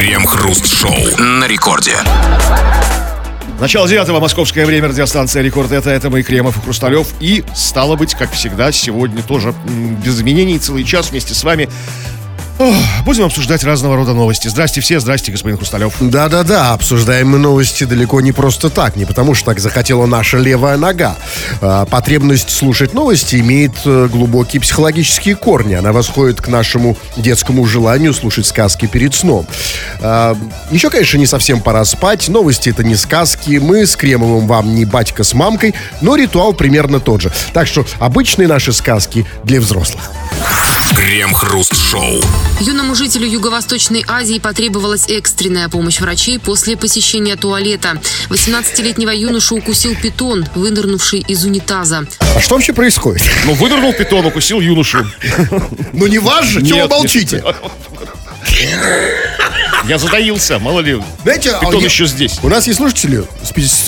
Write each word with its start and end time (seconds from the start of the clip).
Крем-хруст-шоу 0.00 0.94
на 1.18 1.46
рекорде. 1.46 1.94
Начало 3.60 3.86
девятого 3.86 4.18
московское 4.18 4.64
время, 4.64 4.88
радиостанция 4.88 5.42
«Рекорд». 5.42 5.72
Это, 5.72 5.90
это 5.90 6.08
мы, 6.08 6.22
Кремов 6.22 6.56
и 6.56 6.60
Хрусталев. 6.62 7.08
И, 7.20 7.44
стало 7.54 7.96
быть, 7.96 8.14
как 8.14 8.32
всегда, 8.32 8.72
сегодня 8.72 9.22
тоже 9.22 9.54
без 10.02 10.16
изменений, 10.16 10.58
целый 10.58 10.84
час 10.84 11.10
вместе 11.10 11.34
с 11.34 11.44
вами 11.44 11.68
Будем 13.06 13.24
обсуждать 13.24 13.64
разного 13.64 13.96
рода 13.96 14.12
новости. 14.12 14.48
Здрасте 14.48 14.82
все, 14.82 15.00
здрасте, 15.00 15.32
господин 15.32 15.56
Хрусталев. 15.56 15.94
Да-да-да, 16.00 16.74
обсуждаем 16.74 17.30
мы 17.30 17.38
новости 17.38 17.84
далеко 17.84 18.20
не 18.20 18.32
просто 18.32 18.68
так, 18.68 18.96
не 18.96 19.06
потому 19.06 19.34
что 19.34 19.46
так 19.46 19.60
захотела 19.60 20.04
наша 20.04 20.36
левая 20.36 20.76
нога. 20.76 21.16
А, 21.62 21.86
потребность 21.86 22.50
слушать 22.50 22.92
новости 22.92 23.36
имеет 23.36 23.72
э, 23.86 24.08
глубокие 24.12 24.60
психологические 24.60 25.36
корни. 25.36 25.74
Она 25.74 25.92
восходит 25.92 26.42
к 26.42 26.48
нашему 26.48 26.98
детскому 27.16 27.64
желанию 27.64 28.12
слушать 28.12 28.46
сказки 28.46 28.84
перед 28.86 29.14
сном. 29.14 29.46
А, 30.00 30.36
еще, 30.70 30.90
конечно, 30.90 31.16
не 31.16 31.26
совсем 31.26 31.62
пора 31.62 31.84
спать. 31.86 32.28
Новости 32.28 32.68
это 32.68 32.84
не 32.84 32.94
сказки. 32.94 33.58
Мы 33.58 33.86
с 33.86 33.96
Кремовым 33.96 34.46
вам 34.46 34.74
не 34.74 34.84
батька 34.84 35.24
с 35.24 35.32
мамкой, 35.32 35.74
но 36.02 36.14
ритуал 36.14 36.52
примерно 36.52 37.00
тот 37.00 37.22
же. 37.22 37.32
Так 37.54 37.66
что 37.66 37.86
обычные 37.98 38.48
наши 38.48 38.74
сказки 38.74 39.24
для 39.44 39.60
взрослых. 39.62 40.10
Крем-хруст-шоу. 40.94 42.20
Юному 42.60 42.94
жителю 42.94 43.26
Юго-Восточной 43.26 44.04
Азии 44.06 44.38
потребовалась 44.38 45.08
экстренная 45.08 45.68
помощь 45.68 46.00
врачей 46.00 46.38
после 46.38 46.76
посещения 46.76 47.36
туалета. 47.36 48.00
18-летнего 48.28 49.10
юношу 49.10 49.56
укусил 49.56 49.94
питон, 49.94 50.46
вынырнувший 50.54 51.20
из 51.20 51.44
унитаза. 51.44 52.06
А 52.20 52.40
что 52.40 52.54
вообще 52.54 52.72
происходит? 52.72 53.22
Ну, 53.46 53.54
выдернул 53.54 53.92
питон, 53.92 54.26
укусил 54.26 54.60
юношу. 54.60 55.06
Ну 55.92 56.06
не 56.06 56.18
вас 56.18 56.46
же, 56.46 56.64
чего 56.64 56.86
молчите? 56.88 57.42
Я 59.88 59.98
затаился, 59.98 60.58
мало 60.58 60.80
ли. 60.80 61.00
Знаете, 61.22 61.50
Питон 61.60 61.82
а 61.82 61.84
еще 61.84 62.06
здесь. 62.06 62.38
У 62.42 62.48
нас 62.48 62.66
есть 62.66 62.78
слушатели 62.78 63.24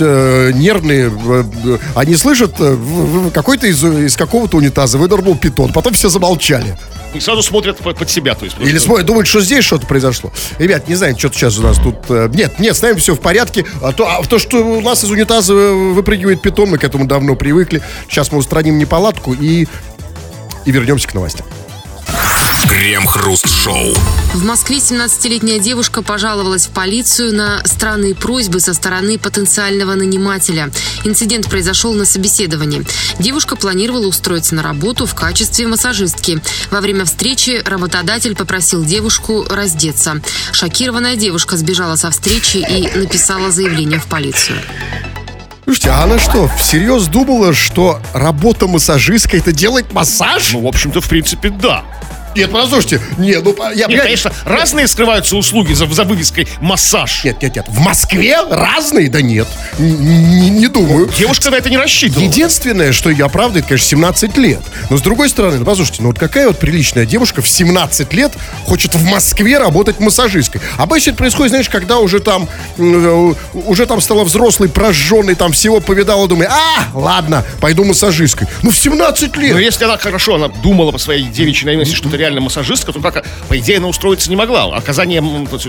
э, 0.01 0.51
нервные, 0.55 1.11
э, 1.11 1.45
э, 1.65 1.79
они 1.95 2.17
слышат, 2.17 2.55
э, 2.59 3.31
какой-то 3.33 3.67
из, 3.67 3.85
из 3.85 4.17
какого-то 4.17 4.57
унитаза 4.57 4.99
выдернул 4.99 5.37
питон, 5.37 5.73
потом 5.73 5.93
все 5.93 6.09
замолчали. 6.09 6.77
И 7.15 7.21
сразу 7.21 7.43
смотрят 7.43 7.79
под, 7.79 8.09
себя, 8.09 8.35
то 8.35 8.47
есть. 8.47 8.57
Или 8.59 8.79
смотрят, 8.79 9.07
думают, 9.07 9.29
что 9.29 9.43
здесь 9.43 9.65
что-то 9.65 9.87
произошло. 9.87 10.33
Ребят, 10.59 10.89
не 10.89 10.95
знаю, 10.95 11.19
что-то 11.19 11.37
сейчас 11.37 11.59
у 11.59 11.63
нас 11.63 11.79
тут... 11.79 11.97
э, 12.09 12.31
Нет, 12.33 12.59
нет, 12.59 12.75
с 12.75 12.81
нами 12.81 12.97
все 12.97 13.15
в 13.15 13.21
порядке. 13.21 13.67
А 13.83 13.93
то, 13.93 14.07
а 14.09 14.23
то, 14.25 14.39
что 14.39 14.59
у 14.65 14.81
нас 14.81 15.05
из 15.05 15.11
унитаза 15.11 15.53
э, 15.53 15.93
выпрыгивает 15.93 16.41
питон, 16.41 16.71
мы 16.71 16.79
к 16.79 16.85
этому 16.85 17.07
давно 17.07 17.35
привыкли. 17.35 17.83
Сейчас 18.09 18.33
мы 18.33 18.39
устраним 18.39 18.79
неполадку 18.79 19.35
и, 19.35 19.67
и 20.65 20.71
вернемся 20.71 21.07
к 21.07 21.15
новостям. 21.15 21.47
Крем-хруст-шоу. 22.73 23.95
В 24.33 24.45
Москве 24.45 24.79
17-летняя 24.79 25.59
девушка 25.59 26.01
пожаловалась 26.01 26.69
в 26.69 26.71
полицию 26.71 27.35
на 27.35 27.61
странные 27.67 28.15
просьбы 28.15 28.61
со 28.61 28.73
стороны 28.73 29.19
потенциального 29.19 29.95
нанимателя. 29.95 30.71
Инцидент 31.05 31.51
произошел 31.51 31.93
на 31.93 32.07
собеседовании. 32.07 32.83
Девушка 33.19 33.57
планировала 33.57 34.07
устроиться 34.07 34.55
на 34.55 34.63
работу 34.63 35.05
в 35.05 35.15
качестве 35.15 35.67
массажистки. 35.67 36.41
Во 36.71 36.81
время 36.81 37.05
встречи 37.05 37.61
работодатель 37.63 38.35
попросил 38.35 38.83
девушку 38.83 39.45
раздеться. 39.51 40.23
Шокированная 40.53 41.17
девушка 41.17 41.59
сбежала 41.59 41.97
со 41.97 42.11
встречи 42.11 42.57
и 42.57 42.97
написала 42.97 43.51
заявление 43.51 44.01
в 44.01 44.07
полицию. 44.07 44.57
Слушайте, 45.65 45.91
а 45.91 46.05
она 46.05 46.19
что, 46.19 46.49
всерьез 46.59 47.07
думала, 47.07 47.53
что 47.53 48.01
работа 48.15 48.67
массажисткой 48.67 49.41
это 49.41 49.53
делать 49.53 49.93
массаж? 49.93 50.55
Ну, 50.55 50.61
в 50.63 50.67
общем-то, 50.67 51.03
в 51.03 51.09
принципе, 51.09 51.51
да. 51.51 51.85
Нет, 52.35 52.51
послушайте, 52.51 53.01
не, 53.19 53.39
ну 53.41 53.55
я... 53.75 53.87
Нет, 53.87 54.03
конечно, 54.03 54.33
разные 54.45 54.87
скрываются 54.89 55.37
услуги 55.37 55.73
за, 55.73 55.87
за 55.87 56.05
вывеской 56.05 56.49
«массаж». 56.61 57.25
Нет, 57.25 57.43
нет, 57.43 57.57
нет. 57.57 57.67
В 57.69 57.79
Москве 57.81 58.39
разные? 58.51 59.09
Да 59.09 59.21
нет. 59.21 59.49
Не, 59.79 60.51
не 60.51 60.69
думаю. 60.69 61.11
Девушка 61.17 61.51
на 61.51 61.57
это 61.57 61.71
не 61.71 61.77
рассчитывала. 61.77 62.25
Единственное, 62.25 62.93
что 62.93 63.11
ее 63.11 63.27
оправдывает, 63.27 63.67
конечно, 63.67 63.89
17 63.89 64.37
лет. 64.39 64.61
Но 64.91 64.97
с 64.97 65.03
другой 65.03 65.29
стороны, 65.29 65.59
ну 65.59 65.65
послушайте, 65.65 66.03
ну 66.03 66.09
вот 66.09 66.19
какая 66.19 66.47
вот 66.47 66.59
приличная 66.59 67.07
девушка 67.07 67.43
в 67.43 67.49
17 67.49 68.13
лет 68.13 68.33
хочет 68.67 68.95
в 68.95 69.05
Москве 69.05 69.59
работать 69.59 70.01
массажисткой. 70.01 70.61
Обычно 70.79 71.11
это 71.11 71.19
происходит, 71.19 71.51
знаешь, 71.51 71.69
когда 71.69 71.99
уже 71.99 72.21
там, 72.21 72.49
э, 72.79 73.35
уже 73.53 73.87
там 73.87 74.01
стала 74.01 74.25
взрослой, 74.25 74.69
прожженной, 74.69 75.35
там 75.35 75.53
всего 75.53 75.81
повидала, 75.81 76.27
думаю, 76.29 76.51
а, 76.51 76.89
ладно, 76.95 77.45
пойду 77.61 77.85
массажисткой. 77.85 78.49
Ну 78.63 78.71
в 78.71 78.77
17 78.77 79.37
лет. 79.37 79.55
Но 79.55 79.61
если 79.61 79.85
она 79.85 79.99
хорошо, 79.99 80.37
она 80.37 80.49
думала 80.49 80.93
по 80.93 80.99
своей 80.99 81.25
девичьей 81.25 81.67
наивности, 81.67 81.95
что 81.95 82.09
это 82.09 82.17
реально 82.23 82.41
массажистка, 82.41 82.93
то 82.93 83.01
как, 83.01 83.25
по 83.49 83.59
идее, 83.59 83.79
она 83.79 83.89
устроиться 83.89 84.31
не 84.31 84.37
могла. 84.37 84.65
Оказание 84.77 85.21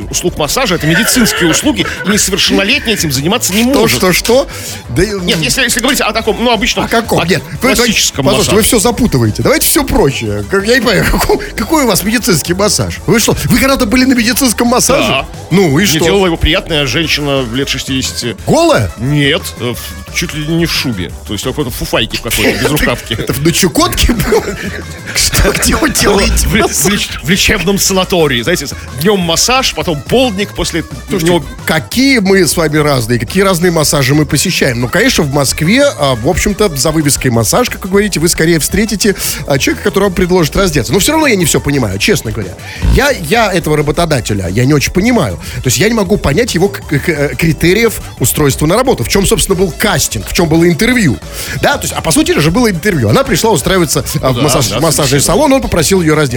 услуг 0.10 0.38
массажа– 0.38 0.76
это 0.76 0.88
медицинские 0.88 1.50
услуги, 1.50 1.86
и 2.06 2.10
несовершеннолетний 2.10 2.94
этим 2.94 3.12
заниматься 3.12 3.54
не 3.54 3.72
То, 3.74 3.80
может. 3.80 3.98
что, 3.98 4.14
что? 4.14 4.48
Да, 4.90 5.04
Нет, 5.04 5.40
если, 5.40 5.64
если 5.64 5.80
говорить 5.80 6.02
о 6.02 6.12
таком, 6.14 6.44
ну, 6.44 6.52
обычном, 6.52 6.86
О 6.86 6.88
каком? 6.88 7.20
о 7.20 7.26
Нет, 7.26 7.42
вы, 7.62 7.76
классическом 7.76 8.26
вы 8.26 8.34
массаже. 8.38 8.62
все 8.62 8.80
запутываете. 8.80 9.42
Давайте 9.44 9.68
все 9.68 9.84
проще. 9.84 10.44
Как, 10.50 10.66
я 10.66 10.76
не 10.76 10.82
понимаю, 10.82 11.06
какой, 11.12 11.38
какой 11.56 11.84
у 11.84 11.88
вас 11.88 12.04
медицинский 12.04 12.54
массаж? 12.54 13.00
Вы 13.08 13.20
что, 13.20 13.36
вы 13.46 13.58
когда-то 13.60 13.86
были 13.86 14.06
на 14.06 14.14
медицинском 14.14 14.68
массаже? 14.68 15.08
Да. 15.08 15.26
Ну 15.52 15.70
и 15.80 15.84
Мне 15.84 15.86
что? 15.88 16.00
делала 16.06 16.28
его 16.28 16.38
приятная 16.38 16.86
женщина 16.86 17.44
лет 17.54 17.68
60. 17.70 18.38
Голая? 18.46 18.92
Нет, 18.98 19.42
э, 19.60 19.74
в- 19.74 20.16
чуть 20.16 20.34
ли 20.34 20.46
не 20.48 20.66
в 20.66 20.72
шубе. 20.74 21.12
То 21.28 21.34
есть 21.34 21.44
в 21.46 21.48
какой-то 21.50 21.72
фуфайке 21.72 22.18
в 22.18 22.22
какой-то, 22.22 22.60
без 22.64 22.70
рукавки. 22.70 23.14
Это 23.14 23.34
на 23.42 23.52
Чукотке 23.52 24.14
было? 24.14 24.44
Что, 25.16 25.52
где 25.52 25.76
вы 25.76 25.90
делаете? 25.90 26.43
В, 26.44 26.56
в 26.56 27.24
в 27.24 27.30
лечебном 27.30 27.78
санатории. 27.78 28.42
Знаете, 28.42 28.68
днем 29.02 29.20
массаж, 29.20 29.74
потом 29.74 30.02
полдник, 30.02 30.54
после 30.56 30.84
него 31.10 31.44
Какие 31.66 32.20
мы 32.20 32.46
с 32.46 32.58
вами 32.58 32.78
разные, 32.78 33.20
какие 33.20 33.44
разные 33.44 33.72
массажи 33.72 34.14
мы 34.14 34.26
посещаем. 34.26 34.82
Ну, 34.82 34.90
конечно, 34.90 35.24
в 35.24 35.34
Москве, 35.34 35.84
а, 35.84 36.16
в 36.16 36.28
общем-то, 36.28 36.76
за 36.76 36.92
вывеской 36.92 37.32
массаж, 37.32 37.70
как 37.70 37.84
вы 37.86 37.90
говорите, 37.90 38.20
вы 38.20 38.28
скорее 38.28 38.60
встретите 38.60 39.16
а, 39.48 39.58
человека, 39.58 39.86
который 39.86 40.06
вам 40.06 40.14
предложит 40.14 40.56
раздеться. 40.58 40.92
Но 40.92 41.00
все 41.00 41.14
равно 41.14 41.28
я 41.28 41.36
не 41.36 41.46
все 41.46 41.62
понимаю, 41.62 42.00
честно 42.00 42.32
говоря. 42.32 42.56
Я, 42.94 43.12
я 43.12 43.52
этого 43.52 43.78
работодателя, 43.78 44.50
я 44.50 44.66
не 44.66 44.74
очень 44.74 44.92
понимаю. 44.92 45.38
То 45.56 45.68
есть 45.68 45.78
я 45.78 45.88
не 45.88 45.94
могу 45.94 46.18
понять 46.18 46.54
его 46.54 46.68
критериев 46.68 48.02
устройства 48.20 48.66
на 48.66 48.76
работу. 48.76 49.04
В 49.06 49.08
чем, 49.08 49.26
собственно, 49.26 49.58
был 49.58 49.72
кастинг, 49.72 50.28
в 50.28 50.34
чем 50.34 50.50
было 50.50 50.68
интервью. 50.68 51.18
Да, 51.62 51.78
то 51.78 51.84
есть, 51.84 51.94
а 51.94 52.02
по 52.02 52.12
сути 52.12 52.38
же 52.38 52.52
было 52.52 52.70
интервью. 52.70 53.10
Она 53.10 53.24
пришла 53.24 53.52
устраиваться 53.52 54.04
а, 54.22 54.34
в 54.34 54.36
да, 54.36 54.42
массаж- 54.42 54.70
да, 54.70 54.80
массажный 54.82 55.22
салон, 55.22 55.54
он 55.54 55.62
попросил 55.62 56.02
ее 56.02 56.14
раздеться. 56.14 56.33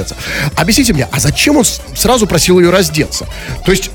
Объясните 0.57 0.93
мне, 0.93 1.09
а 1.11 1.21
зачем 1.21 1.57
он 1.57 1.65
сразу 1.65 2.27
просил 2.27 2.61
ее 2.61 2.71
раздеться? 2.71 3.27
То 3.65 3.71
есть, 3.71 3.91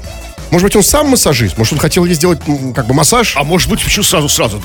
может 0.52 0.66
быть, 0.66 0.76
он 0.76 0.84
сам 0.84 1.08
массажист? 1.10 1.58
Может, 1.58 1.74
он 1.74 1.80
хотел 1.80 2.06
ей 2.06 2.14
сделать 2.14 2.40
как 2.76 2.86
бы 2.86 2.94
массаж? 2.94 3.36
А 3.36 3.44
может 3.44 3.70
быть, 3.70 3.82
почему 3.82 4.04
сразу, 4.04 4.30
сразу? 4.30 4.62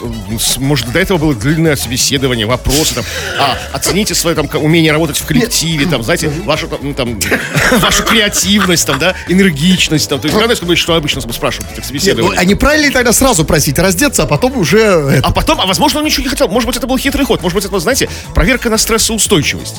Может, 0.58 0.90
до 0.92 0.98
этого 0.98 1.18
было 1.18 1.34
длинное 1.34 1.76
собеседование, 1.76 2.46
вопросы, 2.46 2.96
там, 2.96 3.04
а, 3.38 3.56
оцените 3.72 4.14
свое 4.14 4.36
там 4.36 4.48
умение 4.62 4.92
работать 4.92 5.16
в 5.18 5.24
коллективе, 5.24 5.86
там, 5.86 6.02
знаете, 6.02 6.28
вашу, 6.44 6.68
там, 6.68 6.80
ну, 6.82 6.94
там, 6.94 7.18
вашу 7.78 8.02
креативность, 8.02 8.86
там, 8.86 8.98
да, 8.98 9.14
энергичность, 9.28 10.08
там, 10.08 10.20
то 10.20 10.26
есть, 10.26 10.36
знаете, 10.36 10.76
что 10.76 10.94
обычно 10.94 11.20
спрашивают 11.20 11.72
в 11.72 11.76
ну, 11.78 11.84
собеседованиях. 11.84 12.40
а 12.40 12.44
не 12.44 12.54
правильно 12.54 12.86
ли 12.86 12.92
тогда 12.92 13.12
сразу 13.12 13.44
просить 13.44 13.78
раздеться, 13.78 14.24
а 14.24 14.26
потом 14.26 14.58
уже... 14.58 14.78
это, 14.78 15.28
А 15.28 15.32
потом, 15.32 15.60
а 15.60 15.66
возможно, 15.66 16.00
он 16.00 16.06
ничего 16.06 16.24
не 16.24 16.28
хотел. 16.28 16.48
Может 16.48 16.66
быть, 16.66 16.76
это 16.76 16.86
был 16.86 16.98
хитрый 16.98 17.24
ход. 17.24 17.42
Может 17.42 17.54
быть, 17.54 17.64
это, 17.64 17.78
знаете, 17.78 18.08
проверка 18.34 18.70
на 18.70 18.78
стрессоустойчивость. 18.78 19.76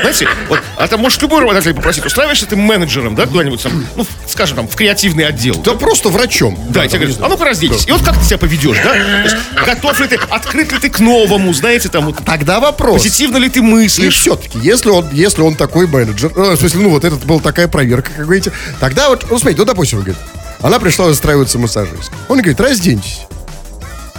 Знаете, 0.00 0.28
вот, 0.48 0.60
а 0.76 0.88
там 0.88 1.00
может 1.00 1.20
любой 1.22 1.40
работодатель 1.40 1.74
попросить, 1.74 2.04
устраиваешься 2.04 2.46
ты 2.46 2.56
менеджером, 2.56 3.14
да, 3.14 3.26
куда-нибудь 3.26 3.62
там, 3.62 3.86
ну, 3.96 4.06
скажем, 4.26 4.56
там, 4.56 4.68
в 4.68 4.74
креативный 4.74 5.24
отдел. 5.24 5.43
Да 5.52 5.74
просто 5.74 6.08
врачом. 6.08 6.58
Да, 6.70 6.84
и 6.84 6.88
тебе 6.88 7.00
говорят, 7.06 7.18
а 7.22 7.28
ну-ка 7.28 7.44
разденьтесь. 7.44 7.86
И 7.86 7.92
вот 7.92 8.02
как 8.02 8.18
ты 8.18 8.24
себя 8.24 8.38
поведешь, 8.38 8.78
да? 8.82 8.94
Есть, 9.22 9.36
готов 9.66 10.00
ли 10.00 10.06
ты, 10.08 10.16
открыт 10.30 10.72
ли 10.72 10.78
ты 10.78 10.88
к 10.90 11.00
новому, 11.00 11.52
знаете, 11.52 11.88
там, 11.88 12.06
вот, 12.06 12.16
Тогда 12.24 12.60
вопрос. 12.60 13.02
позитивно 13.02 13.36
ли 13.36 13.48
ты 13.48 13.58
И 13.58 13.62
мыслишь. 13.62 14.16
все-таки, 14.18 14.58
если 14.60 14.90
он, 14.90 15.06
если 15.12 15.42
он 15.42 15.54
такой 15.56 15.86
менеджер, 15.86 16.32
э, 16.34 16.52
в 16.54 16.56
смысле, 16.58 16.80
ну 16.80 16.90
вот 16.90 17.04
это 17.04 17.16
была 17.16 17.40
такая 17.40 17.68
проверка, 17.68 18.10
как 18.10 18.24
говорите, 18.24 18.52
тогда 18.80 19.08
вот, 19.08 19.26
ну 19.30 19.38
смотрите, 19.38 19.60
ну 19.60 19.64
допустим, 19.66 19.98
он 19.98 20.04
говорит, 20.04 20.22
она 20.62 20.78
пришла 20.78 21.06
устраиваться 21.06 21.58
массажист. 21.58 22.10
Он 22.28 22.38
говорит, 22.38 22.60
разденьтесь. 22.60 23.20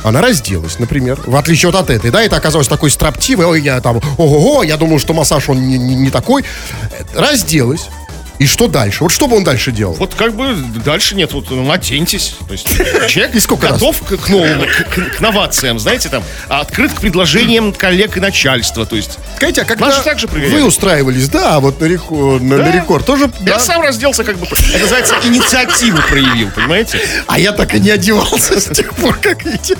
Она 0.03 0.21
разделась, 0.21 0.77
например, 0.77 1.17
в 1.25 1.35
отличие 1.35 1.71
вот 1.71 1.79
от 1.79 1.89
этой, 1.89 2.11
да, 2.11 2.21
это 2.21 2.35
оказалось 2.35 2.67
такой 2.67 2.91
строптивой, 2.91 3.47
ой, 3.47 3.61
я 3.63 3.81
там, 3.81 3.99
ого-го, 4.17 4.61
я 4.61 4.77
думал, 4.77 4.99
что 4.99 5.15
массаж 5.15 5.49
он 5.49 5.67
не, 5.67 5.79
не- 5.79 5.95
не 5.95 6.09
такой. 6.11 6.43
Э, 6.91 7.19
Разделась. 7.19 7.87
И 8.37 8.45
что 8.47 8.67
дальше? 8.67 9.03
Вот 9.03 9.11
что 9.13 9.27
бы 9.27 9.37
он 9.37 9.43
дальше 9.45 9.71
делал? 9.71 9.93
Вот 9.93 10.13
как 10.13 10.33
бы 10.35 10.55
дальше 10.83 11.15
нет, 11.15 11.31
вот 11.33 11.49
ну, 11.51 11.71
оденьтесь. 11.71 12.35
То 12.47 12.51
есть 12.53 12.67
человек 13.09 13.33
И 13.35 13.39
сколько 13.39 13.69
раз? 13.69 13.79
готов 13.79 14.01
к, 14.01 14.17
к 14.17 14.29
новому, 14.29 14.63
к, 14.65 14.89
к- 14.93 15.19
новациям, 15.21 15.79
знаете, 15.79 16.09
там, 16.09 16.21
а 16.49 16.59
открыт 16.59 16.91
к 16.91 16.99
предложениям 16.99 17.71
коллег 17.71 18.17
и 18.17 18.19
начальства. 18.19 18.85
То 18.85 18.97
есть 18.97 19.17
Скажите, 19.37 19.61
а 19.61 19.65
когда 19.65 19.89
так 20.03 20.19
же 20.19 20.27
проверяли. 20.27 20.53
вы 20.61 20.65
устраивались, 20.65 21.29
да, 21.29 21.59
вот 21.61 21.79
на, 21.79 21.85
реку- 21.85 22.39
на, 22.39 22.57
на 22.57 22.63
Да. 22.65 22.71
рекорд 22.71 23.05
тоже, 23.05 23.31
я 23.39 23.53
да? 23.53 23.59
сам 23.59 23.81
разделся, 23.81 24.23
как 24.25 24.37
бы, 24.37 24.45
это 24.47 24.79
называется, 24.79 25.15
инициативу 25.23 25.99
проявил, 26.09 26.51
понимаете? 26.51 26.99
а 27.27 27.39
я 27.39 27.53
так 27.53 27.73
и 27.73 27.79
не 27.79 27.89
одевался 27.89 28.59
с 28.59 28.65
тех 28.75 28.93
пор, 28.95 29.17
как 29.21 29.45
видите. 29.45 29.75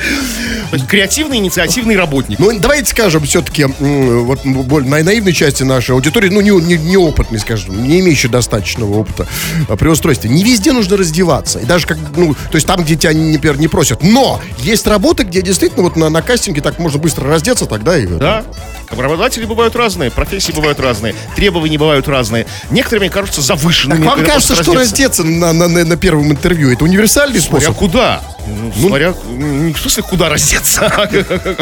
Креативный, 0.90 1.38
инициативный 1.38 1.96
работник. 1.98 2.40
Ну, 2.40 2.58
давайте 2.60 2.90
скажем, 2.90 3.26
все-таки, 3.26 3.66
вот 3.66 4.46
на 4.46 5.04
наивной 5.04 5.34
части 5.34 5.64
нашей 5.64 5.92
аудитории, 5.92 6.30
ну, 6.30 6.42
не, 6.42 6.52
не, 6.52 6.78
неопытный, 6.78 7.40
скажем, 7.40 7.84
не 7.88 8.00
имеющий 8.00 8.28
до- 8.30 8.45
достаточного 8.46 9.00
опыта 9.00 9.28
а, 9.68 9.76
при 9.76 9.88
устройстве. 9.88 10.30
Не 10.30 10.44
везде 10.44 10.72
нужно 10.72 10.98
раздеваться. 10.98 11.60
И 11.60 11.66
даже 11.66 11.88
как, 11.88 11.98
ну, 12.16 12.34
то 12.34 12.56
есть 12.56 12.68
там, 12.68 12.84
где 12.84 12.96
тебя, 12.96 13.12
например, 13.12 13.58
не 13.58 13.68
просят. 13.68 14.04
Но 14.04 14.40
есть 14.60 14.88
работы, 14.88 15.24
где 15.24 15.42
действительно 15.42 15.84
вот 15.84 15.96
на, 15.96 16.10
на 16.10 16.22
кастинге 16.22 16.62
так 16.62 16.80
можно 16.80 17.00
быстро 17.00 17.28
раздеться, 17.28 17.66
тогда 17.66 17.98
и... 17.98 18.06
Да. 18.06 18.44
Работодатели 18.92 19.46
бывают 19.46 19.76
разные, 19.76 20.12
профессии 20.12 20.52
бывают 20.52 20.80
разные, 20.80 21.16
требования 21.36 21.78
бывают 21.78 22.08
разные. 22.08 22.46
Некоторые, 22.70 23.02
мне 23.02 23.10
кажется, 23.10 23.42
завышенными. 23.42 24.04
Так 24.04 24.18
вам 24.18 24.26
кажется, 24.26 24.56
что 24.56 24.76
раздеться 24.76 25.24
на, 25.24 25.54
на, 25.54 25.68
на, 25.68 25.84
на 25.84 25.98
первом 25.98 26.32
интервью 26.32 26.72
это 26.72 26.84
универсальный 26.84 27.42
Смотря 27.42 27.70
способ? 27.70 27.80
куда? 27.80 28.22
Ну, 28.48 28.72
Ну, 28.76 28.88
смотря, 28.88 29.16
не 29.28 29.74
в 29.74 29.80
смысле, 29.80 30.04
куда 30.04 30.30
раздеться, 30.30 30.86
а 30.86 31.08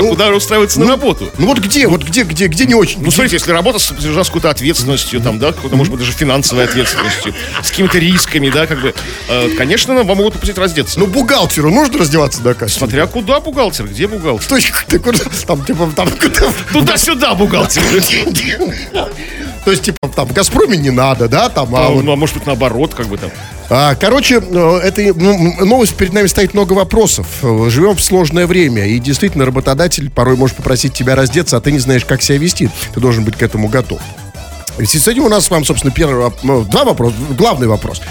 куда 0.01 0.29
устраиваться 0.31 0.81
на 0.81 0.87
работу. 0.87 1.31
Ну 1.37 1.47
вот 1.47 1.59
где, 1.59 1.87
вот 1.87 2.03
где, 2.03 2.23
где, 2.23 2.47
где 2.47 2.65
не 2.65 2.75
очень? 2.75 3.01
Ну, 3.01 3.09
смотрите, 3.09 3.37
если 3.37 3.51
работа 3.51 3.79
с 3.79 3.87
какой-то 3.87 4.49
ответственностью, 4.49 5.21
там, 5.21 5.39
да, 5.39 5.53
какой-то, 5.53 5.77
может 5.77 5.91
быть, 5.93 6.01
даже 6.01 6.11
финансовой 6.11 6.65
ответственностью, 6.73 7.33
с 7.61 7.69
какими-то 7.69 7.97
рисками, 7.99 8.49
да, 8.49 8.65
как 8.67 8.81
бы, 8.81 8.93
э, 9.29 9.49
конечно, 9.57 9.93
вам 10.03 10.17
могут 10.17 10.33
попросить 10.33 10.57
раздеться. 10.57 10.99
Ну, 10.99 11.07
бухгалтеру 11.07 11.71
нужно 11.71 11.99
раздеваться 11.99 12.41
до 12.41 12.53
кастинга? 12.53 12.79
Смотря 12.87 13.07
куда 13.07 13.39
бухгалтер, 13.39 13.87
где 13.87 14.07
бухгалтер? 14.07 14.47
То 14.49 14.55
есть, 14.55 14.71
ты 14.87 14.99
куда- 14.99 15.19
там, 15.47 15.63
типа, 15.63 15.89
там, 15.95 16.09
куда- 16.09 16.51
Туда-сюда 16.71 17.35
бухгалтер. 17.35 17.83
то 19.65 19.71
есть, 19.71 19.83
типа, 19.83 19.97
там, 20.15 20.27
в 20.27 20.33
«Газпроме» 20.33 20.77
не 20.77 20.89
надо, 20.89 21.27
да, 21.27 21.49
там, 21.49 21.73
а 21.75 21.87
А, 21.87 21.89
Ну, 21.89 22.11
а 22.11 22.15
может 22.15 22.35
быть, 22.35 22.45
наоборот, 22.45 22.93
как 22.95 23.07
бы 23.07 23.17
там. 23.17 23.29
А, 23.69 23.95
Короче, 23.95 24.39
э, 24.41 24.79
это 24.83 25.01
ну, 25.15 25.65
новость 25.65 25.95
перед 25.95 26.13
нами 26.13 26.27
стоит 26.27 26.53
много 26.53 26.73
вопросов. 26.73 27.25
Э, 27.41 27.69
Живем 27.69 27.95
в 27.95 28.01
сложное 28.03 28.45
время, 28.45 28.85
и 28.87 28.99
действительно 28.99 29.45
работодатель 29.45 30.09
порой 30.09 30.35
может 30.35 30.57
попросить 30.57 30.93
тебя 30.93 31.15
раздеться, 31.15 31.57
а 31.57 31.61
ты 31.61 31.71
не 31.71 31.79
знаешь, 31.79 32.05
как 32.05 32.21
себя 32.21 32.37
вести. 32.37 32.69
Ты 32.93 32.99
должен 32.99 33.23
быть 33.23 33.37
к 33.37 33.41
этому 33.41 33.69
готов. 33.69 34.01
И 34.77 34.85
с 34.85 35.07
этим 35.07 35.25
у 35.25 35.29
нас 35.29 35.45
с 35.45 35.49
вами, 35.49 35.63
собственно, 35.63 35.93
первый, 35.93 36.31
ну, 36.43 36.63
два 36.63 36.83
вопроса. 36.83 37.15
Главный 37.37 37.67
вопрос. 37.67 38.01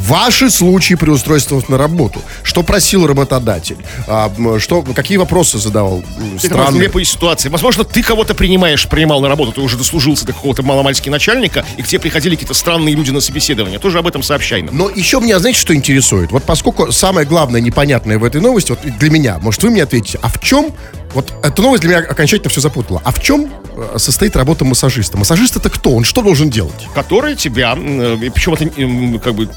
Ваши 0.00 0.50
случаи 0.50 0.94
при 0.94 1.10
устройстве 1.10 1.60
на 1.68 1.76
работу. 1.76 2.20
Что 2.42 2.62
просил 2.62 3.06
работодатель? 3.06 3.76
А, 4.06 4.32
что, 4.58 4.82
какие 4.82 5.18
вопросы 5.18 5.58
задавал? 5.58 6.02
Странные. 6.38 6.80
нелепые 6.80 7.04
ситуации. 7.04 7.48
Возможно, 7.48 7.84
ты 7.84 8.02
кого-то 8.02 8.34
принимаешь, 8.34 8.88
принимал 8.88 9.20
на 9.20 9.28
работу, 9.28 9.52
ты 9.52 9.60
уже 9.60 9.76
дослужился 9.76 10.26
до 10.26 10.32
какого-то 10.32 10.62
маломальски 10.62 11.10
начальника, 11.10 11.64
и 11.76 11.82
к 11.82 11.86
тебе 11.86 12.00
приходили 12.00 12.34
какие-то 12.34 12.54
странные 12.54 12.94
люди 12.94 13.10
на 13.10 13.20
собеседование. 13.20 13.78
Тоже 13.78 13.98
об 13.98 14.06
этом 14.06 14.22
сообщай 14.22 14.62
нам. 14.62 14.76
Но 14.76 14.88
еще 14.88 15.20
меня, 15.20 15.38
знаете, 15.38 15.60
что 15.60 15.74
интересует? 15.74 16.32
Вот 16.32 16.44
поскольку 16.44 16.92
самое 16.92 17.26
главное 17.26 17.60
непонятное 17.60 18.18
в 18.18 18.24
этой 18.24 18.40
новости, 18.40 18.70
вот 18.70 18.80
для 18.80 19.10
меня, 19.10 19.38
может, 19.40 19.62
вы 19.62 19.70
мне 19.70 19.82
ответите, 19.82 20.18
а 20.22 20.28
в 20.28 20.40
чем, 20.40 20.72
вот 21.14 21.32
эта 21.42 21.60
новость 21.62 21.82
для 21.82 21.90
меня 21.90 22.08
окончательно 22.08 22.50
все 22.50 22.60
запутала, 22.60 23.02
а 23.04 23.10
в 23.10 23.20
чем 23.20 23.50
э, 23.76 23.98
состоит 23.98 24.36
работа 24.36 24.64
массажиста? 24.64 25.18
Массажист 25.18 25.56
это 25.56 25.68
кто? 25.68 25.90
Он 25.90 26.04
что 26.04 26.22
должен 26.22 26.50
делать? 26.50 26.86
Который 26.94 27.34
тебя, 27.36 27.76
э, 27.76 28.16
причем 28.32 28.54
это 28.54 29.18
как 29.18 29.34
бы 29.34 29.48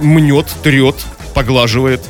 мнет, 0.00 0.46
трет, 0.62 0.96
поглаживает, 1.34 2.00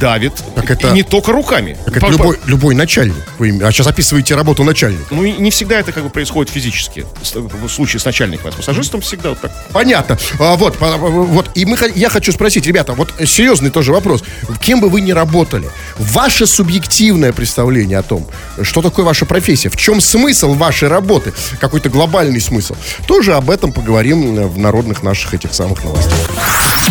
давит. 0.00 0.32
Так 0.54 0.70
И 0.70 0.72
это- 0.72 0.90
не 0.92 1.02
только 1.02 1.32
руками. 1.32 1.76
Как 1.84 1.96
это 1.98 2.06
По- 2.06 2.10
любой, 2.10 2.38
любой 2.46 2.74
начальник. 2.74 3.16
Вы, 3.38 3.58
а 3.62 3.70
сейчас 3.72 3.86
описываете 3.86 4.34
работу 4.34 4.64
начальника. 4.64 5.04
Ну, 5.10 5.24
и 5.24 5.32
не 5.32 5.50
всегда 5.50 5.80
это 5.80 5.92
как 5.92 6.02
бы 6.02 6.10
происходит 6.10 6.52
физически. 6.52 7.06
В 7.34 7.68
случае 7.68 8.00
с 8.00 8.04
начальником, 8.04 8.48
а 8.48 8.52
с 8.52 8.56
массажистом 8.56 9.00
всегда 9.00 9.30
вот 9.30 9.40
так. 9.40 9.52
Понятно. 9.72 10.18
А, 10.38 10.56
вот, 10.56 10.76
вот. 10.80 11.50
И 11.54 11.64
мы, 11.66 11.76
я 11.94 12.08
хочу 12.08 12.32
спросить, 12.32 12.66
ребята, 12.66 12.92
вот 12.94 13.12
серьезный 13.26 13.70
тоже 13.70 13.92
вопрос. 13.92 14.22
Кем 14.60 14.80
бы 14.80 14.88
вы 14.88 15.00
ни 15.00 15.12
работали, 15.12 15.68
ваше 15.98 16.46
субъективное 16.46 17.32
представление 17.32 17.98
о 17.98 18.02
том, 18.02 18.26
что 18.62 18.82
такое 18.82 19.04
ваша 19.04 19.26
профессия, 19.26 19.68
в 19.68 19.76
чем 19.76 20.00
смысл 20.00 20.54
вашей 20.54 20.88
работы, 20.88 21.32
какой-то 21.60 21.88
глобальный 21.90 22.40
смысл, 22.40 22.74
тоже 23.06 23.34
об 23.34 23.50
этом 23.50 23.72
поговорим 23.72 24.38
э, 24.38 24.46
в 24.46 24.58
народных 24.58 25.02
наших 25.02 25.34
этих 25.34 25.54
самых 25.54 25.84
новостях. 25.84 26.18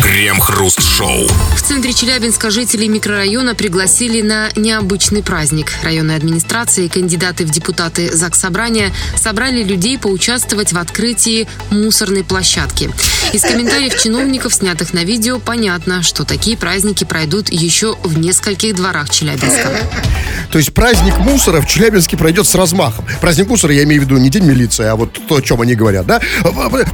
Крем-хруст-шоу. 0.02 1.28
В 1.56 1.62
центре 1.62 1.92
Челябинска 1.92 2.50
жителей 2.60 2.88
микрорайона 2.88 3.54
пригласили 3.54 4.20
на 4.20 4.50
необычный 4.54 5.22
праздник. 5.22 5.72
Районная 5.82 6.16
администрация 6.16 6.84
и 6.84 6.88
кандидаты 6.90 7.46
в 7.46 7.50
депутаты 7.50 8.14
ЗАГС 8.14 8.38
Собрания 8.38 8.92
собрали 9.16 9.62
людей 9.62 9.98
поучаствовать 9.98 10.74
в 10.74 10.76
открытии 10.76 11.48
мусорной 11.70 12.22
площадки. 12.22 12.90
Из 13.32 13.40
комментариев 13.40 13.98
чиновников, 13.98 14.52
снятых 14.52 14.92
на 14.92 15.04
видео, 15.04 15.38
понятно, 15.38 16.02
что 16.02 16.26
такие 16.26 16.58
праздники 16.58 17.04
пройдут 17.04 17.48
еще 17.48 17.96
в 18.02 18.18
нескольких 18.18 18.74
дворах 18.74 19.08
Челябинска. 19.08 19.70
То 20.52 20.58
есть 20.58 20.74
праздник 20.74 21.16
мусора 21.16 21.62
в 21.62 21.66
Челябинске 21.66 22.18
пройдет 22.18 22.46
с 22.46 22.54
размахом. 22.54 23.06
Праздник 23.22 23.48
мусора, 23.48 23.72
я 23.72 23.84
имею 23.84 24.02
в 24.02 24.04
виду 24.04 24.18
не 24.18 24.28
день 24.28 24.44
милиции, 24.44 24.84
а 24.84 24.96
вот 24.96 25.18
то, 25.28 25.36
о 25.36 25.40
чем 25.40 25.62
они 25.62 25.74
говорят, 25.74 26.04
да? 26.04 26.20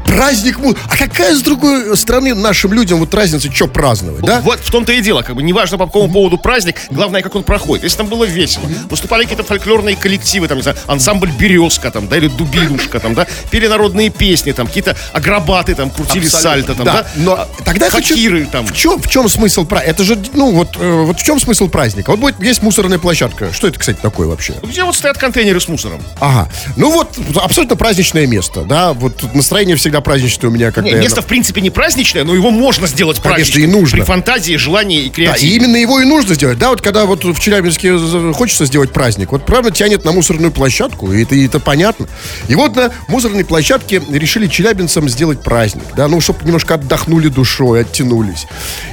Праздник 0.06 0.58
мусора. 0.58 0.80
А 0.88 0.96
какая 0.96 1.34
с 1.34 1.42
другой 1.42 1.96
стороны 1.96 2.34
нашим 2.34 2.72
людям 2.72 3.00
вот 3.00 3.12
разница, 3.14 3.50
что 3.50 3.66
праздновать, 3.66 4.22
да? 4.24 4.40
Вот 4.42 4.60
в 4.60 4.70
том-то 4.70 4.92
и 4.92 5.00
дело, 5.00 5.22
как 5.22 5.34
бы 5.34 5.42
неважно 5.56 5.78
по 5.78 5.86
какому 5.86 6.12
поводу 6.12 6.36
праздник, 6.36 6.82
главное, 6.90 7.22
как 7.22 7.34
он 7.34 7.42
проходит. 7.42 7.84
Если 7.84 7.96
там 7.96 8.08
было 8.08 8.24
весело, 8.24 8.64
выступали 8.90 9.22
какие-то 9.22 9.42
фольклорные 9.42 9.96
коллективы, 9.96 10.48
там, 10.48 10.58
не 10.58 10.62
знаю, 10.62 10.76
ансамбль 10.86 11.30
«Березка», 11.30 11.90
там, 11.90 12.08
да, 12.08 12.18
или 12.18 12.28
«Дубинушка», 12.28 13.00
там, 13.00 13.14
да, 13.14 13.26
пели 13.50 13.66
народные 13.66 14.10
песни, 14.10 14.52
там, 14.52 14.66
какие-то 14.66 14.94
агробаты, 15.12 15.74
там, 15.74 15.88
крутили 15.88 16.26
сальто, 16.28 16.74
там, 16.74 16.84
да, 16.84 17.06
но 17.16 17.32
а, 17.32 17.48
тогда 17.64 17.86
я 17.86 17.90
хочу- 17.90 18.46
там. 18.52 18.66
В 18.66 18.74
чем, 18.76 19.00
в 19.00 19.08
чем 19.08 19.28
смысл 19.30 19.64
праздника? 19.64 19.90
Это 19.90 20.04
же, 20.04 20.18
ну, 20.34 20.52
вот, 20.52 20.76
э, 20.78 21.02
вот 21.06 21.18
в 21.18 21.24
чем 21.24 21.40
смысл 21.40 21.68
праздника? 21.68 22.10
Вот 22.10 22.18
будет, 22.18 22.42
есть 22.42 22.62
мусорная 22.62 22.98
площадка. 22.98 23.50
Что 23.52 23.68
это, 23.68 23.78
кстати, 23.78 23.98
такое 24.02 24.28
вообще? 24.28 24.54
Где 24.62 24.84
вот 24.84 24.94
стоят 24.94 25.16
контейнеры 25.16 25.60
с 25.60 25.68
мусором? 25.68 26.02
Ага. 26.20 26.50
Ну 26.76 26.90
вот, 26.90 27.16
абсолютно 27.42 27.76
праздничное 27.76 28.26
место, 28.26 28.62
да? 28.62 28.92
Вот 28.92 29.34
настроение 29.34 29.76
всегда 29.76 30.02
праздничное 30.02 30.50
у 30.50 30.52
меня, 30.52 30.70
когда... 30.70 30.90
Не, 30.90 30.96
место, 30.96 31.22
в 31.22 31.26
принципе, 31.26 31.62
не 31.62 31.70
праздничное, 31.70 32.24
но 32.24 32.34
его 32.34 32.50
можно 32.50 32.86
сделать 32.86 33.20
Конечно, 33.20 33.36
праздничным. 33.44 33.64
и 33.64 33.66
нужно. 33.80 33.98
При 33.98 34.04
фантазии, 34.04 34.56
желании 34.56 35.02
и 35.02 35.08
Да, 35.08 35.14
креативе. 35.14 35.45
И 35.46 35.54
именно 35.54 35.76
его 35.76 36.00
и 36.00 36.04
нужно 36.04 36.34
сделать. 36.34 36.58
Да, 36.58 36.70
вот 36.70 36.80
когда 36.80 37.04
вот 37.06 37.22
в 37.22 37.38
Челябинске 37.38 37.96
хочется 38.32 38.66
сделать 38.66 38.92
праздник, 38.92 39.30
вот 39.30 39.46
правда 39.46 39.70
тянет 39.70 40.04
на 40.04 40.10
мусорную 40.10 40.50
площадку, 40.50 41.12
и 41.12 41.22
это, 41.22 41.36
и 41.36 41.46
это 41.46 41.60
понятно. 41.60 42.08
И 42.48 42.56
вот 42.56 42.74
на 42.74 42.90
мусорной 43.06 43.44
площадке 43.44 44.02
решили 44.10 44.48
челябинцам 44.48 45.08
сделать 45.08 45.42
праздник, 45.44 45.84
да, 45.96 46.08
ну, 46.08 46.20
чтобы 46.20 46.44
немножко 46.44 46.74
отдохнули 46.74 47.28
душой, 47.28 47.82
оттянулись. 47.82 48.46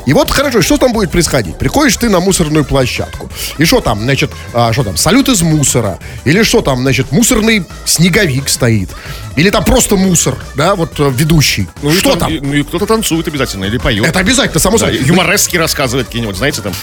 И 0.06 0.14
вот 0.14 0.30
хорошо, 0.30 0.62
что 0.62 0.78
там 0.78 0.94
будет 0.94 1.10
происходить? 1.10 1.58
Приходишь 1.58 1.98
ты 1.98 2.08
на 2.08 2.20
мусорную 2.20 2.66
площадку, 2.66 3.32
и 3.58 3.66
что 3.66 3.82
там, 3.82 4.02
значит, 4.02 4.30
а, 4.54 4.74
что 4.74 4.84
там, 4.84 4.96
салют 4.96 5.30
из 5.30 5.42
мусора, 5.42 5.98
или 6.24 6.44
что 6.44 6.62
там, 6.62 6.82
значит, 6.82 7.12
мусорный 7.12 7.66
снеговик 7.86 8.48
стоит, 8.48 8.90
или 9.36 9.50
там 9.50 9.64
просто 9.64 9.96
мусор, 9.96 10.38
да, 10.56 10.76
вот 10.76 11.00
э, 11.00 11.12
ведущий. 11.16 11.68
Ну, 11.82 11.90
и 11.92 11.98
что 11.98 12.12
там- 12.12 12.20
там? 12.20 12.32
и- 12.34 12.40
ну, 12.40 12.54
и 12.54 12.64
кто-то 12.64 12.86
танцует 12.86 13.28
обязательно 13.28 13.66
или 13.66 13.78
поет. 13.78 14.06
Это 14.06 14.20
обязательно, 14.20 14.60
само 14.60 14.78
Да, 14.78 14.86
собой. 14.88 15.02
юморески 15.04 15.58
рассказывает 15.58 16.08
какие-нибудь, 16.08 16.36
знаете, 16.38 16.62
там 16.62 16.74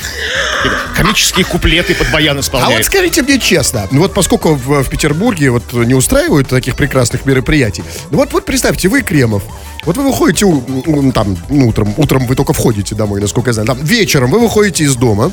комические 0.97 1.45
куплеты 1.45 1.95
под 1.95 2.11
баян 2.11 2.33
А 2.37 2.37
вот 2.37 2.45
исполняет. 2.45 2.85
скажите 2.87 3.23
мне 3.23 3.39
честно, 3.39 3.89
ну 3.91 4.01
вот 4.01 4.15
поскольку 4.15 4.55
в, 4.55 4.83
в 4.83 4.89
Петербурге 4.89 5.51
вот 5.51 5.73
не 5.73 5.95
устраивают 5.95 6.49
таких 6.49 6.77
прекрасных 6.77 7.25
мероприятий, 7.27 7.83
ну 8.11 8.19
вот, 8.19 8.33
вот 8.33 8.45
представьте, 8.45 8.89
вы 8.89 9.03
Кремов, 9.03 9.43
вот 9.85 9.97
вы 9.97 10.05
выходите 10.05 10.45
у- 10.45 10.63
у- 10.87 11.13
там 11.13 11.37
ну, 11.49 11.69
утром, 11.69 11.95
утром 11.97 12.27
вы 12.27 12.35
только 12.37 12.53
входите 12.53 12.95
домой, 12.95 13.21
насколько 13.21 13.51
я 13.51 13.55
знаю, 13.55 13.67
там 13.67 13.79
вечером 13.83 14.31
вы 14.31 14.41
выходите 14.41 14.85
из 14.85 14.97
дома, 14.97 15.33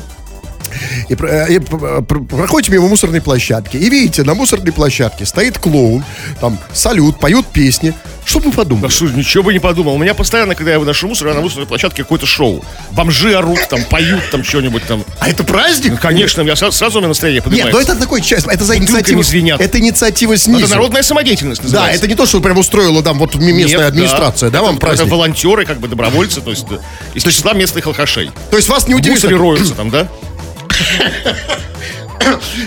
и, 1.08 1.14
э, 1.18 1.52
и 1.54 1.58
пр- 1.58 2.02
проходите 2.24 2.72
мимо 2.72 2.88
мусорной 2.88 3.20
площадки, 3.20 3.76
и 3.76 3.88
видите, 3.90 4.22
на 4.22 4.34
мусорной 4.34 4.72
площадке 4.72 5.26
стоит 5.26 5.58
клоун, 5.58 6.04
там 6.40 6.58
салют, 6.72 7.18
поют 7.20 7.46
песни. 7.46 7.94
Что 8.24 8.40
бы 8.40 8.46
вы 8.46 8.50
Да 8.52 8.56
подумали? 8.58 8.90
что, 8.90 9.06
ничего 9.06 9.42
бы 9.44 9.52
не 9.54 9.58
подумал. 9.58 9.94
У 9.94 9.98
меня 9.98 10.12
постоянно, 10.12 10.54
когда 10.54 10.72
я 10.72 10.78
выношу 10.78 11.08
мусор, 11.08 11.28
я 11.28 11.34
на 11.34 11.40
мусорной 11.40 11.66
площадке 11.66 12.02
какое-то 12.02 12.26
шоу. 12.26 12.62
Бомжи 12.90 13.32
орут, 13.34 13.60
там, 13.70 13.82
поют, 13.84 14.20
там, 14.30 14.44
что-нибудь 14.44 14.82
там. 14.84 15.02
А 15.18 15.30
это 15.30 15.44
праздник? 15.44 15.92
Ну, 15.92 15.96
конечно, 15.98 16.42
я 16.42 16.54
сразу, 16.54 16.76
сразу 16.76 16.98
у 16.98 17.00
меня 17.00 17.08
настроение 17.08 17.38
Нет, 17.38 17.44
поднимается. 17.44 17.72
ну 17.78 17.80
это 17.82 17.96
такой 17.98 18.20
часть, 18.20 18.46
это 18.46 18.64
за 18.64 18.76
инициативу. 18.76 19.22
звенят. 19.22 19.62
Это 19.62 19.78
инициатива 19.78 20.36
снизу. 20.36 20.64
Это 20.66 20.74
народная 20.74 21.02
самодеятельность 21.02 21.62
Да, 21.62 21.68
называется. 21.68 21.98
это 22.00 22.06
не 22.08 22.14
то, 22.16 22.26
что 22.26 22.40
прям 22.42 22.58
устроила 22.58 23.02
там 23.02 23.18
вот 23.18 23.34
местная 23.36 23.64
Нет, 23.78 23.80
администрация, 23.80 24.50
да, 24.50 24.58
Это- 24.58 24.66
вам 24.66 24.76
это 24.76 24.86
праздник? 24.86 25.08
волонтеры, 25.10 25.64
как 25.64 25.78
бы 25.80 25.88
добровольцы, 25.88 26.42
то 26.42 26.50
есть 26.50 26.66
да, 26.68 26.76
из 27.14 27.22
числа 27.22 27.54
местных 27.54 27.86
алкашей. 27.86 28.30
То 28.50 28.56
есть 28.58 28.68
вас 28.68 28.88
не 28.88 28.94
В 28.94 28.98
мусоре 28.98 29.36
удивит. 29.36 29.40
роются 29.40 29.74
там, 29.74 29.88
да? 29.88 30.06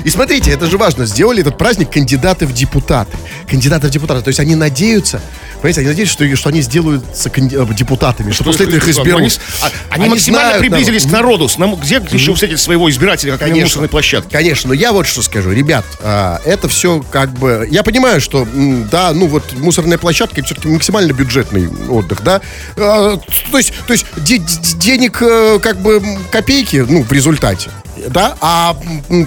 И 0.03 0.09
смотрите, 0.09 0.51
это 0.51 0.65
же 0.67 0.77
важно. 0.77 1.05
Сделали 1.05 1.41
этот 1.41 1.57
праздник 1.57 1.91
кандидаты 1.91 2.45
в 2.47 2.53
депутаты. 2.53 3.15
Кандидаты 3.49 3.87
в 3.87 3.89
депутаты. 3.91 4.21
То 4.23 4.29
есть 4.29 4.39
они 4.39 4.55
надеются, 4.55 5.21
понимаете, 5.61 5.81
они 5.81 5.89
надеются, 5.89 6.13
что, 6.13 6.35
что 6.35 6.49
они 6.49 6.61
сделаются 6.61 7.29
э, 7.29 7.73
депутатами, 7.75 8.31
что 8.31 8.43
после 8.43 8.65
этого 8.65 8.77
их 8.77 8.87
изберут. 8.87 9.19
Они, 9.21 9.29
а, 9.61 9.69
они 9.91 10.09
максимально 10.09 10.49
знают, 10.51 10.61
приблизились 10.61 11.03
да. 11.03 11.09
к 11.09 11.11
народу. 11.11 11.47
С 11.47 11.57
нам- 11.57 11.75
Где 11.75 11.95
еще 12.11 12.33
встретить 12.33 12.59
своего 12.59 12.89
избирателя, 12.89 13.33
как 13.33 13.41
на 13.41 13.47
Конечно. 13.47 13.65
мусорной 13.65 13.89
площадке? 13.89 14.29
Конечно, 14.31 14.69
но 14.69 14.73
я 14.73 14.93
вот 14.93 15.05
что 15.05 15.21
скажу, 15.21 15.51
ребят, 15.51 15.85
а, 15.99 16.39
это 16.45 16.67
все 16.67 17.03
как 17.11 17.31
бы, 17.33 17.67
я 17.69 17.83
понимаю, 17.83 18.21
что, 18.21 18.47
да, 18.91 19.11
ну 19.13 19.27
вот 19.27 19.53
мусорная 19.57 19.97
площадка 19.97 20.41
все-таки 20.43 20.69
максимально 20.69 21.11
бюджетный 21.11 21.67
отдых, 21.89 22.23
да, 22.23 22.41
А, 22.77 23.19
то 23.51 23.57
есть, 23.57 23.73
то 23.85 23.93
есть 23.93 24.05
де- 24.17 24.37
де- 24.37 24.77
денег 24.77 25.21
э, 25.21 25.59
как 25.61 25.79
бы 25.81 26.01
копейки, 26.31 26.77
ну 26.87 27.03
в 27.03 27.11
результате, 27.11 27.69
да, 28.09 28.35
а 28.41 28.77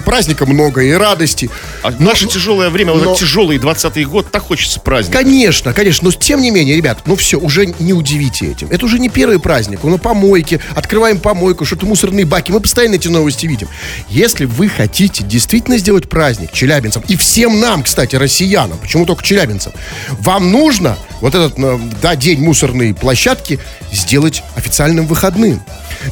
праздника 0.03 0.45
много 0.45 0.81
и 0.81 0.91
радости. 0.91 1.49
А 1.83 1.91
в 1.91 1.99
наше 2.01 2.27
тяжелое 2.27 2.69
время, 2.69 2.93
вот 2.93 3.03
но- 3.03 3.11
этот 3.11 3.19
тяжелый 3.19 3.57
20-й 3.57 4.05
год, 4.05 4.31
так 4.31 4.43
хочется 4.43 4.79
праздника. 4.79 5.19
Конечно, 5.19 5.73
конечно, 5.73 6.05
но 6.05 6.11
тем 6.11 6.41
не 6.41 6.51
менее, 6.51 6.75
ребят, 6.75 6.99
ну 7.05 7.15
все, 7.15 7.37
уже 7.39 7.67
не 7.79 7.93
удивите 7.93 8.51
этим. 8.51 8.67
Это 8.69 8.85
уже 8.85 8.99
не 8.99 9.09
первый 9.09 9.39
праздник, 9.39 9.79
ну 9.83 9.97
помойки, 9.97 10.59
открываем 10.75 11.19
помойку, 11.19 11.65
что-то 11.65 11.85
мусорные 11.85 12.25
баки, 12.25 12.51
мы 12.51 12.59
постоянно 12.59 12.95
эти 12.95 13.07
новости 13.07 13.45
видим. 13.45 13.67
Если 14.09 14.45
вы 14.45 14.69
хотите 14.69 15.23
действительно 15.23 15.77
сделать 15.77 16.09
праздник 16.09 16.51
челябинцам, 16.51 17.03
и 17.07 17.15
всем 17.15 17.59
нам, 17.59 17.83
кстати, 17.83 18.15
россиянам, 18.15 18.77
почему 18.77 19.05
только 19.05 19.23
челябинцам, 19.23 19.73
вам 20.19 20.51
нужно 20.51 20.97
вот 21.21 21.35
этот, 21.35 21.57
э, 21.57 21.79
да, 22.01 22.15
день 22.15 22.39
мусорной 22.41 22.93
площадки 22.93 23.59
сделать 23.91 24.43
официальным 24.55 25.07
выходным. 25.07 25.61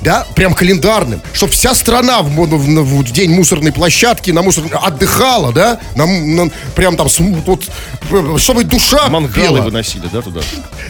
Да, 0.01 0.25
прям 0.35 0.53
календарным, 0.53 1.21
чтобы 1.33 1.53
вся 1.53 1.73
страна 1.75 2.21
в, 2.21 2.29
в- 2.29 2.83
в 2.83 3.11
день 3.11 3.31
мусорной 3.31 3.71
площадки 3.71 4.31
на 4.31 4.41
мусор 4.41 4.63
отдыхала, 4.81 5.51
да, 5.53 5.79
на, 5.95 6.05
на- 6.05 6.49
прям 6.75 6.95
там, 6.97 7.07
вот, 7.45 7.63
э, 8.11 8.35
чтобы 8.37 8.63
душа 8.63 9.07
Мангалы 9.09 9.47
пела. 9.47 9.61
выносили, 9.61 10.07
да, 10.11 10.21
туда? 10.21 10.41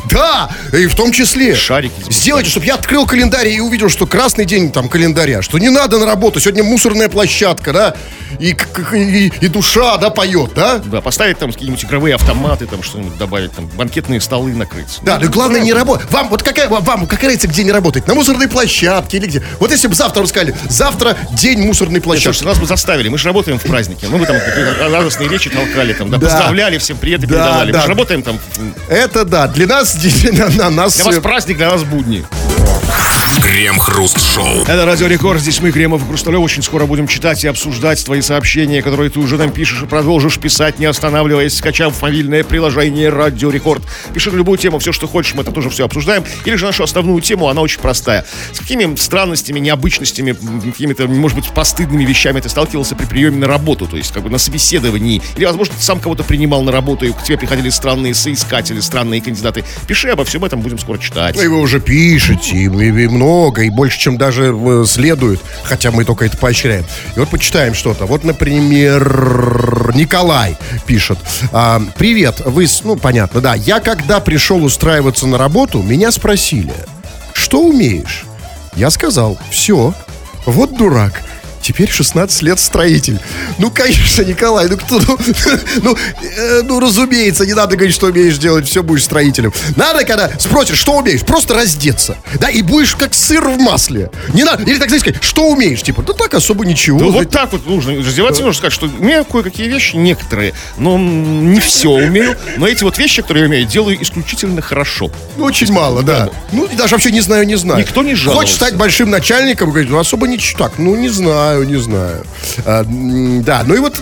Да, 0.10 0.50
и 0.78 0.88
в 0.88 0.96
том 0.96 1.12
числе. 1.12 1.56
Шарики. 1.56 1.94
Сделайте, 2.10 2.50
чтобы 2.50 2.66
я 2.66 2.76
открыл 2.76 3.06
календарь 3.06 3.48
и 3.50 3.60
увидел, 3.60 3.90
что 3.90 4.06
красный 4.08 4.46
день 4.46 4.72
там 4.72 4.90
календаря, 4.90 5.42
что 5.42 5.58
не 5.60 5.70
надо 5.70 6.00
на 6.00 6.06
работу, 6.06 6.40
сегодня 6.40 6.64
мусорная 6.64 7.10
площадка, 7.10 7.74
да, 7.74 7.94
и, 8.40 8.56
и, 8.94 9.32
и 9.42 9.48
душа, 9.48 9.98
да, 9.98 10.10
поет, 10.10 10.52
да? 10.56 10.80
Да, 10.80 11.02
поставить 11.02 11.38
там 11.38 11.52
какие-нибудь 11.52 11.84
игровые 11.86 12.16
автоматы, 12.16 12.66
там 12.66 12.82
что-нибудь 12.84 13.18
добавить, 13.18 13.52
там 13.54 13.68
банкетные 13.68 14.20
столы 14.22 14.54
накрыть. 14.54 15.00
Да, 15.04 15.20
но 15.20 15.30
главное 15.30 15.60
не 15.62 15.72
работать. 15.74 16.10
Вам, 16.12 16.30
вот 16.30 16.42
какая, 16.44 16.68
вам, 16.68 16.84
вам 16.84 17.06
какая 17.08 17.28
разница, 17.28 17.48
где 17.48 17.64
не 17.64 17.72
работать? 17.72 18.08
На 18.08 18.16
мусорной 18.16 18.48
площадке 18.48 18.83
или 19.18 19.28
где? 19.28 19.44
Вот 19.60 19.72
если 19.72 19.88
бы 19.88 19.96
завтра 19.96 20.22
вы 20.22 20.28
сказали, 20.28 20.56
завтра 20.70 21.18
день 21.32 21.60
мусорной 21.62 21.96
Нет, 21.96 22.04
площадки. 22.04 22.26
слушайте, 22.26 22.46
нас 22.48 22.60
бы 22.60 22.66
заставили, 22.66 23.10
мы 23.10 23.18
же 23.18 23.26
работаем 23.28 23.60
в 23.60 23.64
празднике. 23.64 24.08
Мы 24.08 24.18
бы 24.18 24.26
там 24.26 24.38
радостные 24.92 25.30
речи 25.30 25.50
толкали, 25.50 25.94
там, 25.94 26.10
да, 26.10 26.18
Да. 26.18 26.28
поздравляли, 26.28 26.78
всем 26.78 26.98
приветы 26.98 27.28
Да, 27.28 27.34
передавали. 27.36 27.72
да. 27.72 27.78
Мы 27.80 27.84
же 27.84 27.90
работаем 27.90 28.24
там. 28.24 28.40
Это 28.90 29.26
да, 29.26 29.48
для 29.48 29.68
нас, 29.68 29.96
на, 30.32 30.50
на 30.50 30.70
нас... 30.70 30.96
Для 30.96 31.06
вас 31.06 31.18
э, 31.18 31.22
праздник, 31.22 31.58
для 31.58 31.72
нас 31.72 31.84
будни. 31.84 32.24
Крем-хруст-шоу. 33.42 34.64
Это 34.64 34.86
Радио 34.86 35.08
Рекорд, 35.08 35.42
здесь 35.42 35.60
мы, 35.62 35.72
Кремов 35.72 36.04
и 36.04 36.08
Хрусталев. 36.08 36.40
Очень 36.40 36.62
скоро 36.64 36.86
будем 36.86 37.08
читать 37.08 37.44
и 37.44 37.48
обсуждать 37.48 38.04
твои 38.04 38.22
сообщения, 38.22 38.82
которые 38.82 39.10
ты 39.10 39.20
уже 39.20 39.38
нам 39.38 39.52
пишешь 39.52 39.82
и 39.82 39.86
продолжишь 39.86 40.38
писать, 40.40 40.80
не 40.80 40.86
останавливаясь, 40.86 41.56
скачав 41.58 42.02
мобильное 42.02 42.44
приложение 42.44 43.10
Радио 43.10 43.50
Рекорд. 43.50 43.84
Пиши 44.14 44.32
на 44.32 44.38
любую 44.38 44.58
тему, 44.58 44.80
все, 44.80 44.92
что 44.92 45.08
хочешь, 45.08 45.34
мы 45.34 45.42
это 45.42 45.52
тоже 45.52 45.70
все 45.70 45.86
обсуждаем. 45.86 46.24
Или 46.46 46.56
же 46.56 46.66
нашу 46.66 46.84
основную 46.84 47.22
тему, 47.22 47.48
она 47.50 47.62
очень 47.62 47.80
простая. 47.80 48.26
С 48.54 48.60
какими 48.60 48.96
странностями, 48.96 49.60
необычностями, 49.60 50.36
какими-то, 50.72 51.08
может 51.08 51.38
быть, 51.38 51.50
постыдными 51.50 52.06
вещами 52.06 52.40
ты 52.40 52.50
сталкивался 52.50 52.96
при 52.96 53.06
приеме 53.06 53.38
на 53.38 53.48
работу, 53.48 53.88
то 53.88 53.98
есть 53.98 54.12
как 54.12 54.24
бы 54.24 54.30
на 54.30 54.38
собеседовании. 54.38 55.22
Или, 55.38 55.46
возможно, 55.46 55.74
ты 55.78 55.84
сам 55.84 56.00
кого-то 56.00 56.24
принимал 56.24 56.62
на 56.64 56.72
работу, 56.72 57.06
и 57.06 57.12
к 57.12 57.24
тебе 57.24 57.38
приходили 57.38 57.70
странные 57.70 58.14
соискатели, 58.14 58.80
странные 58.80 59.22
кандидаты. 59.22 59.64
Пиши 59.88 60.10
обо 60.10 60.24
всем 60.24 60.46
этом, 60.46 60.62
будем 60.62 60.78
скоро 60.80 60.98
читать. 60.98 61.36
Вы 61.36 61.48
уже 61.50 61.80
пишете, 61.80 62.56
и, 62.56 62.68
и- 62.68 63.04
и 63.04 63.08
много, 63.24 63.64
и 63.64 63.70
больше, 63.70 64.00
чем 64.00 64.18
даже 64.18 64.54
э, 64.54 64.84
следует, 64.86 65.40
хотя 65.64 65.92
мы 65.92 66.04
только 66.04 66.26
это 66.26 66.38
поощряем. 66.38 66.86
И 67.16 67.20
вот 67.20 67.30
почитаем 67.30 67.74
что-то. 67.74 68.06
Вот, 68.06 68.24
например, 68.26 69.92
Николай 69.96 70.58
пишет. 70.86 71.18
А, 71.52 71.82
Привет, 71.98 72.42
вы, 72.46 72.68
ну, 72.84 72.98
понятно, 72.98 73.40
да. 73.40 73.54
Я, 73.54 73.80
когда 73.80 74.20
пришел 74.20 74.64
устраиваться 74.64 75.26
на 75.26 75.38
работу, 75.38 75.82
меня 75.82 76.12
спросили, 76.12 76.74
что 77.34 77.62
умеешь? 77.62 78.26
Я 78.76 78.90
сказал, 78.90 79.38
все. 79.50 79.94
Вот 80.46 80.78
дурак. 80.78 81.22
Теперь 81.64 81.90
16 81.90 82.42
лет 82.42 82.60
строитель. 82.60 83.20
Ну, 83.58 83.72
конечно, 83.72 84.22
Николай, 84.24 84.68
ну 84.68 84.78
кто, 84.78 85.00
ну, 85.00 85.18
ну, 85.82 85.98
э, 86.22 86.62
ну, 86.64 86.80
разумеется, 86.82 87.46
не 87.46 87.54
надо 87.54 87.78
говорить, 87.78 87.96
что 87.96 88.08
умеешь 88.08 88.38
делать, 88.38 88.68
все 88.68 88.84
будешь 88.84 89.06
строителем. 89.06 89.54
Надо, 89.78 90.04
когда 90.04 90.30
спросишь, 90.38 90.78
что 90.78 90.98
умеешь, 90.98 91.22
просто 91.22 91.54
раздеться. 91.54 92.18
Да, 92.40 92.50
и 92.50 92.62
будешь 92.62 92.96
как 92.96 93.14
сыр 93.14 93.48
в 93.48 93.58
масле. 93.60 94.12
Не 94.34 94.44
надо, 94.44 94.64
или 94.64 94.78
так 94.78 94.90
знаешь, 94.90 95.04
сказать, 95.04 95.24
что 95.24 95.48
умеешь, 95.48 95.82
типа, 95.82 96.02
да 96.04 96.12
так 96.12 96.34
особо 96.34 96.66
ничего. 96.66 97.00
Ну, 97.00 97.12
вот 97.12 97.30
так 97.30 97.54
вот 97.54 97.66
нужно 97.66 97.96
раздеваться, 97.96 98.42
нужно 98.42 98.58
сказать, 98.58 98.74
что 98.74 98.88
умею 98.88 99.24
кое-какие 99.24 99.70
вещи, 99.70 99.96
некоторые, 99.96 100.54
но 100.78 100.98
не 100.98 101.62
все 101.62 101.90
умею. 101.92 102.36
Но 102.58 102.68
эти 102.68 102.84
вот 102.84 102.98
вещи, 102.98 103.22
которые 103.22 103.44
я 103.44 103.48
умею, 103.48 103.66
делаю 103.66 104.02
исключительно 104.04 104.62
хорошо. 104.62 105.10
Ну, 105.38 105.46
очень 105.46 105.72
мало, 105.72 106.04
да. 106.04 106.30
Ну, 106.52 106.66
и 106.66 106.76
даже 106.76 106.96
вообще 106.96 107.12
не 107.12 107.22
знаю, 107.22 107.48
не 107.48 107.56
знаю. 107.56 107.80
Никто 107.80 108.04
не 108.04 108.16
жаловался. 108.16 108.48
Хочешь 108.48 108.56
стать 108.56 108.76
большим 108.76 109.10
начальником, 109.10 109.70
говорит, 109.70 109.90
ну, 109.90 109.98
особо 109.98 110.28
ничего. 110.28 110.60
Так, 110.60 110.74
ну, 110.78 110.96
не 110.96 111.10
знаю, 111.10 111.53
не 111.64 111.78
знаю. 111.78 112.24
А, 112.66 112.84
да, 112.88 113.64
ну 113.66 113.76
и 113.76 113.80
вот... 113.80 114.00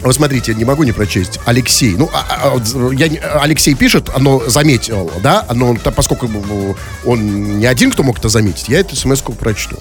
Вот 0.00 0.14
смотрите, 0.14 0.54
не 0.54 0.64
могу 0.64 0.84
не 0.84 0.92
прочесть. 0.92 1.40
Алексей. 1.44 1.96
Ну, 1.96 2.08
а- 2.14 2.52
а, 2.54 2.92
я, 2.92 3.08
Алексей 3.42 3.74
пишет, 3.74 4.08
оно 4.14 4.40
заметил, 4.48 5.10
да? 5.24 5.44
Та- 5.82 5.90
поскольку 5.90 6.26
м, 6.26 6.76
он 7.04 7.58
не 7.58 7.66
один, 7.66 7.90
кто 7.90 8.04
мог 8.04 8.16
это 8.20 8.28
заметить, 8.28 8.68
я 8.68 8.78
эту 8.78 8.94
смс 8.94 9.22
прочту. 9.22 9.76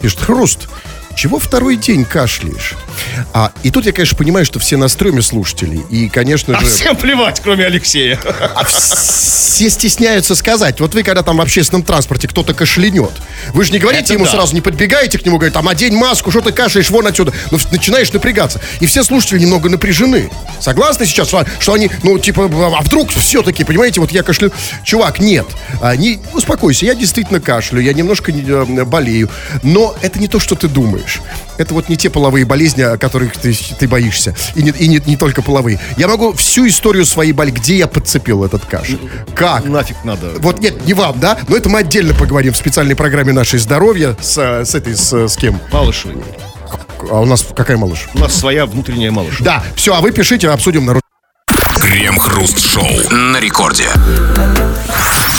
Пишет, 0.00 0.20
Хруст, 0.20 0.68
чего 1.16 1.38
второй 1.38 1.76
день 1.76 2.04
кашляешь? 2.04 2.74
А, 3.32 3.50
и 3.62 3.70
тут 3.70 3.86
я, 3.86 3.92
конечно, 3.92 4.16
понимаю, 4.16 4.44
что 4.44 4.58
все 4.58 4.76
настроены 4.76 5.22
слушатели. 5.22 5.80
И, 5.90 6.08
конечно 6.08 6.56
А 6.56 6.60
же... 6.60 6.66
всем 6.66 6.94
плевать, 6.94 7.40
кроме 7.42 7.64
Алексея. 7.64 8.20
А 8.54 8.64
все 8.64 9.70
стесняются 9.70 10.34
сказать. 10.34 10.78
Вот 10.80 10.94
вы, 10.94 11.02
когда 11.02 11.22
там 11.22 11.38
в 11.38 11.40
общественном 11.40 11.82
транспорте 11.82 12.28
кто-то 12.28 12.52
кашлянет, 12.52 13.10
вы 13.54 13.64
же 13.64 13.72
не 13.72 13.78
говорите 13.78 14.04
Это 14.04 14.12
ему 14.14 14.26
да. 14.26 14.30
сразу, 14.32 14.54
не 14.54 14.60
подбегаете 14.60 15.18
к 15.18 15.24
нему, 15.24 15.38
говорите, 15.38 15.54
там, 15.54 15.68
одень 15.68 15.96
маску, 15.96 16.30
что 16.30 16.42
ты 16.42 16.52
кашляешь, 16.52 16.90
вон 16.90 17.06
отсюда. 17.06 17.32
Ну, 17.50 17.58
начинаешь 17.72 18.12
напрягаться. 18.12 18.60
И 18.80 18.86
все 18.86 19.02
слушатели 19.02 19.38
немного 19.38 19.70
напряжены. 19.70 20.30
Согласны 20.60 21.06
сейчас, 21.06 21.28
что- 21.28 21.72
они, 21.72 21.90
ну, 22.02 22.18
типа, 22.18 22.44
а 22.44 22.82
вдруг 22.82 23.10
все-таки, 23.10 23.64
понимаете, 23.64 24.00
вот 24.00 24.12
я 24.12 24.22
кашлю. 24.22 24.52
Чувак, 24.84 25.18
нет. 25.18 25.46
А, 25.80 25.96
не, 25.96 26.20
успокойся, 26.34 26.84
я 26.84 26.94
действительно 26.94 27.40
кашлю, 27.40 27.80
я 27.80 27.94
немножко 27.94 28.32
не, 28.32 28.42
э, 28.42 28.84
болею. 28.84 29.30
Но 29.62 29.96
это 30.02 30.18
не 30.18 30.28
то, 30.28 30.38
что 30.38 30.54
ты 30.54 30.68
думаешь. 30.68 31.05
Это 31.58 31.74
вот 31.74 31.88
не 31.88 31.96
те 31.96 32.10
половые 32.10 32.44
болезни, 32.44 32.82
о 32.82 32.98
которых 32.98 33.36
ты, 33.36 33.54
ты 33.78 33.88
боишься. 33.88 34.34
И, 34.54 34.62
не, 34.62 34.70
и 34.70 34.88
не, 34.88 35.00
не 35.04 35.16
только 35.16 35.42
половые. 35.42 35.80
Я 35.96 36.08
могу 36.08 36.32
всю 36.32 36.66
историю 36.68 37.06
своей 37.06 37.32
боли, 37.32 37.50
где 37.50 37.76
я 37.76 37.86
подцепил 37.86 38.44
этот 38.44 38.64
кашель. 38.66 39.00
Как? 39.34 39.64
Нафиг 39.64 39.96
надо. 40.04 40.32
Вот 40.38 40.60
нет, 40.60 40.84
не 40.86 40.94
вам, 40.94 41.18
да? 41.18 41.38
Но 41.48 41.56
это 41.56 41.68
мы 41.68 41.80
отдельно 41.80 42.14
поговорим 42.14 42.52
в 42.52 42.56
специальной 42.56 42.96
программе 42.96 43.32
«Наше 43.32 43.58
здоровье» 43.58 44.16
с, 44.20 44.36
с 44.38 44.74
этой, 44.74 44.96
с, 44.96 45.12
с 45.12 45.36
кем? 45.36 45.60
Малышевой. 45.72 46.16
А 47.10 47.20
у 47.20 47.26
нас 47.26 47.44
какая 47.54 47.76
малыш? 47.76 48.06
У 48.14 48.18
нас 48.18 48.34
своя 48.34 48.66
внутренняя 48.66 49.10
малыш. 49.10 49.36
Да, 49.40 49.62
все, 49.76 49.94
а 49.94 50.00
вы 50.00 50.12
пишите, 50.12 50.48
обсудим 50.48 50.86
народ. 50.86 51.02
Крем-хруст-шоу 51.80 53.10
на 53.10 53.38
рекорде. 53.38 53.88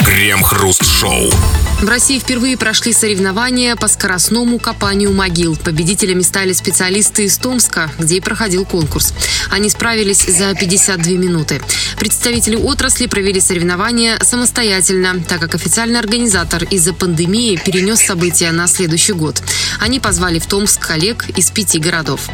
Крем-хруст-шоу. 0.06 1.32
В 1.81 1.88
России 1.88 2.17
впервые 2.17 2.57
прошли 2.57 2.91
соревнования 2.91 3.75
по 3.75 3.88
скоростному 3.88 4.57
копанию 4.57 5.13
могил. 5.13 5.55
Победителями 5.55 6.24
стали 6.24 6.51
специалисты 6.53 7.25
из 7.25 7.38
Томска, 7.38 7.91
где 8.00 8.17
и 8.17 8.19
проходил 8.19 8.65
конкурс. 8.65 9.13
Они 9.51 9.69
справились 9.69 10.25
за 10.25 10.55
52 10.55 11.12
минуты. 11.13 11.62
Представители 12.00 12.55
отрасли 12.55 13.05
провели 13.05 13.39
соревнования 13.39 14.17
самостоятельно, 14.24 15.22
так 15.27 15.39
как 15.39 15.53
официальный 15.53 16.00
организатор 16.00 16.63
из-за 16.63 16.93
пандемии 16.93 17.62
перенес 17.63 18.00
события 18.00 18.51
на 18.51 18.65
следующий 18.65 19.13
год. 19.13 19.43
Они 19.79 20.00
позвали 20.00 20.39
в 20.39 20.48
Томск 20.48 20.81
коллег 20.81 21.29
из 21.38 21.51
пяти 21.51 21.77
городов. 21.77 22.27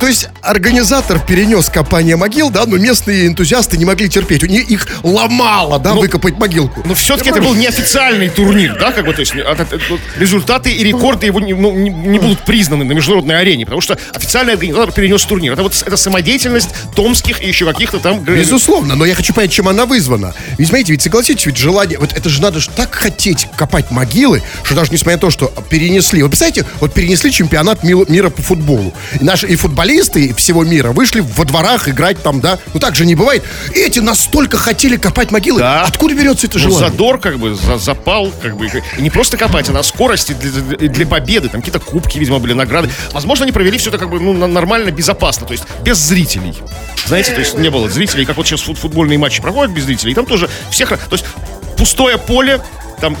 То 0.00 0.06
есть 0.06 0.28
организатор 0.40 1.20
перенес 1.20 1.68
копание 1.68 2.16
могил, 2.16 2.48
да, 2.50 2.64
но 2.66 2.78
местные 2.78 3.26
энтузиасты 3.26 3.76
не 3.76 3.84
могли 3.84 4.08
терпеть. 4.08 4.42
У 4.42 4.46
них 4.46 4.68
их 4.70 4.88
ломало, 5.02 5.78
да, 5.78 5.92
выкопать 5.94 6.38
могилку. 6.38 6.82
Но 6.86 6.94
все-таки 6.94 7.28
это 7.30 7.42
был 7.42 7.54
неофициальный 7.54 8.30
турнир, 8.30 8.76
да, 8.80 8.92
как 8.92 9.04
бы, 9.04 9.12
то 9.12 9.20
есть 9.20 9.34
э, 9.34 9.42
от- 9.42 9.60
от- 9.60 9.74
от- 9.74 9.90
вот 9.90 10.00
результаты 10.16 10.72
и 10.72 10.82
рекорды 10.82 11.26
его 11.26 11.38
не, 11.38 11.52
ну, 11.52 11.72
не- 11.72 11.90
не 11.90 12.18
будут 12.18 12.44
признаны 12.46 12.84
на 12.84 12.92
международной 12.92 13.38
арене, 13.40 13.66
потому 13.66 13.82
что 13.82 13.98
официальный 14.14 14.54
организатор 14.54 14.90
перенес 14.92 15.22
турнир. 15.24 15.52
Это 15.52 15.62
вот 15.62 15.74
это 15.86 15.96
самодеятельность 15.98 16.70
томских 16.96 17.42
и 17.42 17.48
еще 17.48 17.66
каких-то 17.66 17.98
там... 17.98 18.20
Безусловно, 18.20 18.94
но 18.94 19.04
я 19.04 19.14
хочу 19.14 19.34
понять, 19.34 19.52
чем 19.52 19.68
она 19.68 19.84
вызвана. 19.84 20.34
Ведь, 20.56 20.68
смотрите, 20.68 20.92
ведь 20.92 21.02
согласитесь, 21.02 21.44
ведь 21.44 21.58
желание, 21.58 21.98
вот 21.98 22.14
это 22.14 22.30
же 22.30 22.40
надо 22.40 22.58
же 22.58 22.70
так 22.70 22.94
хотеть 22.94 23.48
копать 23.54 23.90
могилы, 23.90 24.42
что 24.62 24.74
даже 24.74 24.92
несмотря 24.92 25.16
на 25.16 25.20
то, 25.20 25.30
что 25.30 25.52
перенесли, 25.68 26.22
вот 26.22 26.30
представляете, 26.30 26.64
вот 26.80 26.94
перенесли 26.94 27.30
чемпионат 27.30 27.84
мира 27.84 28.30
по 28.30 28.40
футболу. 28.40 28.94
И 29.20 29.24
наши 29.24 29.46
и 29.46 29.56
футболисты 29.56 29.89
всего 29.98 30.64
мира 30.64 30.92
вышли 30.92 31.20
во 31.20 31.44
дворах 31.44 31.88
играть 31.88 32.22
там, 32.22 32.40
да, 32.40 32.58
ну 32.74 32.80
так 32.80 32.94
же 32.94 33.04
не 33.06 33.14
бывает. 33.14 33.42
Эти 33.74 33.98
настолько 33.98 34.56
хотели 34.58 34.96
копать 34.96 35.30
могилы. 35.30 35.58
Да. 35.60 35.82
Откуда 35.82 36.14
берется 36.14 36.46
это 36.46 36.58
Ну, 36.58 36.64
желание? 36.64 36.90
задор, 36.90 37.18
как 37.18 37.38
бы, 37.38 37.54
за- 37.54 37.78
запал, 37.78 38.32
как 38.42 38.56
бы, 38.56 38.66
и 38.66 39.02
не 39.02 39.10
просто 39.10 39.36
копать, 39.36 39.68
а 39.68 39.72
на 39.72 39.82
скорости 39.82 40.32
для, 40.32 40.88
для- 40.88 41.06
победы, 41.06 41.48
там 41.48 41.60
какие-то 41.60 41.80
кубки, 41.80 42.18
видимо, 42.18 42.38
были 42.38 42.52
награды. 42.52 42.88
Возможно, 43.12 43.44
они 43.44 43.52
провели 43.52 43.78
все 43.78 43.88
это 43.90 43.98
как 43.98 44.10
бы, 44.10 44.20
ну, 44.20 44.32
нормально, 44.46 44.90
безопасно, 44.90 45.46
то 45.46 45.52
есть 45.52 45.64
без 45.82 45.98
зрителей. 45.98 46.54
Знаете, 47.06 47.32
то 47.32 47.40
есть 47.40 47.58
не 47.58 47.68
было 47.70 47.88
зрителей, 47.88 48.24
как 48.24 48.36
вот 48.36 48.46
сейчас 48.46 48.60
фут- 48.62 48.78
футбольные 48.78 49.18
матчи 49.18 49.42
проходят 49.42 49.72
без 49.74 49.84
зрителей, 49.84 50.12
и 50.12 50.14
там 50.14 50.26
тоже 50.26 50.48
всех, 50.70 50.90
то 50.90 50.96
есть 51.12 51.24
пустое 51.76 52.18
поле, 52.18 52.60
там 53.00 53.16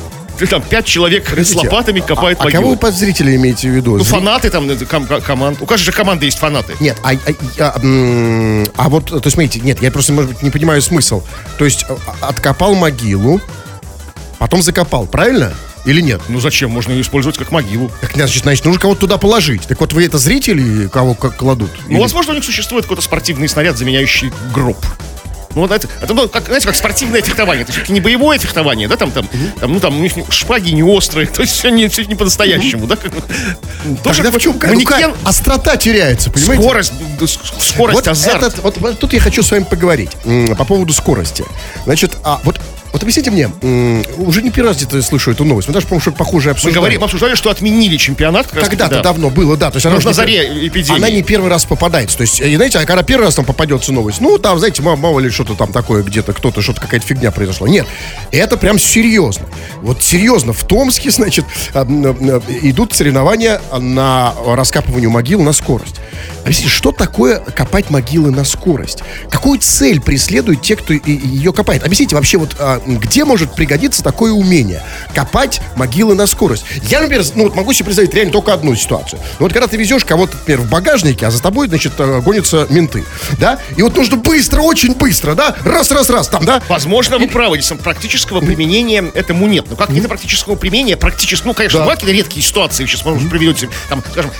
там 0.46 0.62
пять 0.62 0.86
человек 0.86 1.26
с 1.26 1.30
Подождите, 1.30 1.58
лопатами 1.68 2.00
копают 2.00 2.38
а, 2.40 2.42
а 2.44 2.46
кого 2.50 2.56
могилы. 2.56 2.70
вы 2.74 2.76
под 2.78 2.94
зрителей 2.94 3.36
имеете 3.36 3.68
в 3.70 3.72
виду? 3.74 3.96
Ну, 3.96 4.04
Зри- 4.04 4.10
фанаты 4.10 4.50
там, 4.50 4.68
э, 4.70 4.76
ком- 4.84 5.06
ко- 5.06 5.20
команд. 5.20 5.58
У 5.60 5.66
каждой 5.66 5.84
же 5.84 5.92
команды 5.92 6.26
есть 6.26 6.38
фанаты. 6.38 6.74
Нет, 6.80 6.96
а, 7.02 7.12
а- 7.12 7.16
а, 7.58 7.80
м, 7.82 8.66
а 8.76 8.88
вот, 8.88 9.06
то 9.06 9.16
есть, 9.16 9.30
смотрите, 9.32 9.60
нет, 9.60 9.80
я 9.82 9.90
просто, 9.90 10.12
может 10.12 10.30
быть, 10.32 10.42
не 10.42 10.50
понимаю 10.50 10.80
смысл. 10.82 11.22
То 11.58 11.64
есть, 11.64 11.84
а, 11.88 12.28
откопал 12.28 12.74
могилу, 12.74 13.40
потом 14.38 14.62
закопал, 14.62 15.06
правильно? 15.06 15.52
Или 15.86 16.02
нет? 16.02 16.20
Ну 16.28 16.40
зачем? 16.40 16.70
Можно 16.70 16.92
ее 16.92 17.00
использовать 17.00 17.38
как 17.38 17.50
могилу. 17.50 17.90
Так, 18.02 18.12
значит, 18.12 18.42
значит, 18.42 18.64
нужно 18.66 18.78
кого-то 18.78 19.00
туда 19.00 19.16
положить. 19.16 19.62
Так 19.66 19.80
вот, 19.80 19.94
вы 19.94 20.04
это 20.04 20.18
зрители, 20.18 20.88
кого 20.88 21.14
как 21.14 21.36
кладут? 21.38 21.70
Ну, 21.86 21.92
Или- 21.94 22.00
возможно, 22.02 22.32
у 22.32 22.34
них 22.36 22.44
существует 22.44 22.84
какой-то 22.84 23.00
спортивный 23.02 23.48
снаряд, 23.48 23.78
заменяющий 23.78 24.30
гроб. 24.52 24.76
Ну, 25.54 25.62
вот 25.62 25.72
это, 25.72 25.88
это 26.00 26.14
ну, 26.14 26.28
как, 26.28 26.44
знаете, 26.46 26.66
как 26.66 26.76
спортивное 26.76 27.22
фехтование. 27.22 27.62
Это 27.64 27.72
все-таки 27.72 27.92
не 27.92 28.00
боевое 28.00 28.38
фехтование, 28.38 28.86
да, 28.86 28.96
там, 28.96 29.10
там, 29.10 29.26
там, 29.58 29.72
ну, 29.72 29.80
там, 29.80 29.98
у 29.98 30.00
них 30.00 30.16
не- 30.16 30.24
шпаги 30.30 30.70
не 30.70 30.82
острые, 30.84 31.26
то 31.26 31.42
есть 31.42 31.54
все 31.54 31.70
не, 31.70 31.88
все 31.88 32.04
не 32.04 32.14
по-настоящему, 32.14 32.86
да? 32.86 32.94
как. 32.96 33.10
Тоже 34.04 34.22
Тогда 34.22 34.38
в 34.38 34.40
чем 34.40 34.52
какой-то 34.58 34.90
манекен, 34.92 35.14
острота 35.24 35.76
теряется, 35.76 36.30
понимаете? 36.30 36.62
скорость, 36.62 36.92
скорость, 37.60 37.96
вот, 37.98 38.08
азарт. 38.08 38.42
этот- 38.44 38.58
вот, 38.60 38.78
вот 38.78 38.98
тут 39.00 39.12
я 39.12 39.20
хочу 39.20 39.42
с 39.42 39.50
вами 39.50 39.64
поговорить 39.64 40.10
по 40.56 40.64
поводу 40.64 40.92
скорости. 40.92 41.44
Значит, 41.84 42.12
а 42.22 42.40
вот, 42.44 42.60
вот 42.92 43.02
объясните 43.02 43.30
мне, 43.30 43.48
уже 44.18 44.42
не 44.42 44.50
первый 44.50 44.68
раз 44.68 44.78
где-то 44.78 45.00
слышу 45.02 45.30
эту 45.30 45.44
новость. 45.44 45.68
Мы 45.68 45.74
даже, 45.74 45.86
по-моему, 45.86 46.00
что-то 46.00 46.16
похожее 46.16 46.52
Мы 46.52 46.56
обсуждали. 46.56 46.74
говорим, 46.74 47.04
обсуждали, 47.04 47.34
что 47.34 47.50
отменили 47.50 47.96
чемпионат. 47.96 48.48
Когда-то 48.48 48.96
да. 48.96 49.02
давно 49.02 49.30
было, 49.30 49.56
да. 49.56 49.70
То 49.70 49.76
есть 49.76 49.86
она, 49.86 49.96
на 49.96 50.02
не 50.02 50.12
заре 50.12 50.66
эпидемии. 50.66 50.98
она 50.98 51.10
не 51.10 51.22
первый 51.22 51.50
раз 51.50 51.64
попадается. 51.64 52.16
То 52.16 52.22
есть, 52.22 52.36
знаете, 52.36 52.78
а 52.78 52.84
когда 52.84 53.02
первый 53.02 53.26
раз 53.26 53.34
там 53.36 53.44
попадется 53.44 53.92
новость, 53.92 54.20
ну, 54.20 54.38
там, 54.38 54.58
знаете, 54.58 54.82
мало, 54.82 54.96
мало 54.96 55.20
ли 55.20 55.30
что-то 55.30 55.54
там 55.54 55.72
такое 55.72 56.02
где-то, 56.02 56.32
кто-то, 56.32 56.62
что-то, 56.62 56.80
какая-то 56.80 57.06
фигня 57.06 57.30
произошла. 57.30 57.68
Нет, 57.68 57.86
это 58.32 58.56
прям 58.56 58.78
серьезно. 58.78 59.46
Вот 59.82 60.02
серьезно, 60.02 60.52
в 60.52 60.64
Томске, 60.64 61.10
значит, 61.20 61.44
а, 61.74 61.82
м, 61.82 62.04
идут 62.62 62.92
соревнования 62.94 63.60
на 63.78 64.34
раскапыванию 64.46 65.10
могил 65.10 65.42
на 65.42 65.52
скорость. 65.52 65.96
Объясните, 66.42 66.70
что 66.70 66.90
такое 66.92 67.38
копать 67.38 67.90
могилы 67.90 68.30
на 68.30 68.44
скорость? 68.44 69.00
Какую 69.30 69.58
цель 69.60 70.00
преследуют 70.00 70.62
те, 70.62 70.76
кто 70.76 70.92
ее 70.92 71.52
копает? 71.52 71.84
Объясните 71.84 72.14
вообще, 72.16 72.38
вот 72.38 72.56
а, 72.58 72.79
где 72.86 73.24
может 73.24 73.54
пригодиться 73.54 74.02
такое 74.02 74.32
умение? 74.32 74.82
Копать 75.14 75.60
могилы 75.76 76.14
на 76.14 76.26
скорость. 76.26 76.64
Я, 76.82 77.00
например, 77.00 77.24
ну 77.34 77.44
вот 77.44 77.54
могу 77.54 77.72
себе 77.72 77.86
представить 77.86 78.14
реально 78.14 78.32
только 78.32 78.52
одну 78.52 78.74
ситуацию. 78.74 79.20
Ну 79.38 79.46
вот 79.46 79.52
когда 79.52 79.66
ты 79.66 79.76
везешь 79.76 80.04
кого-то, 80.04 80.36
например, 80.36 80.60
в 80.60 80.68
багажнике, 80.70 81.26
а 81.26 81.30
за 81.30 81.42
тобой, 81.42 81.68
значит, 81.68 81.92
э, 81.98 82.20
гонятся 82.20 82.66
менты, 82.70 83.04
да? 83.38 83.58
И 83.76 83.82
вот 83.82 83.96
нужно 83.96 84.16
быстро, 84.16 84.60
очень 84.62 84.94
быстро, 84.94 85.34
да? 85.34 85.54
Раз, 85.64 85.90
раз, 85.90 86.10
раз, 86.10 86.28
там, 86.28 86.44
да? 86.44 86.62
Возможно, 86.68 87.18
вы 87.18 87.28
правы, 87.28 87.60
здесь 87.60 87.76
практического 87.78 88.40
применения 88.40 89.04
этому 89.14 89.46
нет. 89.46 89.66
Ну, 89.68 89.76
как 89.76 89.90
нет 89.90 90.06
практического 90.08 90.56
применения, 90.56 90.96
практически, 90.96 91.46
ну, 91.46 91.54
конечно, 91.54 91.78
Да. 91.80 91.84
бывают 91.84 92.02
редкие 92.04 92.44
ситуации, 92.44 92.86
сейчас, 92.86 93.04
может, 93.04 93.28
приведете, 93.30 93.68
там, 93.88 94.02
скажем, 94.10 94.30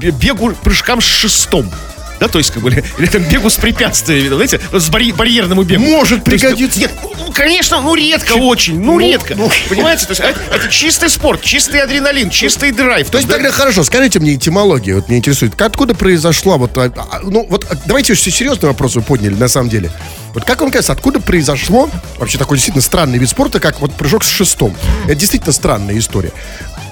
бегу 0.00 0.52
прыжкам 0.62 1.00
с 1.00 1.04
шестом. 1.04 1.70
Да, 2.20 2.28
то 2.28 2.38
есть, 2.38 2.50
как 2.50 2.62
бы, 2.62 2.70
или, 2.98 3.06
там 3.06 3.22
бегу 3.24 3.50
с 3.50 3.56
препятствиями, 3.56 4.28
знаете, 4.28 4.60
с 4.72 4.88
барь- 4.88 5.12
барьерному 5.12 5.62
бегу. 5.62 5.82
Может 5.82 6.24
То 6.24 6.32
есть, 6.32 6.44
пригодиться. 6.44 6.80
Нет, 6.80 6.92
ну, 7.18 7.32
конечно, 7.32 7.80
ну, 7.80 7.94
редко 7.94 8.32
очень, 8.32 8.80
ну, 8.80 8.98
редко. 8.98 9.36
Понимаете, 9.68 10.06
то 10.06 10.12
есть, 10.12 10.20
это, 10.20 10.40
это 10.52 10.68
чистый 10.68 11.08
спорт, 11.08 11.42
чистый 11.42 11.80
адреналин, 11.80 12.30
чистый 12.30 12.72
драйв. 12.72 13.10
То 13.10 13.18
есть 13.18 13.28
да? 13.28 13.34
тогда 13.34 13.50
хорошо, 13.50 13.84
скажите 13.84 14.18
мне 14.18 14.34
этимологию, 14.34 14.96
вот 14.96 15.08
меня 15.08 15.18
интересует, 15.18 15.60
откуда 15.60 15.94
произошла 15.94 16.56
вот, 16.56 16.76
а, 16.78 16.92
а, 16.96 17.20
ну 17.22 17.46
вот 17.48 17.66
а, 17.70 17.76
давайте 17.86 18.14
все 18.14 18.30
серьезный 18.30 18.68
вопрос 18.68 18.96
вы 18.96 19.02
подняли 19.02 19.34
на 19.34 19.48
самом 19.48 19.68
деле. 19.68 19.90
Вот 20.34 20.44
как 20.44 20.60
вам 20.60 20.70
кажется, 20.70 20.92
откуда 20.92 21.20
произошло 21.20 21.88
вообще 22.18 22.38
такой 22.38 22.58
действительно 22.58 22.82
странный 22.82 23.18
вид 23.18 23.28
спорта, 23.28 23.58
как 23.60 23.80
вот 23.80 23.92
прыжок 23.94 24.24
с 24.24 24.28
шестом? 24.28 24.76
Это 25.04 25.14
действительно 25.14 25.52
странная 25.52 25.98
история. 25.98 26.32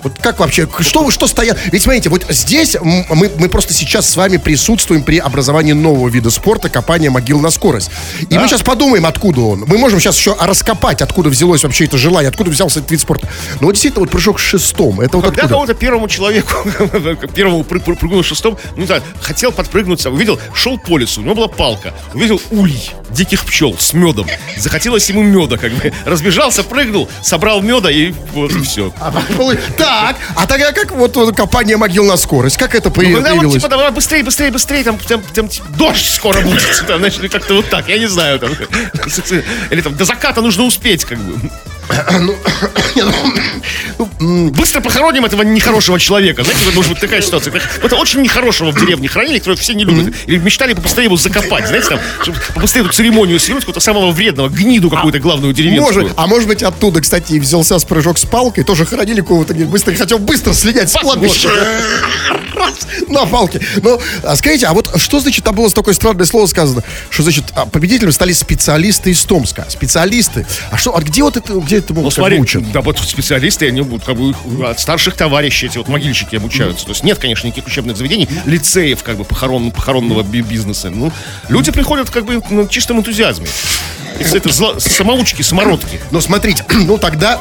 Вот 0.04 0.18
как 0.20 0.38
вообще, 0.38 0.68
что 0.80 1.10
что 1.10 1.26
стоят? 1.26 1.58
Ведь 1.72 1.82
смотрите, 1.82 2.08
вот 2.10 2.24
здесь 2.28 2.76
мы, 2.80 3.30
мы 3.38 3.48
просто 3.48 3.72
сейчас 3.74 4.08
с 4.08 4.16
вами 4.16 4.36
присутствуем 4.36 5.02
при 5.02 5.18
образовании 5.18 5.72
нового 5.72 6.08
вида 6.08 6.30
спорта, 6.30 6.68
копания 6.68 7.10
могил 7.10 7.40
на 7.40 7.50
скорость. 7.50 7.90
И 8.30 8.38
мы 8.38 8.46
сейчас 8.46 8.62
подумаем, 8.62 9.06
откуда 9.06 9.40
он. 9.40 9.64
Мы 9.66 9.78
можем 9.78 9.98
сейчас 10.00 10.16
еще 10.16 10.36
раскопать, 10.38 11.02
откуда 11.02 11.30
взялось 11.30 11.64
вообще 11.64 11.86
это 11.86 11.98
желание, 11.98 12.28
откуда 12.28 12.50
взялся 12.50 12.78
этот 12.80 12.90
вид 12.92 13.00
спорта. 13.00 13.28
Но 13.60 13.66
вот 13.66 13.72
действительно, 13.72 14.00
вот 14.02 14.10
прыжок 14.10 14.38
шестом, 14.38 15.00
это 15.00 15.16
вот 15.16 15.24
Когда 15.24 15.42
откуда? 15.42 15.54
кого-то 15.54 15.74
первому 15.74 16.06
человеку, 16.08 16.54
первому 17.34 17.62
пры- 17.62 18.22
шестом, 18.22 18.58
ну, 18.76 18.86
знаю, 18.86 19.02
хотел 19.20 19.52
подпрыгнуть, 19.52 20.04
увидел, 20.06 20.38
шел 20.52 20.78
по 20.78 20.98
лесу, 20.98 21.20
у 21.22 21.24
него 21.24 21.34
была 21.34 21.48
палка, 21.48 21.94
увидел 22.12 22.40
улей 22.50 22.90
диких 23.10 23.44
пчел 23.44 23.76
с 23.78 23.92
медом. 23.92 24.26
Захотелось 24.58 25.08
ему 25.08 25.22
меда, 25.22 25.56
как 25.56 25.72
бы. 25.72 25.92
Разбежался, 26.04 26.64
прыгнул, 26.64 27.08
собрал 27.22 27.62
меда 27.62 27.90
и 27.90 28.12
вот 28.34 28.50
и 28.52 28.60
все. 28.62 28.92
А, 29.00 29.12
полы- 29.38 29.58
Так, 30.00 30.16
а 30.36 30.46
тогда 30.46 30.72
как 30.72 30.90
вот, 30.92 31.16
копание 31.36 31.76
могил 31.76 32.04
на 32.04 32.16
скорость? 32.16 32.56
Как 32.56 32.74
это 32.74 32.88
Ну, 32.88 32.94
появ- 32.94 33.14
когда 33.14 33.30
вот, 33.30 33.36
появилось? 33.38 33.54
типа, 33.62 33.68
давай 33.68 33.90
быстрее, 33.90 34.22
быстрее, 34.22 34.50
быстрее, 34.50 34.84
там, 34.84 34.98
там, 34.98 35.22
там, 35.34 35.48
типа, 35.48 35.66
дождь 35.76 36.14
скоро 36.14 36.40
будет, 36.40 36.84
там, 36.86 37.04
или 37.04 37.28
как-то 37.28 37.54
вот 37.54 37.68
так, 37.70 37.88
я 37.88 37.98
не 37.98 38.06
знаю, 38.08 38.38
там, 38.38 38.50
или 39.70 39.80
там, 39.80 39.96
до 39.96 40.04
заката 40.04 40.40
нужно 40.40 40.64
успеть, 40.64 41.04
как 41.04 41.18
бы. 41.18 41.50
Быстро 44.18 44.80
похороним 44.80 45.24
этого 45.24 45.42
нехорошего 45.42 45.98
человека. 45.98 46.42
Знаете, 46.42 46.64
вот 46.66 46.74
может 46.74 46.92
быть 46.92 47.00
такая 47.00 47.22
ситуация. 47.22 47.52
Вот 47.82 47.92
очень 47.92 48.22
нехорошего 48.22 48.70
в 48.70 48.80
деревне 48.80 49.08
хранили, 49.08 49.38
которого 49.38 49.58
все 49.58 49.74
не 49.74 49.84
любят. 49.84 50.14
Или 50.26 50.38
мечтали 50.38 50.74
побыстрее 50.74 51.04
его 51.04 51.16
закопать, 51.16 51.66
знаете, 51.68 51.88
там, 51.88 52.00
чтобы 52.22 52.38
побыстрее 52.54 52.82
эту 52.82 52.92
церемонию 52.92 53.38
свернуть, 53.38 53.64
какого-то 53.64 53.80
самого 53.80 54.10
вредного, 54.10 54.48
гниду 54.48 54.90
какую-то 54.90 55.18
главную 55.18 55.52
деревенскую. 55.52 56.02
Может, 56.02 56.12
а 56.16 56.26
может 56.26 56.48
быть 56.48 56.62
оттуда, 56.62 57.00
кстати, 57.00 57.34
и 57.34 57.40
взялся 57.40 57.78
с 57.78 57.84
прыжок 57.84 58.18
с 58.18 58.24
палкой, 58.24 58.64
тоже 58.64 58.86
хоронили 58.86 59.20
кого-то 59.20 59.54
быстро, 59.54 59.94
хотел 59.94 60.18
быстро 60.18 60.52
слинять 60.52 60.90
с 60.90 60.94
кладбища. 60.94 61.50
На 63.08 63.26
палке. 63.26 63.60
Ну, 63.82 64.00
а 64.22 64.36
скажите, 64.36 64.66
а 64.66 64.72
вот 64.72 64.90
что 64.96 65.20
значит, 65.20 65.44
там 65.44 65.54
было 65.54 65.70
такое 65.70 65.94
странное 65.94 66.26
слово 66.26 66.46
сказано, 66.46 66.82
что 67.10 67.22
значит, 67.22 67.44
а, 67.54 67.66
победителем 67.66 68.12
стали 68.12 68.32
специалисты 68.32 69.10
из 69.10 69.22
Томска. 69.24 69.66
Специалисты. 69.68 70.46
А 70.70 70.76
что, 70.76 70.96
а 70.96 71.00
где 71.00 71.22
вот 71.22 71.36
это, 71.36 71.54
где 71.54 71.73
это 71.78 71.92
Ну, 71.92 72.00
могут 72.00 72.14
смотри, 72.14 72.38
учат? 72.38 72.70
да 72.72 72.80
вот 72.80 72.98
специалисты, 72.98 73.68
они 73.68 73.82
будут 73.82 74.04
как 74.04 74.16
бы 74.16 74.34
от 74.66 74.80
старших 74.80 75.14
товарищей, 75.16 75.66
эти 75.66 75.78
вот 75.78 75.88
могильщики 75.88 76.36
обучаются. 76.36 76.84
То 76.86 76.92
есть 76.92 77.04
нет, 77.04 77.18
конечно, 77.18 77.46
никаких 77.46 77.66
учебных 77.66 77.96
заведений, 77.96 78.28
лицеев 78.46 79.02
как 79.02 79.16
бы 79.16 79.24
похорон, 79.24 79.70
похоронного 79.70 80.22
би- 80.22 80.42
бизнеса. 80.42 80.90
Ну, 80.90 81.12
люди 81.48 81.70
приходят 81.72 82.10
как 82.10 82.24
бы 82.24 82.42
на 82.50 82.66
чистом 82.68 82.98
энтузиазме. 82.98 83.46
Это 84.18 84.48
зло- 84.50 84.78
самоучки, 84.80 85.42
самородки. 85.42 86.00
Ну, 86.10 86.20
смотрите, 86.20 86.64
ну 86.70 86.98
тогда... 86.98 87.40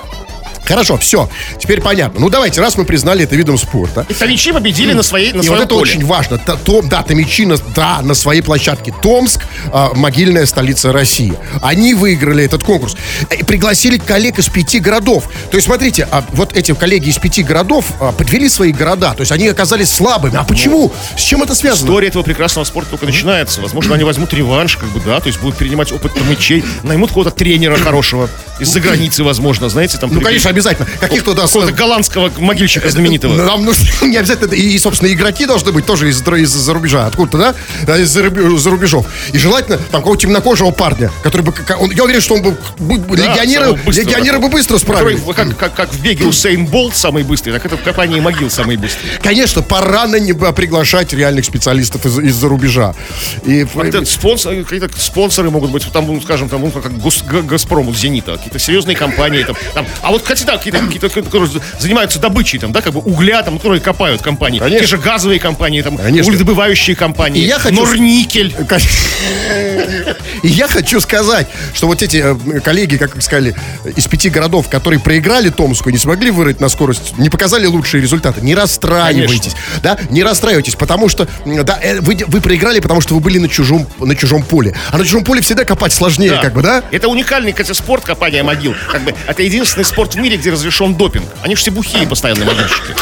Хорошо, 0.65 0.97
все, 0.97 1.29
теперь 1.59 1.81
понятно. 1.81 2.19
Ну, 2.21 2.29
давайте, 2.29 2.61
раз 2.61 2.77
мы 2.77 2.85
признали 2.85 3.23
это 3.23 3.35
видом 3.35 3.57
спорта, 3.57 4.05
И 4.09 4.13
Томичи 4.13 4.51
победили 4.51 4.93
на 4.93 5.03
своей 5.03 5.33
на 5.33 5.39
И 5.41 5.43
своем 5.43 5.59
вот 5.59 5.65
это 5.65 5.75
поле. 5.75 5.81
очень 5.81 6.05
важно. 6.05 6.37
Та- 6.37 6.55
Том, 6.55 6.87
да, 6.89 7.03
Томичи 7.03 7.45
на, 7.45 7.57
да, 7.75 8.01
на 8.01 8.13
своей 8.13 8.41
площадке. 8.41 8.93
Томск, 9.01 9.41
а, 9.71 9.91
могильная 9.95 10.45
столица 10.45 10.91
России. 10.93 11.33
Они 11.61 11.93
выиграли 11.93 12.43
этот 12.45 12.63
конкурс. 12.63 12.95
Э, 13.29 13.35
И 13.35 13.43
пригласили 13.43 13.97
коллег 13.97 14.39
из 14.39 14.47
пяти 14.49 14.79
городов. 14.79 15.29
То 15.51 15.57
есть, 15.57 15.65
смотрите, 15.67 16.07
а, 16.11 16.23
вот 16.33 16.55
эти 16.55 16.73
коллеги 16.73 17.09
из 17.09 17.17
пяти 17.17 17.43
городов 17.43 17.85
а, 17.99 18.11
подвели 18.11 18.47
свои 18.49 18.71
города. 18.71 19.13
То 19.13 19.21
есть, 19.21 19.31
они 19.31 19.47
оказались 19.47 19.89
слабыми. 19.89 20.37
А 20.37 20.43
почему? 20.43 20.91
С 21.17 21.21
чем 21.21 21.43
это 21.43 21.55
связано? 21.55 21.87
История 21.87 22.07
этого 22.07 22.23
прекрасного 22.23 22.65
спорта 22.65 22.91
только 22.91 23.05
начинается. 23.05 23.61
Возможно, 23.61 23.95
они 23.95 24.03
возьмут 24.03 24.33
реванш, 24.33 24.77
как 24.77 24.89
бы, 24.89 24.99
да, 25.05 25.19
то 25.19 25.27
есть 25.27 25.39
будут 25.41 25.57
перенимать 25.57 25.91
опыт 25.91 26.13
томичей, 26.13 26.63
наймут 26.83 27.09
какого-то 27.09 27.31
тренера 27.31 27.75
хорошего, 27.77 28.29
из-за 28.59 28.79
границы, 28.79 29.23
возможно, 29.23 29.69
знаете, 29.69 29.97
там... 29.97 30.11
Ну, 30.13 30.21
конечно, 30.21 30.49
обязательно. 30.49 30.87
Каких-то, 30.99 31.33
да, 31.33 31.43
Какого-то 31.43 31.71
голландского 31.71 32.31
могильщика 32.39 32.89
знаменитого. 32.89 33.33
Нам 33.35 33.65
нужно 33.65 33.85
не 34.05 34.17
обязательно, 34.17 34.53
и, 34.53 34.77
собственно, 34.79 35.11
игроки 35.11 35.45
должны 35.45 35.71
быть 35.71 35.85
тоже 35.85 36.09
из, 36.09 36.21
из-за 36.21 36.73
рубежа, 36.73 37.07
откуда-то, 37.07 37.55
да, 37.85 37.97
из-за 37.97 38.21
рубе- 38.21 38.57
за 38.57 38.69
рубежов. 38.69 39.05
И 39.31 39.37
желательно 39.37 39.77
там 39.77 40.01
какого-то 40.01 40.21
темнокожего 40.21 40.71
парня, 40.71 41.11
который 41.23 41.41
бы, 41.41 41.53
он, 41.79 41.91
я 41.91 42.03
уверен, 42.03 42.21
что 42.21 42.35
он 42.35 42.41
бы, 42.43 42.57
бы- 42.79 43.17
Да, 43.17 43.33
легионеры, 43.33 43.73
быстрого. 43.73 43.91
легионеры 44.07 44.39
бы 44.39 44.49
быстро 44.49 44.77
Который, 44.77 45.17
справились. 45.17 45.35
как, 45.35 45.57
как, 45.57 45.73
как 45.75 45.93
в 45.93 46.01
беге 46.01 46.25
Усейн 46.25 46.65
Болт 46.65 46.95
самый 46.95 47.23
быстрый, 47.23 47.51
так 47.51 47.65
это 47.65 47.77
в 47.77 47.81
копании 47.83 48.19
могил 48.19 48.49
самый 48.49 48.77
быстрый. 48.77 49.09
Конечно, 49.21 49.61
пора 49.61 50.07
на 50.07 50.17
небо 50.19 50.51
приглашать 50.51 51.13
реальных 51.13 51.45
специалистов 51.45 52.05
из- 52.05 52.19
из-за 52.19 52.47
рубежа. 52.47 52.93
И, 53.45 53.65
Это 53.75 54.05
спонсор, 54.05 54.55
какие-то 54.63 54.89
спонсоры 54.97 55.49
могут 55.49 55.71
быть, 55.71 55.85
там, 55.91 56.05
ну, 56.07 56.21
скажем, 56.21 56.49
там, 56.49 56.61
ну, 56.61 56.71
как 56.71 56.91
Гос- 56.93 57.23
Газпром, 57.45 57.93
Зенита, 57.95 58.39
какие-то 58.43 58.59
серьезные 58.59 58.95
компании. 58.95 59.43
Там, 59.43 59.55
там. 59.73 59.85
А 60.01 60.11
вот, 60.11 60.21
кстати, 60.21 60.43
да, 60.43 60.57
какие-то, 60.57 60.79
какие-то, 60.79 61.09
которые 61.09 61.49
занимаются 61.79 62.19
добычей, 62.19 62.59
там, 62.59 62.71
да, 62.71 62.81
как 62.81 62.93
бы 62.93 62.99
угля, 62.99 63.41
там, 63.43 63.57
которые 63.57 63.81
копают 63.81 64.21
компании. 64.21 64.59
Конечно. 64.59 64.79
Те 64.79 64.87
же 64.87 64.97
газовые 64.97 65.39
компании, 65.39 65.81
там, 65.81 65.97
Конечно. 65.97 66.31
угледобывающие 66.31 66.95
компании. 66.95 67.41
И 67.43 67.45
я 67.47 67.59
хочу- 67.59 67.75
Норникель. 67.75 68.53
И 70.43 70.47
я 70.47 70.67
хочу 70.67 70.99
сказать, 70.99 71.47
что 71.73 71.87
вот 71.87 72.01
эти 72.01 72.17
э, 72.17 72.59
коллеги, 72.59 72.97
как 72.97 73.21
сказали, 73.21 73.55
из 73.95 74.07
пяти 74.07 74.29
городов, 74.29 74.69
которые 74.69 74.99
проиграли 74.99 75.49
Томску, 75.49 75.89
не 75.89 75.97
смогли 75.97 76.31
вырыть 76.31 76.59
на 76.59 76.69
скорость, 76.69 77.17
не 77.17 77.29
показали 77.29 77.65
лучшие 77.65 78.01
результаты. 78.01 78.41
Не 78.41 78.55
расстраивайтесь, 78.55 79.55
да, 79.81 79.97
не 80.09 80.23
расстраивайтесь, 80.23 80.75
потому 80.75 81.07
что, 81.09 81.27
да, 81.45 81.79
э, 81.81 81.99
вы, 82.01 82.17
вы 82.27 82.41
проиграли, 82.41 82.79
потому 82.79 83.01
что 83.01 83.13
вы 83.13 83.19
были 83.21 83.37
на 83.37 83.47
чужом, 83.47 83.87
на 83.99 84.15
чужом 84.15 84.43
поле. 84.43 84.75
А 84.91 84.97
на 84.97 85.05
чужом 85.05 85.23
поле 85.23 85.41
всегда 85.41 85.63
копать 85.65 85.93
сложнее, 85.93 86.39
как 86.41 86.53
бы, 86.53 86.61
да? 86.61 86.83
Это 86.91 87.07
уникальный, 87.07 87.51
кстати, 87.53 87.71
спорт 87.71 88.03
копания 88.03 88.32
могил. 88.41 88.73
Как 88.89 89.03
бы, 89.03 89.13
это 89.27 89.43
единственный 89.43 89.83
спорт 89.83 90.15
в 90.15 90.17
мире, 90.17 90.37
где 90.37 90.49
разрешен 90.49 90.95
допинг. 90.95 91.27
Они 91.43 91.55
же 91.55 91.61
все 91.61 91.71
бухие 91.71 92.07
постоянно 92.07 92.45
могильщики. 92.45 92.93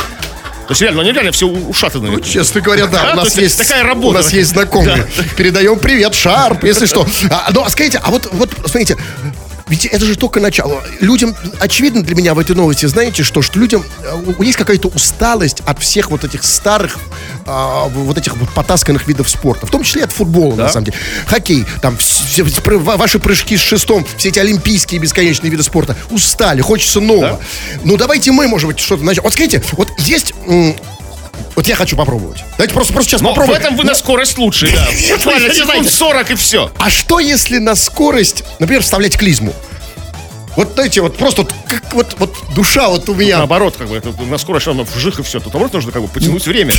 То 0.71 0.73
есть 0.73 0.81
реально, 0.81 1.01
они 1.01 1.11
реально 1.11 1.31
все 1.31 1.47
ушатанные. 1.47 2.13
Ну, 2.13 2.19
честно 2.21 2.61
говоря, 2.61 2.87
да, 2.87 3.03
Да, 3.03 3.11
у 3.13 3.15
нас 3.17 3.25
есть 3.37 3.37
есть 3.37 3.57
такая 3.57 3.83
работа. 3.83 4.07
У 4.07 4.13
нас 4.21 4.31
есть 4.31 4.51
знакомые. 4.51 5.05
Передаем 5.37 5.77
привет, 5.79 6.15
Шарп, 6.15 6.63
если 6.63 6.85
что. 6.85 7.05
А, 7.29 7.49
ну, 7.53 7.63
а 7.63 7.69
скажите, 7.69 7.99
а 8.01 8.09
вот, 8.09 8.29
вот, 8.31 8.49
смотрите, 8.65 8.97
ведь 9.71 9.85
это 9.85 10.03
же 10.05 10.17
только 10.17 10.41
начало. 10.41 10.83
Людям, 10.99 11.33
очевидно 11.61 12.03
для 12.03 12.13
меня 12.13 12.33
в 12.33 12.39
этой 12.39 12.57
новости, 12.57 12.85
знаете 12.87 13.23
что, 13.23 13.41
что 13.41 13.57
людям 13.57 13.85
э, 14.03 14.33
есть 14.39 14.57
какая-то 14.57 14.89
усталость 14.89 15.61
от 15.65 15.81
всех 15.81 16.11
вот 16.11 16.25
этих 16.25 16.43
старых, 16.43 16.99
а, 17.45 17.85
вот 17.87 18.17
этих 18.17 18.35
вот 18.35 18.49
потасканных 18.49 19.07
видов 19.07 19.29
спорта, 19.29 19.65
в 19.65 19.71
том 19.71 19.83
числе 19.83 20.03
от 20.03 20.11
футбола, 20.11 20.55
на 20.55 20.67
самом 20.67 20.87
деле. 20.87 20.97
Хоккей, 21.25 21.65
там, 21.81 21.95
все- 21.95 22.43
ваши 22.43 23.17
прыжки 23.19 23.55
с 23.55 23.61
шестом, 23.61 24.05
все 24.17 24.27
эти 24.27 24.39
олимпийские 24.39 24.99
бесконечные 24.99 25.49
виды 25.49 25.63
спорта. 25.63 25.95
Устали, 26.09 26.59
хочется 26.59 26.99
нового. 26.99 27.39
Ну, 27.85 27.95
давайте 27.95 28.33
мы, 28.33 28.49
может 28.49 28.67
быть, 28.67 28.77
что-то 28.77 29.05
начнем. 29.05 29.23
Вот 29.23 29.31
скажите, 29.31 29.63
вот 29.71 29.87
есть... 29.99 30.33
вот 31.55 31.67
я 31.67 31.75
хочу 31.75 31.95
попробовать. 31.95 32.43
Давайте 32.57 32.73
просто, 32.73 32.93
просто 32.93 33.11
сейчас 33.11 33.21
Но 33.21 33.29
в 33.31 33.35
попробуем. 33.35 33.59
этом 33.61 33.75
вы 33.77 33.83
на 33.83 33.95
скорость 33.95 34.37
лучше, 34.37 34.67
да. 34.73 34.87
Буквально 35.17 35.47
Вы 35.47 35.53
секунд 35.53 35.65
знаете. 35.71 35.89
40 35.89 36.31
и 36.31 36.35
все. 36.35 36.71
А 36.79 36.89
что 36.89 37.19
если 37.19 37.57
на 37.57 37.75
скорость, 37.75 38.43
например, 38.59 38.81
вставлять 38.83 39.17
клизму? 39.17 39.53
Вот 40.57 40.73
знаете, 40.73 40.99
вот 40.99 41.15
просто 41.17 41.43
вот, 41.43 41.53
как 41.65 41.93
вот, 41.93 42.15
вот 42.19 42.35
душа 42.53 42.89
вот 42.89 43.07
у 43.07 43.15
меня. 43.15 43.37
Наоборот, 43.37 43.75
как 43.77 43.87
бы, 43.87 43.95
это 43.95 44.09
на 44.23 44.37
скорость 44.37 44.67
равно 44.67 44.85
вжих 44.95 45.17
и 45.19 45.23
все. 45.23 45.39
Тут 45.39 45.53
наоборот 45.53 45.71
нужно 45.73 45.93
как 45.93 46.01
бы 46.01 46.09
потянуть 46.09 46.45
время. 46.45 46.73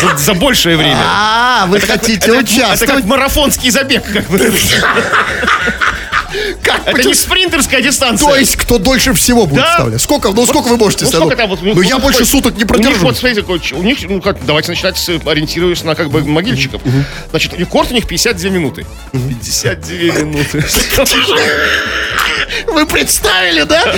За, 0.00 0.16
за 0.16 0.32
большее 0.34 0.78
время. 0.78 0.96
А, 0.98 1.66
вы 1.66 1.78
хотите 1.80 2.18
как- 2.20 2.28
Это 2.30 2.38
участвовать? 2.38 2.86
как 3.02 3.04
марафонский 3.04 3.68
забег. 3.70 4.02
Как 4.10 4.26
бы. 4.30 4.38
Как 6.62 6.86
Это 6.88 7.08
не 7.08 7.14
спринтерская 7.14 7.82
дистанция. 7.82 8.28
То 8.28 8.36
есть, 8.36 8.56
кто 8.56 8.78
дольше 8.78 9.12
всего 9.14 9.46
будет 9.46 9.62
Да. 9.62 9.70
вставлять? 9.70 10.00
Сколько, 10.00 10.30
ну 10.30 10.46
сколько 10.46 10.68
вы 10.68 10.76
можете 10.76 11.04
Ну, 11.04 11.10
вставить? 11.10 11.26
сколько 11.26 11.36
там 11.42 11.50
вот, 11.50 11.62
Ну, 11.62 11.80
я 11.82 11.98
больше 11.98 12.20
такой- 12.20 12.30
суток 12.30 12.52
не 12.54 12.58
У 12.58 12.60
них, 12.60 12.66
продержу. 12.68 13.00
вот, 13.04 13.16
смотрите, 13.16 13.74
у 13.74 13.82
них, 13.82 13.98
ну 14.08 14.20
как, 14.20 14.44
давайте 14.44 14.70
начинать 14.70 14.96
с, 14.98 15.08
ориентируясь 15.26 15.82
на 15.84 15.94
как 15.94 16.10
бы 16.10 16.22
могильщиков. 16.24 16.80
Значит, 17.30 17.54
рекорд 17.54 17.90
у 17.90 17.94
них 17.94 18.06
52 18.06 18.50
минуты. 18.50 18.86
52 19.12 20.22
минуты. 20.22 20.64
Вы 22.66 22.86
представили, 22.86 23.62
да? 23.64 23.94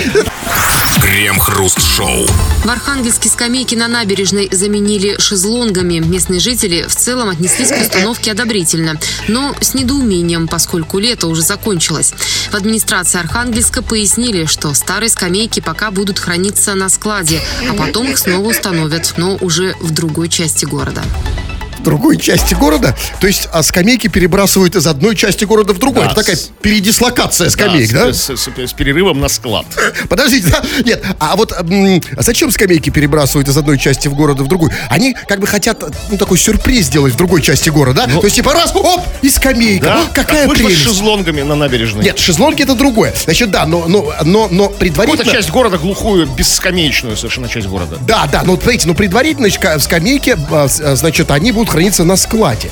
Крем-хруст-шоу. 1.01 2.27
В 2.63 2.69
Архангельске 2.69 3.29
скамейки 3.29 3.75
на 3.75 3.87
набережной 3.87 4.49
заменили 4.51 5.19
шезлонгами. 5.19 5.99
Местные 5.99 6.39
жители 6.39 6.83
в 6.87 6.95
целом 6.95 7.29
отнеслись 7.29 7.69
к 7.69 7.81
установке 7.81 8.31
одобрительно, 8.31 8.99
но 9.27 9.55
с 9.61 9.73
недоумением, 9.73 10.47
поскольку 10.47 10.99
лето 10.99 11.27
уже 11.27 11.41
закончилось. 11.41 12.13
В 12.51 12.55
администрации 12.55 13.19
Архангельска 13.19 13.81
пояснили, 13.81 14.45
что 14.45 14.73
старые 14.73 15.09
скамейки 15.09 15.59
пока 15.59 15.91
будут 15.91 16.19
храниться 16.19 16.73
на 16.75 16.89
складе, 16.89 17.41
а 17.69 17.73
потом 17.73 18.09
их 18.09 18.17
снова 18.17 18.49
установят, 18.49 19.13
но 19.17 19.37
уже 19.41 19.75
в 19.79 19.91
другой 19.91 20.29
части 20.29 20.65
города. 20.65 21.03
В 21.85 21.87
другой 21.87 22.17
части 22.17 22.55
города. 22.55 22.95
То 23.19 23.27
есть, 23.27 23.47
а 23.53 23.61
скамейки 23.61 24.07
перебрасывают 24.07 24.75
из 24.75 24.87
одной 24.87 25.15
части 25.15 25.45
города 25.45 25.71
в 25.71 25.77
другой. 25.77 26.01
Да, 26.05 26.07
Это 26.07 26.15
такая 26.21 26.35
с- 26.35 26.49
передислокация 26.59 27.47
скамеек, 27.51 27.91
да? 27.93 28.11
С, 28.11 28.23
с- 28.25 28.37
с- 28.37 28.49
с 28.69 28.73
перерывом 28.73 29.19
на 29.19 29.27
склад. 29.27 29.67
Подождите, 30.09 30.47
да? 30.47 30.63
Нет, 30.83 31.03
а 31.19 31.35
вот 31.35 31.51
м, 31.51 32.01
а 32.17 32.23
зачем 32.23 32.49
скамейки 32.49 32.89
перебрасывают 32.89 33.49
из 33.49 33.55
одной 33.55 33.77
части 33.77 34.07
в 34.07 34.15
города 34.15 34.43
в 34.43 34.47
другую? 34.47 34.71
Они 34.89 35.15
как 35.27 35.39
бы 35.39 35.45
хотят, 35.45 35.83
ну, 36.09 36.17
такой 36.17 36.39
сюрприз 36.39 36.87
сделать 36.87 37.13
в 37.13 37.17
другой 37.17 37.43
части 37.43 37.69
города, 37.69 38.07
да? 38.07 38.13
То 38.19 38.23
есть, 38.23 38.35
типа, 38.37 38.53
раз, 38.53 38.71
оп, 38.75 39.01
и 39.21 39.29
скамейка. 39.29 39.85
Да? 39.85 40.01
О, 40.01 40.05
какая 40.11 40.47
Как 40.47 40.49
вышло 40.49 40.63
с 40.63 40.65
прелесть. 40.71 40.81
шезлонгами 40.85 41.43
на 41.43 41.53
набережной. 41.53 42.03
Нет, 42.03 42.17
шезлонги 42.17 42.63
это 42.63 42.73
другое. 42.73 43.13
Значит, 43.25 43.51
да, 43.51 43.67
но, 43.67 43.85
но, 43.87 44.11
но, 44.23 44.47
но 44.49 44.69
предварительно... 44.69 45.19
Какую-то 45.23 45.31
часть 45.43 45.51
города 45.51 45.77
глухую, 45.77 46.25
бесскамеечную 46.25 47.15
совершенно 47.15 47.47
часть 47.47 47.67
города. 47.67 47.99
Да, 48.07 48.27
да, 48.31 48.41
ну, 48.43 48.55
смотрите, 48.59 48.87
ну, 48.87 48.95
предварительно 48.95 49.45
ска- 49.47 49.77
скамейки, 49.79 50.35
а, 50.49 50.67
а, 50.83 50.95
значит, 50.95 51.29
они 51.29 51.51
будут 51.51 51.74
храниться 51.75 52.05
на 52.05 52.15
складе. 52.15 52.71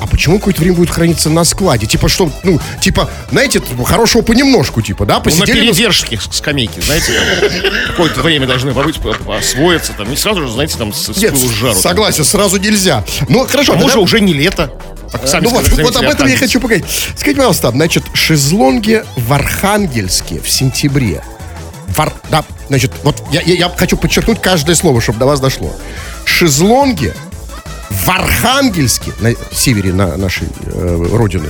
А 0.00 0.06
почему 0.06 0.38
какое-то 0.38 0.60
время 0.60 0.76
будут 0.76 0.94
храниться 0.94 1.28
на 1.30 1.42
складе? 1.44 1.86
Типа 1.88 2.08
что, 2.08 2.30
ну, 2.44 2.60
типа, 2.80 3.10
знаете, 3.32 3.60
хорошего 3.84 4.22
понемножку, 4.22 4.82
типа, 4.82 5.04
да, 5.04 5.14
Ну, 5.14 5.18
на 5.18 5.24
посидели... 5.24 5.50
на- 5.66 5.72
передержке 5.72 6.16
с- 6.20 6.36
скамейки, 6.36 6.78
знаете, 6.80 7.12
какое-то 7.88 8.20
время 8.20 8.46
должны 8.46 8.72
побыть, 8.72 9.00
по- 9.00 9.14
по- 9.14 9.38
освоиться, 9.38 9.92
там, 9.98 10.08
не 10.08 10.16
сразу 10.16 10.42
же, 10.42 10.52
знаете, 10.52 10.76
там, 10.78 10.92
с, 10.92 11.08
Нет, 11.16 11.36
с 11.36 11.42
жару. 11.50 11.72
там. 11.72 11.82
согласен, 11.82 12.24
сразу 12.24 12.58
нельзя. 12.58 13.04
Ну, 13.28 13.46
хорошо, 13.48 13.72
А 13.72 13.74
тогда- 13.74 13.82
может, 13.82 13.96
уже 13.98 14.20
не 14.20 14.32
лето? 14.32 14.70
Так 15.10 15.26
сами 15.26 15.44
Ну 15.44 15.50
вот, 15.50 15.64
сказали, 15.66 15.82
вот 15.86 15.96
об 15.96 16.02
этом 16.04 16.28
я 16.28 16.36
хочу 16.36 16.60
поговорить. 16.60 16.84
Скажите, 17.16 17.36
пожалуйста, 17.38 17.70
значит, 17.72 18.04
шезлонги 18.12 19.02
в 19.16 19.32
Архангельске 19.32 20.38
в 20.40 20.48
сентябре. 20.48 21.20
Да, 22.30 22.44
значит, 22.68 22.92
вот 23.02 23.20
я, 23.32 23.40
я, 23.40 23.54
я 23.54 23.68
хочу 23.76 23.96
подчеркнуть 23.96 24.40
каждое 24.40 24.76
слово, 24.76 25.00
чтобы 25.00 25.18
до 25.18 25.26
вас 25.26 25.40
дошло. 25.40 25.74
Шезлонги 26.24 27.12
в 28.04 28.08
Архангельске, 28.08 29.12
на 29.20 29.32
севере 29.52 29.92
на 29.92 30.16
нашей 30.16 30.48
э, 30.64 31.06
родины, 31.12 31.48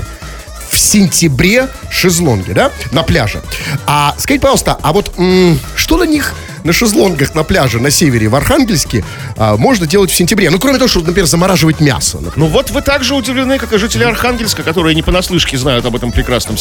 в 0.77 0.79
сентябре 0.79 1.69
шезлонги, 1.91 2.53
да, 2.53 2.71
на 2.93 3.03
пляже. 3.03 3.41
А 3.87 4.15
скажите, 4.19 4.43
пожалуйста, 4.43 4.77
а 4.83 4.93
вот 4.93 5.11
м, 5.17 5.59
что 5.75 5.97
на 5.97 6.05
них 6.05 6.35
на 6.65 6.73
шезлонгах 6.73 7.35
на 7.35 7.45
пляже 7.45 7.79
на 7.81 7.91
севере 7.93 8.29
в 8.29 8.35
Архангельске 8.35 9.05
а, 9.37 9.57
можно 9.57 9.87
делать 9.87 10.11
в 10.11 10.15
сентябре? 10.15 10.51
Ну, 10.51 10.59
кроме 10.59 10.79
того, 10.79 10.89
что, 10.89 10.99
например, 11.01 11.25
замораживать 11.27 11.81
мясо. 11.81 12.17
например. 12.17 12.35
Ну 12.37 12.47
вот 12.49 12.71
вы 12.73 12.83
также 12.83 13.15
удивлены, 13.15 13.59
как 13.59 13.73
и 13.73 13.79
жители 13.79 14.03
Архангельска, 14.05 14.62
которые 14.65 14.95
не 14.95 15.03
понаслышке 15.03 15.57
знают 15.57 15.87
об 15.87 15.95
этом 15.97 16.11
прекрасном, 16.12 16.57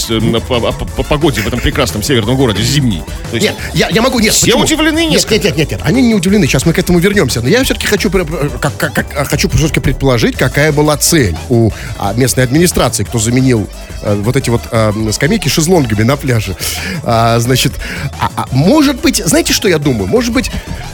по- 0.47 0.59
по 0.71 1.03
погоде 1.03 1.41
в 1.41 1.47
этом 1.47 1.59
прекрасном 1.59 2.03
северном 2.03 2.37
городе 2.37 2.61
зимний. 2.61 3.01
То 3.31 3.35
есть, 3.37 3.47
Нет, 3.47 3.55
я, 3.73 3.89
я 3.89 4.01
могу, 4.03 4.19
нет. 4.19 4.33
Все 4.33 4.45
почему? 4.45 4.63
удивлены 4.63 4.99
нет, 5.05 5.11
несколько. 5.11 5.33
нет, 5.35 5.43
нет, 5.43 5.57
нет, 5.57 5.71
нет, 5.71 5.81
они 5.83 6.01
не 6.03 6.13
удивлены. 6.13 6.45
Сейчас 6.45 6.65
мы 6.67 6.73
к 6.73 6.77
этому 6.79 6.99
вернемся. 6.99 7.41
Но 7.41 7.49
я 7.49 7.63
все-таки 7.63 7.87
хочу, 7.87 8.09
как, 8.11 8.77
как- 8.77 8.93
как- 8.93 9.27
хочу 9.27 9.49
все-таки 9.49 9.79
предположить, 9.79 10.37
какая 10.37 10.71
была 10.71 10.97
цель 10.97 11.35
у 11.49 11.71
а, 11.97 12.13
местной 12.13 12.43
администрации, 12.43 13.03
кто 13.05 13.17
заменил 13.17 13.67
э, 14.03 14.04
вот 14.13 14.35
эти 14.35 14.49
вот 14.49 14.61
э, 14.71 14.91
скамейки 15.11 15.49
шезлонгами 15.49 16.03
на 16.03 16.15
пляже. 16.15 16.55
А, 17.03 17.39
значит, 17.39 17.73
а- 18.19 18.29
а 18.35 18.45
может 18.51 19.01
быть, 19.01 19.17
знаете, 19.25 19.53
что 19.53 19.67
я 19.67 19.77
думаю? 19.79 20.07
Может 20.07 20.33
быть, 20.33 20.51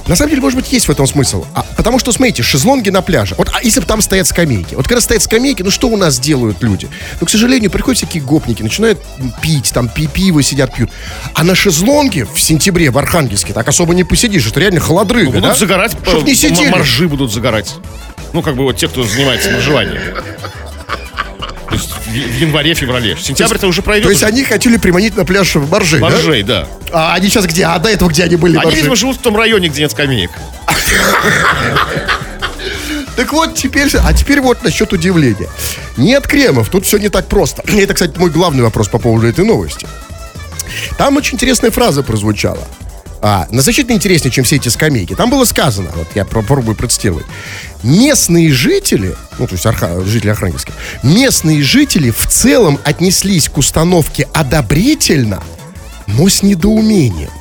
на 0.08 0.16
самом 0.16 0.30
деле, 0.30 0.42
может 0.42 0.58
быть, 0.58 0.72
есть 0.72 0.88
в 0.88 0.92
этом 0.92 1.06
смысл. 1.08 1.46
А, 1.54 1.66
потому 1.76 2.00
что, 2.00 2.12
смотрите, 2.12 2.44
шезлонги 2.44 2.90
на 2.90 3.02
пляже. 3.02 3.36
Вот, 3.38 3.50
а 3.54 3.62
если 3.64 3.80
бы 3.80 3.86
там 3.86 4.02
стоят 4.02 4.28
скамейки? 4.28 4.76
Вот 4.76 4.88
когда 4.88 5.02
стоят 5.02 5.22
скамейки, 5.24 5.62
ну 5.64 5.72
что 5.72 5.88
у 5.90 5.98
нас 5.98 6.20
делают 6.20 6.62
люди? 6.64 6.88
Ну, 7.20 7.28
к 7.28 7.30
сожалению, 7.30 7.70
приходят 7.72 7.98
всякие 7.98 8.24
гопники, 8.24 8.62
начинают 8.64 9.00
пить, 9.42 9.72
там 9.74 9.90
пи 9.90 10.08
пиво 10.08 10.42
сидят, 10.44 10.74
пьют. 10.74 10.90
А 11.34 11.44
на 11.44 11.56
шезлонге 11.56 12.26
в 12.26 12.40
сентябре 12.40 12.90
в 12.92 12.98
Архангельске 12.98 13.54
так 13.54 13.68
особо 13.68 13.94
не 13.94 14.04
посидишь. 14.04 14.48
Это 14.48 14.60
реально 14.60 14.80
холодрыга, 14.80 15.28
будут 15.32 15.44
да? 15.44 15.56
загорать, 15.56 15.92
Чтоб 16.06 16.24
не 16.26 16.34
э, 16.34 16.36
сидели. 16.36 16.66
м- 16.66 16.72
моржи 16.72 17.08
будут 17.08 17.32
загорать. 17.32 17.74
Ну, 18.34 18.42
как 18.42 18.56
бы 18.56 18.64
вот 18.64 18.78
те, 18.78 18.88
кто 18.88 19.04
занимается. 19.04 19.50
То 19.50 19.56
есть 19.56 19.66
в, 22.12 22.42
январе-феврале. 22.42 23.18
Сентябрь-то 23.18 23.68
уже 23.68 23.82
пройдет. 23.82 24.06
То 24.06 24.10
есть 24.10 24.24
уже. 24.24 24.32
они 24.32 24.44
хотели 24.44 24.78
приманить 24.78 25.16
на 25.16 25.26
пляж 25.26 25.56
моржей, 25.56 26.00
да? 26.00 26.10
Моржей, 26.10 26.44
да. 26.44 26.68
А 26.92 27.14
они 27.14 27.30
сейчас 27.30 27.46
где? 27.46 27.66
А 27.66 27.80
до 27.80 27.90
этого 27.90 28.10
где 28.10 28.24
они 28.24 28.36
были, 28.36 28.58
Они, 28.58 28.66
моржи? 28.66 28.78
видимо, 28.78 28.96
живут 28.96 29.18
в 29.18 29.22
том 29.22 29.36
районе, 29.36 29.70
где 29.70 29.82
нет 29.82 29.92
скамеек. 29.92 30.32
Так 33.16 33.34
вот, 33.34 33.56
теперь, 33.56 33.90
а 34.02 34.14
теперь 34.14 34.40
вот 34.40 34.64
насчет 34.64 34.94
удивления. 34.94 35.50
Нет 35.98 36.26
кремов, 36.28 36.70
тут 36.70 36.86
все 36.86 36.98
не 36.98 37.10
так 37.10 37.28
просто. 37.28 37.62
Это, 37.68 37.94
кстати, 37.94 38.18
мой 38.18 38.30
главный 38.30 38.64
вопрос 38.64 38.88
по 38.88 39.00
поводу 39.00 39.28
этой 39.28 39.46
новости. 39.46 39.86
Там 40.98 41.18
очень 41.18 41.36
интересная 41.36 41.72
фраза 41.72 42.04
прозвучала. 42.04 42.66
А, 43.22 43.48
значительно 43.52 43.94
интереснее, 43.94 44.32
чем 44.32 44.44
все 44.44 44.56
эти 44.56 44.70
скамейки. 44.70 45.14
Там 45.14 45.30
было 45.30 45.46
сказано, 45.46 45.92
вот 45.94 46.08
я 46.16 46.26
попробую 46.26 46.76
процитировать. 46.76 47.26
Местные 47.84 48.52
жители, 48.52 49.16
ну, 49.40 49.48
то 49.48 49.54
есть 49.54 49.66
арха- 49.66 50.06
жители 50.06 50.30
Архангельска, 50.30 50.72
местные 51.02 51.64
жители 51.64 52.12
в 52.12 52.28
целом 52.28 52.80
отнеслись 52.84 53.50
к 53.50 53.58
установке 53.58 54.28
одобрительно, 54.34 55.42
но 56.08 56.30
с 56.30 56.44
недоумением. 56.44 57.32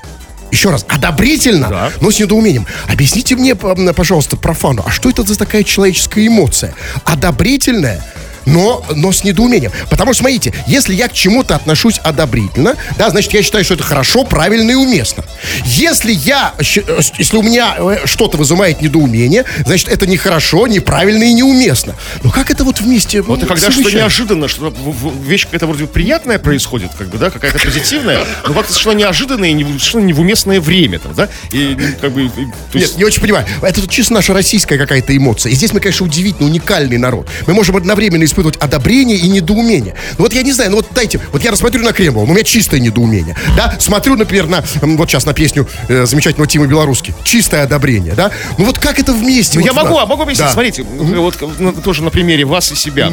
Еще 0.51 0.71
раз, 0.71 0.85
одобрительно, 0.89 1.69
Да. 1.69 1.93
но 2.01 2.11
с 2.11 2.19
недоумением. 2.19 2.67
Объясните 2.89 3.37
мне, 3.37 3.55
пожалуйста, 3.55 4.37
профану, 4.37 4.83
а 4.87 4.91
что 4.91 5.09
это 5.11 5.23
за 5.23 5.37
такая 5.37 5.63
человеческая 5.63 6.27
эмоция? 6.27 6.75
Одобрительная, 7.05 8.03
но, 8.51 8.85
но 8.95 9.13
с 9.13 9.25
недоумением. 9.25 9.73
Потому 9.89 10.13
что, 10.13 10.21
смотрите, 10.23 10.53
если 10.67 10.95
я 10.95 11.09
к 11.09 11.13
чему-то 11.13 11.55
отношусь 11.57 11.99
одобрительно, 12.03 12.75
да, 12.99 13.11
значит, 13.11 13.33
я 13.33 13.43
считаю, 13.43 13.65
что 13.65 13.75
это 13.75 13.85
хорошо, 13.85 14.25
правильно 14.25 14.71
и 14.73 14.75
уместно. 14.75 15.25
Если 15.65 16.13
я, 16.13 16.55
э, 16.59 16.63
если 17.19 17.37
у 17.37 17.43
меня 17.43 17.75
э, 17.79 17.99
что-то 18.07 18.37
вызывает 18.37 18.83
недоумение, 18.83 19.45
значит, 19.65 19.89
это 19.89 20.07
нехорошо, 20.07 20.67
неправильно 20.67 21.25
и 21.25 21.33
неуместно. 21.33 21.95
Но 22.23 22.31
как 22.31 22.51
это 22.51 22.65
вот 22.65 22.81
вместе 22.81 23.23
Вот 23.23 23.43
м, 23.43 23.49
когда 23.49 23.71
что 23.71 23.91
неожиданно, 23.91 24.49
что 24.49 24.75
вещь 25.25 25.45
какая-то 25.45 25.67
вроде 25.67 25.85
бы 25.85 25.89
приятная 25.91 26.39
происходит, 26.39 26.91
как 26.99 27.09
бы, 27.09 27.19
да, 27.19 27.31
какая-то 27.31 27.59
позитивная, 27.59 28.25
но 28.47 28.55
как-то 28.55 28.73
совершенно 28.73 28.99
неожиданное 28.99 29.51
и 29.51 29.53
не, 29.53 29.65
совершенно 29.65 30.05
не 30.05 30.13
в 30.13 30.21
уместное 30.21 30.61
время, 30.61 30.99
там, 30.99 31.15
да, 31.15 31.29
и 31.53 31.77
ну, 31.79 31.87
как 32.01 32.13
бы, 32.13 32.25
и- 32.25 32.31
есть, 32.79 32.91
Нет, 32.93 32.99
не 32.99 33.05
очень 33.05 33.21
понимаю. 33.21 33.47
Это 33.63 33.81
тут 33.81 33.91
чисто 33.91 34.15
наша 34.15 34.33
российская 34.35 34.79
какая-то 34.79 35.17
эмоция. 35.17 35.53
И 35.53 35.55
здесь 35.55 35.73
мы, 35.73 35.81
конечно, 35.81 36.05
удивительно 36.07 36.49
уникальный 36.49 36.99
народ. 36.99 37.29
Мы 37.47 37.55
можем 37.55 37.77
одновременно 37.77 38.25
испытывать 38.25 38.40
испытывать 38.41 38.57
одобрение 38.57 39.17
и 39.17 39.29
недоумение. 39.29 39.95
Ну 40.19 40.25
вот 40.25 40.33
я 40.33 40.43
не 40.43 40.53
знаю, 40.53 40.71
ну 40.71 40.77
вот 40.77 40.87
дайте, 40.95 41.21
вот 41.33 41.43
я 41.45 41.51
рассмотрю 41.51 41.85
на 41.85 41.93
Крембова, 41.93 42.25
у 42.25 42.27
меня 42.27 42.43
чистое 42.43 42.81
недоумение, 42.81 43.37
да, 43.57 43.77
смотрю, 43.79 44.17
например, 44.17 44.47
на, 44.47 44.65
вот 44.81 45.09
сейчас 45.09 45.27
на 45.27 45.35
песню 45.35 45.67
э, 45.89 46.07
замечательного 46.07 46.49
Тима 46.49 46.67
Белорусски, 46.67 47.15
чистое 47.25 47.65
одобрение, 47.65 48.15
да, 48.15 48.31
ну 48.59 48.65
вот 48.65 48.79
как 48.79 48.99
это 48.99 49.13
вместе? 49.13 49.59
Ну, 49.59 49.65
вот 49.65 49.67
я 49.67 49.73
могу, 49.73 49.95
да. 49.97 50.03
а 50.03 50.07
могу 50.07 50.23
объяснить, 50.23 50.47
Да. 50.47 50.53
смотрите, 50.53 50.83
вот 50.85 51.37
ну, 51.59 51.73
тоже 51.73 52.03
на 52.03 52.11
примере 52.11 52.45
вас 52.45 52.73
и 52.73 52.75
себя. 52.75 53.13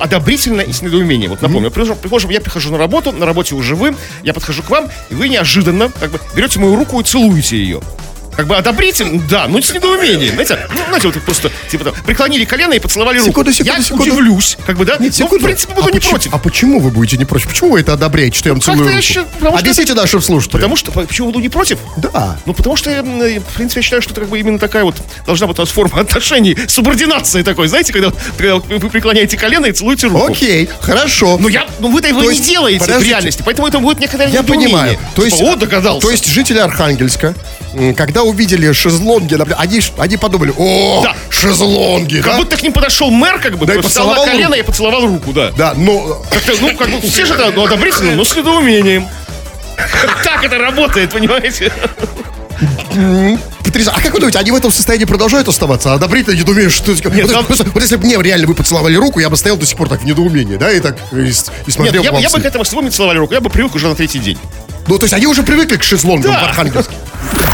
Одобрительно 0.00 0.60
и 0.60 0.72
с 0.72 0.82
недоумением. 0.82 1.30
Вот 1.30 1.42
напомню, 1.42 1.70
прихожу, 1.70 1.94
прихожу, 1.94 2.30
я 2.30 2.40
прихожу 2.40 2.72
на 2.72 2.78
работу, 2.78 3.12
на 3.12 3.26
работе 3.26 3.54
уже 3.54 3.74
вы, 3.76 3.94
я 4.22 4.32
подхожу 4.32 4.62
к 4.62 4.70
вам, 4.70 4.88
и 5.10 5.14
вы 5.14 5.28
неожиданно 5.28 5.90
как 6.00 6.10
бы 6.10 6.20
берете 6.34 6.58
мою 6.58 6.76
руку 6.76 7.00
и 7.00 7.04
целуете 7.04 7.56
ее. 7.56 7.80
Как 8.36 8.46
бы 8.46 8.56
одобрительно, 8.56 9.20
да, 9.28 9.46
но 9.46 9.60
с 9.60 9.72
недоумением. 9.72 10.34
Знаете, 10.34 10.58
ну, 10.74 10.80
знаете, 10.88 11.08
вот 11.08 11.22
просто, 11.22 11.50
типа, 11.70 11.84
там, 11.84 11.94
преклонили 12.04 12.44
колено 12.44 12.72
и 12.72 12.78
поцеловали 12.78 13.18
руку. 13.18 13.30
Секунду, 13.30 13.52
секунду, 13.52 13.72
я 13.78 13.82
секунду. 13.82 14.02
удивлюсь, 14.04 14.56
как 14.66 14.76
бы, 14.76 14.84
да? 14.84 14.92
Нет, 14.98 15.12
ну, 15.18 15.24
секунду. 15.26 15.44
в 15.44 15.46
принципе, 15.46 15.74
буду 15.74 15.86
а 15.88 15.90
не 15.90 15.98
почему, 15.98 16.10
против. 16.10 16.34
А 16.34 16.38
почему 16.38 16.80
вы 16.80 16.90
будете 16.90 17.16
не 17.16 17.24
против? 17.24 17.48
Почему 17.48 17.70
вы 17.72 17.80
это 17.80 17.92
одобряете, 17.92 18.38
что 18.38 18.48
я 18.48 18.52
вам 18.54 18.60
целую 18.60 18.88
я 18.90 18.96
руку? 18.96 19.02
что 19.02 19.48
Объясните 19.56 19.94
нашим 19.94 20.20
слушателям. 20.20 20.60
Потому 20.60 20.76
что, 20.76 20.90
почему 20.92 21.28
буду 21.28 21.40
не 21.40 21.48
против? 21.48 21.78
Да. 21.96 22.36
Ну, 22.46 22.54
потому 22.54 22.76
что, 22.76 22.90
м, 22.90 23.22
э, 23.22 23.38
в 23.40 23.54
принципе, 23.54 23.80
я 23.80 23.82
считаю, 23.82 24.02
что 24.02 24.12
это 24.12 24.22
как 24.22 24.30
бы 24.30 24.38
именно 24.40 24.58
такая 24.58 24.84
вот 24.84 24.96
должна 25.26 25.46
быть 25.46 25.58
у 25.58 25.62
нас 25.62 25.70
форма 25.70 26.00
отношений, 26.00 26.56
субординации 26.68 27.42
такой, 27.42 27.68
знаете, 27.68 27.92
когда, 27.92 28.12
когда 28.36 28.56
вы 28.56 28.90
преклоняете 28.90 29.36
колено 29.36 29.66
и 29.66 29.72
целуете 29.72 30.08
руку. 30.08 30.32
Окей, 30.32 30.68
хорошо. 30.80 31.38
Ну, 31.38 31.48
я, 31.48 31.66
ну 31.78 31.88
вы-то 31.90 32.08
его 32.08 32.20
То 32.22 32.30
не 32.30 32.36
есть, 32.36 32.48
делаете 32.48 32.80
подождите. 32.80 33.06
в 33.06 33.08
реальности, 33.10 33.42
поэтому 33.44 33.68
это 33.68 33.78
будет 33.78 34.00
некоторое 34.00 34.28
Я 34.30 34.40
недоумение. 34.42 34.68
понимаю. 34.68 34.98
То 35.14 35.22
Типа, 35.22 35.34
есть, 35.36 35.40
вот 35.40 35.58
догадался. 35.60 36.00
То 36.06 36.10
есть 36.10 36.26
жители 36.26 36.58
Архангельска, 36.58 37.34
когда 37.96 38.23
увидели 38.24 38.72
шезлонги, 38.72 39.34
например, 39.34 39.58
они, 39.60 39.80
они 39.98 40.16
подумали, 40.16 40.52
о, 40.56 41.02
Да. 41.04 41.14
шезлонги, 41.28 42.16
как 42.16 42.32
да? 42.32 42.36
будто 42.38 42.56
к 42.56 42.62
ним 42.62 42.72
подошел 42.72 43.10
мэр, 43.10 43.38
как 43.40 43.56
бы, 43.58 43.66
Да, 43.66 43.74
и 43.74 43.80
встал 43.80 44.08
на 44.08 44.14
колено 44.24 44.48
руку. 44.48 44.58
и 44.58 44.62
поцеловал 44.62 45.06
руку, 45.06 45.32
да. 45.32 45.50
Да, 45.56 45.74
но 45.76 46.22
Как-то, 46.30 46.52
ну, 46.60 46.76
как 46.76 46.88
бы 46.90 47.00
все 47.00 47.24
же 47.26 47.34
это 47.34 47.52
ну, 47.54 47.64
одобрительно, 47.64 48.12
но 48.16 48.24
с 48.24 48.34
недоумением. 48.36 49.06
Так 50.24 50.44
это 50.44 50.58
работает, 50.58 51.10
понимаете? 51.12 51.72
потрясающе. 53.64 53.98
А 53.98 54.00
как 54.02 54.12
вы 54.14 54.20
думаете, 54.20 54.38
они 54.38 54.50
в 54.52 54.54
этом 54.54 54.70
состоянии 54.70 55.04
продолжают 55.04 55.48
оставаться? 55.48 55.92
А 55.92 55.94
одобрительно 55.94 56.34
недоумение, 56.34 56.70
что... 56.70 56.92
вот, 56.92 57.02
там- 57.02 57.44
вот- 57.48 57.58
вот 57.74 57.82
если 57.82 57.96
бы 57.96 58.06
мне 58.06 58.16
реально 58.22 58.46
вы 58.46 58.54
поцеловали 58.54 58.94
руку, 58.96 59.18
я 59.20 59.28
бы 59.30 59.36
стоял 59.36 59.56
до 59.56 59.66
сих 59.66 59.76
пор 59.76 59.88
так 59.88 60.02
в 60.02 60.04
недоумении, 60.04 60.56
да, 60.56 60.70
и 60.72 60.80
так 60.80 60.96
и, 61.12 61.16
и 61.16 61.18
Нет, 61.24 61.34
смотрел 61.68 62.02
я, 62.02 62.12
бы- 62.12 62.20
я 62.20 62.30
бы 62.30 62.40
к 62.40 62.44
этому 62.44 62.64
с 62.64 62.72
вами 62.72 62.90
целовали 62.90 63.18
руку, 63.18 63.34
я 63.34 63.40
бы 63.40 63.50
привык 63.50 63.74
уже 63.74 63.88
на 63.88 63.94
третий 63.96 64.18
день. 64.20 64.38
Ну, 64.86 64.98
то 64.98 65.04
есть 65.04 65.14
они 65.14 65.26
уже 65.26 65.42
привыкли 65.42 65.76
к 65.76 65.82
шезлонгам 65.82 66.32
Да. 66.32 66.40
в 66.40 66.44
Архангельске. 66.48 66.94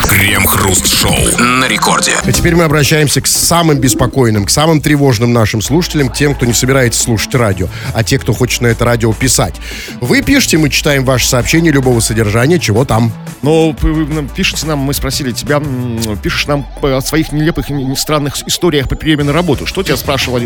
Крем-хруст-шоу 0.09 1.39
на 1.39 1.69
рекорде. 1.69 2.13
А 2.25 2.33
теперь 2.33 2.57
мы 2.57 2.65
обращаемся 2.65 3.21
к 3.21 3.27
самым 3.29 3.79
беспокойным, 3.79 4.45
к 4.45 4.51
самым 4.51 4.81
тревожным 4.81 5.33
нашим 5.33 5.63
слушателям, 5.63 6.09
к 6.09 6.15
тем, 6.17 6.35
кто 6.35 6.45
не 6.47 6.53
собирается 6.53 7.01
слушать 7.01 7.35
радио, 7.35 7.69
а 7.95 8.03
те, 8.03 8.19
кто 8.19 8.33
хочет 8.35 8.61
на 8.63 8.67
это 8.69 8.85
радио 8.85 9.13
писать. 9.13 9.55
Вы 10.01 10.23
пишите, 10.23 10.59
мы 10.59 10.69
читаем 10.71 11.05
ваши 11.05 11.29
сообщения 11.29 11.71
любого 11.71 12.01
содержания, 12.01 12.59
чего 12.59 12.85
там. 12.85 13.13
Но 13.43 13.73
п- 13.73 13.87
вы 13.87 14.13
нам 14.13 14.29
пишете 14.29 14.67
нам, 14.67 14.81
мы 14.81 14.93
спросили 14.93 15.31
тебя, 15.33 15.63
пишешь 16.23 16.47
нам 16.47 16.67
о 16.83 17.01
своих 17.01 17.31
нелепых 17.33 17.71
и 17.71 17.95
странных 17.97 18.37
историях 18.47 18.89
при 18.89 18.97
приеме 18.97 19.25
на 19.25 19.33
работу. 19.33 19.65
Что 19.67 19.83
тебя 19.83 19.97
спрашивал 19.97 20.39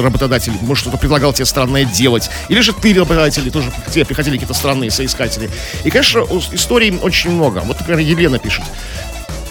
работодатель? 0.00 0.52
Может, 0.62 0.82
что-то 0.84 0.96
предлагал 0.98 1.32
тебе 1.32 1.44
странное 1.46 1.84
делать? 1.84 2.30
Или 2.48 2.60
же 2.60 2.72
ты, 2.72 2.94
работодатель, 2.94 3.50
тоже 3.50 3.70
к 3.86 3.90
тебе 3.90 4.04
приходили 4.04 4.36
какие-то 4.36 4.54
странные 4.54 4.90
соискатели? 4.90 5.50
И, 5.84 5.90
конечно, 5.90 6.11
у- 6.20 6.38
историй 6.54 6.98
очень 7.02 7.30
много. 7.30 7.60
Вот, 7.64 7.78
например, 7.80 8.00
Елена 8.00 8.38
пишет. 8.38 8.64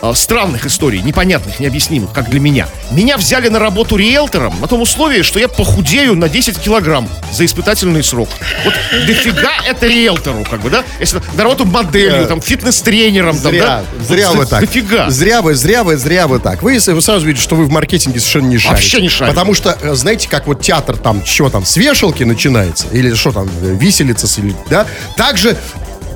а, 0.04 0.15
странных 0.15 0.65
историй, 0.65 1.00
непонятных, 1.04 1.60
необъяснимых, 1.60 2.12
как 2.12 2.28
для 2.28 2.39
меня. 2.39 2.67
Меня 2.89 3.17
взяли 3.17 3.50
на 3.50 3.60
работу 3.60 3.95
риэлтором 3.97 4.52
на 4.60 4.65
том 4.65 4.82
условии, 4.82 5.21
что 5.21 5.38
я 5.38 5.47
похудею 5.47 6.15
на 6.15 6.28
10 6.28 6.58
килограмм 6.58 7.08
за 7.32 7.45
испытательный 7.45 8.04
срок. 8.04 8.28
Вот 8.65 8.74
дофига 9.06 9.52
это 9.63 9.86
риэлтору, 9.86 10.43
как 10.50 10.62
бы, 10.62 10.71
да? 10.71 10.84
Если 11.00 11.21
на 11.36 11.43
работу 11.43 11.65
моделью, 11.65 12.26
там, 12.26 12.41
фитнес-тренером, 12.41 13.38
там, 13.39 13.56
да? 13.56 13.84
зря 14.08 14.30
Вот 14.30 14.38
вы 14.39 14.45
так. 14.47 14.62
Дофига. 14.62 15.08
Зря 15.12 15.43
вы, 15.43 15.54
зря 15.54 15.84
вы, 15.84 15.97
зря 15.97 16.28
вы 16.28 16.39
так. 16.39 16.63
Вы, 16.63 16.80
вы 16.80 17.02
сразу 17.04 17.24
видите, 17.24 17.43
что 17.43 17.56
вы 17.56 17.65
в 17.65 17.69
маркетинге 17.69 18.19
совершенно 18.19 18.47
не 18.47 18.58
шарите. 18.58 18.74
Вообще 18.74 19.02
не 19.02 19.10
шарю. 19.10 19.30
Потому 19.30 19.54
что, 19.54 19.78
э, 19.80 19.93
знаете, 19.93 20.28
как 20.28 20.47
вот 20.47 20.62
театр 20.63 20.97
там, 20.97 21.24
чего 21.24 21.52
там, 21.52 21.63
с 21.63 21.78
вешалки 21.78 22.24
начинается, 22.24 22.88
или 22.91 23.13
что 23.13 23.32
там, 23.32 23.47
э, 23.62 23.76
виселица, 23.80 24.26
или, 24.41 24.56
да? 24.71 24.88
Также 25.15 25.58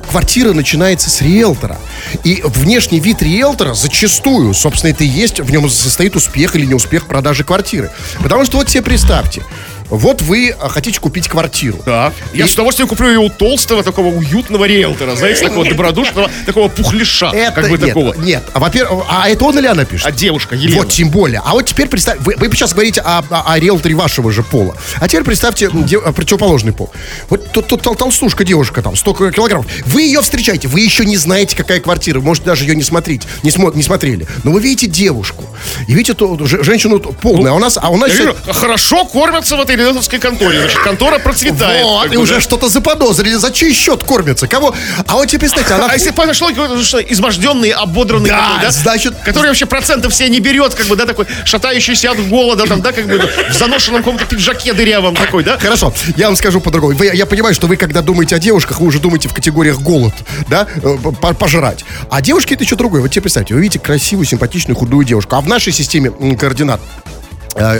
квартира 0.06 0.52
начинается 0.52 1.10
с 1.10 1.20
риэлтора. 1.20 1.78
И 2.24 2.40
внешний 2.44 3.00
вид 3.00 3.22
риэлтора 3.22 3.74
зачастую, 3.74 4.54
собственно, 4.54 4.90
это 4.90 5.04
и 5.04 5.08
есть, 5.08 5.40
в 5.40 5.50
нем 5.50 5.68
состоит 5.68 6.16
успех 6.16 6.56
или 6.56 6.66
неуспех 6.66 7.06
продажи 7.06 7.44
квартиры. 7.44 7.90
Потому 8.22 8.44
что 8.44 8.58
вот 8.58 8.68
себе 8.68 8.82
представьте, 8.82 9.42
вот 9.90 10.22
вы 10.22 10.54
хотите 10.58 11.00
купить 11.00 11.28
квартиру. 11.28 11.78
Да. 11.86 12.12
Я 12.32 12.44
И- 12.44 12.48
с 12.48 12.54
удовольствием 12.54 12.88
куплю 12.88 13.08
ее 13.08 13.18
у 13.18 13.28
толстого, 13.28 13.82
такого 13.82 14.08
уютного 14.14 14.64
риэлтора, 14.64 15.14
знаете, 15.16 15.44
такого 15.48 15.64
добродушного, 15.68 16.30
такого 16.44 16.68
пухляша, 16.68 17.30
Это 17.34 17.52
как 17.60 17.70
бы 17.70 17.78
нет, 17.78 17.88
такого. 17.88 18.14
нет. 18.14 18.42
А, 18.52 18.58
во-первых, 18.60 19.04
а 19.08 19.28
это 19.28 19.44
он 19.44 19.58
или 19.58 19.66
она 19.66 19.84
пишет? 19.84 20.06
А 20.06 20.12
девушка, 20.12 20.54
Елена. 20.54 20.82
Вот, 20.82 20.92
тем 20.92 21.10
более. 21.10 21.40
А 21.44 21.52
вот 21.52 21.66
теперь 21.66 21.88
представь, 21.88 22.18
вы, 22.20 22.34
вы 22.38 22.50
сейчас 22.56 22.72
говорите 22.72 23.00
о, 23.00 23.24
о- 23.30 23.52
о 23.52 23.58
риэлторе 23.58 23.94
вашего 23.94 24.30
же 24.32 24.42
пола. 24.42 24.76
А 25.00 25.08
теперь 25.08 25.24
представьте 25.24 25.66
м, 25.66 25.84
де- 25.84 25.98
а, 25.98 26.12
противоположный 26.12 26.72
пол. 26.72 26.90
Вот 27.28 27.50
тут, 27.52 27.66
тут 27.66 27.82
тол- 27.82 27.96
толстушка 27.96 28.44
девушка 28.44 28.82
там, 28.82 28.96
100 28.96 29.14
килограммов. 29.30 29.66
Вы 29.86 30.02
ее 30.02 30.20
встречаете, 30.22 30.68
вы 30.68 30.80
еще 30.80 31.04
не 31.04 31.16
знаете, 31.16 31.56
какая 31.56 31.80
квартира. 31.80 32.20
Может, 32.20 32.44
даже 32.44 32.64
ее 32.64 32.74
не 32.74 32.82
смотреть, 32.82 33.22
не, 33.42 33.50
смо- 33.50 33.74
не 33.76 33.82
смотрели. 33.82 34.26
Но 34.44 34.50
вы 34.52 34.60
видите 34.60 34.86
девушку. 34.86 35.44
И 35.88 35.92
видите 35.94 36.14
ту, 36.14 36.38
женщину 36.46 36.98
полную. 37.00 37.52
а 37.52 37.56
у 37.56 37.58
нас, 37.58 37.78
а 37.80 37.88
у 37.90 37.96
нас 37.96 38.10
Я 38.10 38.16
вижу, 38.16 38.36
хорошо 38.52 39.04
кормятся 39.04 39.56
в 39.56 39.60
этой 39.60 39.75
риэлторской 39.76 40.18
конторе. 40.18 40.60
Значит, 40.60 40.78
контора 40.80 41.18
процветает. 41.18 41.84
Вот, 41.84 42.04
как 42.04 42.12
и 42.12 42.16
бы, 42.16 42.22
уже 42.22 42.34
да. 42.36 42.40
что-то 42.40 42.68
заподозрили. 42.68 43.34
За 43.34 43.50
чей 43.52 43.72
счет 43.72 44.02
кормятся? 44.04 44.46
Кого? 44.48 44.74
А 45.06 45.14
вот 45.14 45.26
теперь, 45.26 45.40
представьте, 45.40 45.74
она... 45.74 45.86
А 45.90 45.94
если 45.94 46.10
пошло 46.10 46.50
что, 46.82 46.98
изможденный, 47.00 47.70
ободранный 47.70 48.30
Да, 48.30 48.48
такой, 48.48 48.62
да? 48.62 48.70
значит- 48.70 49.14
Который 49.24 49.48
вообще 49.48 49.66
процентов 49.66 50.12
все 50.12 50.28
не 50.28 50.40
берет, 50.40 50.74
как 50.74 50.86
бы, 50.86 50.96
да, 50.96 51.06
такой 51.06 51.26
шатающийся 51.44 52.10
от 52.12 52.28
голода, 52.28 52.66
там, 52.66 52.80
да, 52.82 52.92
как 52.92 53.06
бы 53.06 53.18
в 53.50 53.52
заношенном 53.54 54.02
каком-то 54.02 54.24
пиджаке 54.26 54.72
дырявом 54.72 55.14
такой, 55.14 55.44
да? 55.44 55.58
Хорошо, 55.58 55.92
я 56.16 56.26
вам 56.26 56.36
скажу 56.36 56.60
по-другому. 56.60 56.94
Вы- 56.96 57.10
я 57.14 57.26
понимаю, 57.26 57.54
что 57.54 57.66
вы, 57.66 57.76
когда 57.76 58.02
думаете 58.02 58.36
о 58.36 58.38
девушках, 58.38 58.80
вы 58.80 58.86
уже 58.86 58.98
думаете 58.98 59.28
в 59.28 59.34
категориях 59.34 59.78
голод, 59.80 60.14
да, 60.48 60.66
э, 60.82 60.96
по- 61.20 61.34
пожрать. 61.34 61.84
А 62.10 62.20
девушки 62.22 62.54
это 62.54 62.64
еще 62.64 62.76
другое. 62.76 63.00
Вот 63.02 63.10
тебе 63.10 63.22
представьте, 63.22 63.54
вы 63.54 63.60
видите 63.60 63.78
красивую, 63.78 64.26
симпатичную, 64.26 64.76
худую 64.76 65.04
девушку. 65.04 65.36
А 65.36 65.40
в 65.40 65.48
нашей 65.48 65.72
системе 65.72 66.10
координат 66.38 66.80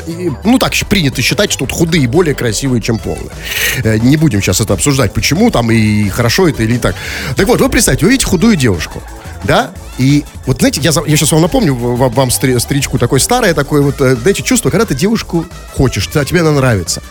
и, 0.06 0.30
ну, 0.44 0.58
так 0.58 0.72
принято 0.88 1.22
считать, 1.22 1.52
что 1.52 1.64
вот 1.64 1.72
худые 1.72 2.08
более 2.08 2.34
красивые, 2.34 2.80
чем 2.80 2.98
полные. 2.98 3.30
Э, 3.84 3.98
Не 3.98 4.16
будем 4.16 4.40
сейчас 4.40 4.60
это 4.60 4.74
обсуждать, 4.74 5.12
почему 5.12 5.50
там 5.50 5.70
и 5.70 6.08
хорошо 6.08 6.48
это 6.48 6.62
или 6.62 6.78
так. 6.78 6.94
Так 7.36 7.46
вот, 7.46 7.60
вы 7.60 7.68
представьте, 7.68 8.04
вы 8.06 8.12
видите 8.12 8.26
худую 8.28 8.56
девушку, 8.56 9.02
да, 9.44 9.70
и 9.98 10.24
вот 10.46 10.58
знаете, 10.58 10.80
я, 10.82 10.92
я 11.06 11.16
сейчас 11.16 11.32
вам 11.32 11.42
напомню, 11.42 11.74
вам, 11.74 12.30
стри- 12.30 12.58
старичку, 12.58 12.98
такое 12.98 13.18
старое, 13.20 13.54
такое 13.54 13.80
вот, 13.82 14.00
э, 14.00 14.16
знаете, 14.16 14.42
чувство, 14.42 14.70
когда 14.70 14.84
ты 14.86 14.94
девушку 14.94 15.46
хочешь, 15.74 16.08
а 16.14 16.24
тебе 16.24 16.40
она 16.40 16.52
нравится. 16.52 17.02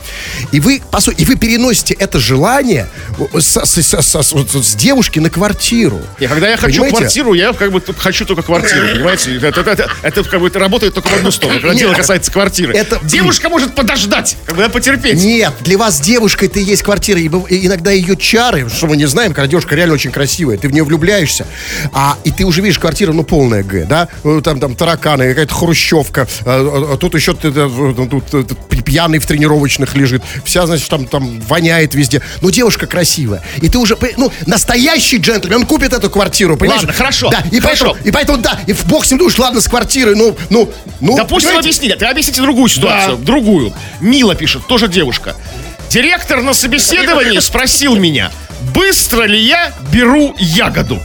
И 0.52 0.60
вы, 0.60 0.82
по 0.92 1.00
сути, 1.02 1.22
и 1.22 1.26
вы 1.26 1.36
переносите 1.36 1.94
это 1.96 2.20
желание 2.20 2.88
с, 3.34 3.58
с- 3.66 3.82
с- 3.82 4.02
с- 4.02 4.24
с- 4.24 4.64
с 4.64 4.76
девушки 4.76 5.20
на 5.20 5.30
квартиру. 5.30 6.00
И 6.20 6.28
когда 6.28 6.50
я 6.50 6.58
хочу 6.58 6.74
Понимаете? 6.82 6.98
квартиру, 6.98 7.34
я 7.34 7.54
как 7.54 7.72
бы 7.72 7.82
хочу 7.98 8.26
только 8.26 8.44
квартиру, 8.44 8.88
понимаете? 8.94 9.36
Это, 9.38 9.48
это- 9.48 9.72
это- 9.72 9.90
это 10.04 10.24
как 10.24 10.40
бы 10.42 10.48
это 10.48 10.60
работает 10.60 10.94
только 10.94 11.08
в 11.10 11.14
одну 11.16 11.32
сторону, 11.32 11.60
когда 11.60 11.74
Нет, 11.74 11.80
дело 11.82 11.94
касается 11.94 12.32
квартиры. 12.32 12.74
это- 12.74 13.00
Девушка 13.04 13.50
может 13.50 13.74
подождать, 13.76 14.38
как 14.46 14.56
бы 14.56 14.64
да, 14.64 14.70
потерпеть. 14.70 15.16
Нет, 15.24 15.54
для 15.62 15.78
вас 15.78 16.00
девушка 16.00 16.46
это 16.46 16.60
и 16.60 16.64
есть 16.64 16.84
квартира. 16.84 17.20
И 17.20 17.28
иногда 17.66 17.92
ее 17.92 18.16
чары, 18.16 18.70
что 18.70 18.88
мы 18.88 18.98
не 18.98 19.06
знаем, 19.08 19.34
когда 19.34 19.48
девушка 19.48 19.76
реально 19.76 19.94
очень 19.96 20.12
красивая, 20.12 20.58
ты 20.58 20.68
в 20.68 20.72
нее 20.72 20.84
влюбляешься, 20.84 21.48
а 21.94 22.18
и 22.24 22.32
ты 22.32 22.44
уже 22.46 22.62
видишь 22.62 22.75
квартира, 22.80 23.12
ну, 23.14 23.24
полная 23.24 23.64
Г, 23.64 23.86
да? 23.86 24.08
Ну, 24.24 24.42
Там, 24.42 24.60
там 24.60 24.76
тараканы, 24.76 25.30
какая-то 25.30 25.54
хрущевка, 25.54 26.28
а, 26.46 26.94
а 26.94 26.98
тут 26.98 27.16
еще 27.16 27.34
ты, 27.34 27.50
э, 27.50 27.94
тут, 28.10 28.34
э, 28.34 28.44
тут 28.44 28.58
пьяный 28.86 29.20
в 29.20 29.26
тренировочных 29.26 29.96
лежит, 29.96 30.22
вся, 30.44 30.66
значит, 30.66 30.88
там, 30.88 31.08
там 31.08 31.40
воняет 31.42 31.96
везде. 31.96 32.22
Но 32.42 32.50
девушка 32.50 32.88
красивая. 32.88 33.42
И 33.58 33.70
ты 33.70 33.78
уже, 33.78 33.98
ну, 34.18 34.32
настоящий 34.46 35.18
джентльмен, 35.18 35.62
он 35.62 35.66
купит 35.66 35.94
эту 35.94 36.10
квартиру, 36.10 36.56
понимаешь? 36.58 36.82
Ладно, 36.82 36.94
хорошо, 36.94 37.30
Да, 37.30 37.44
и 37.52 37.60
хорошо. 37.60 37.86
поэтому, 37.86 38.08
и 38.08 38.12
поэтому, 38.12 38.38
да, 38.40 38.60
и 38.68 38.74
в 38.74 38.86
бог 38.86 39.06
с 39.06 39.12
ним 39.12 39.20
душ, 39.20 39.38
ладно, 39.40 39.62
с 39.62 39.68
квартирой, 39.68 40.16
ну, 40.16 40.36
ну, 40.50 40.72
ну. 41.00 41.16
Допустим, 41.18 41.50
понимаете? 41.50 41.70
объясни. 41.70 41.90
Ты 41.96 42.06
объясните 42.06 42.42
другую 42.42 42.68
ситуацию. 42.70 43.18
Другую. 43.18 43.74
Мила 44.02 44.36
пишет, 44.36 44.68
тоже 44.68 44.88
девушка. 44.88 45.36
Директор 45.90 46.42
на 46.42 46.54
собеседовании 46.54 47.40
спросил 47.40 47.96
меня, 47.96 48.32
быстро 48.74 49.24
ли 49.24 49.40
я 49.40 49.72
беру 49.92 50.36
ягоду. 50.38 51.00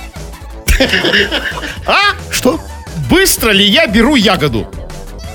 А? 1.87 2.15
Что? 2.31 2.61
Быстро 3.09 3.51
ли 3.51 3.65
я 3.65 3.87
беру 3.87 4.15
ягоду? 4.15 4.69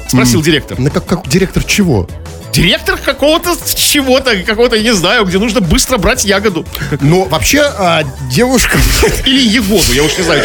Спросил 0.08 0.42
директор. 0.42 0.80
На 0.80 0.90
как, 0.90 1.06
как 1.06 1.28
директор 1.28 1.64
чего? 1.64 2.08
Директор 2.56 2.98
какого-то 2.98 3.56
чего-то, 3.76 4.36
какого-то, 4.44 4.80
не 4.80 4.94
знаю, 4.94 5.26
где 5.26 5.38
нужно 5.38 5.62
быстро 5.62 5.98
брать 5.98 6.26
ягоду. 6.26 6.66
Но 7.02 7.26
вообще 7.26 7.62
а, 7.62 8.04
девушка... 8.32 8.78
Или 9.26 9.42
ягоду, 9.48 9.94
я 9.94 10.04
уж 10.04 10.18
не 10.18 10.24
знаю, 10.24 10.44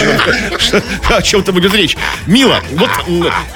о 1.08 1.22
чем 1.22 1.42
там 1.44 1.58
идет 1.60 1.74
речь. 1.74 1.96
Мила, 2.26 2.60
вот, 2.72 2.90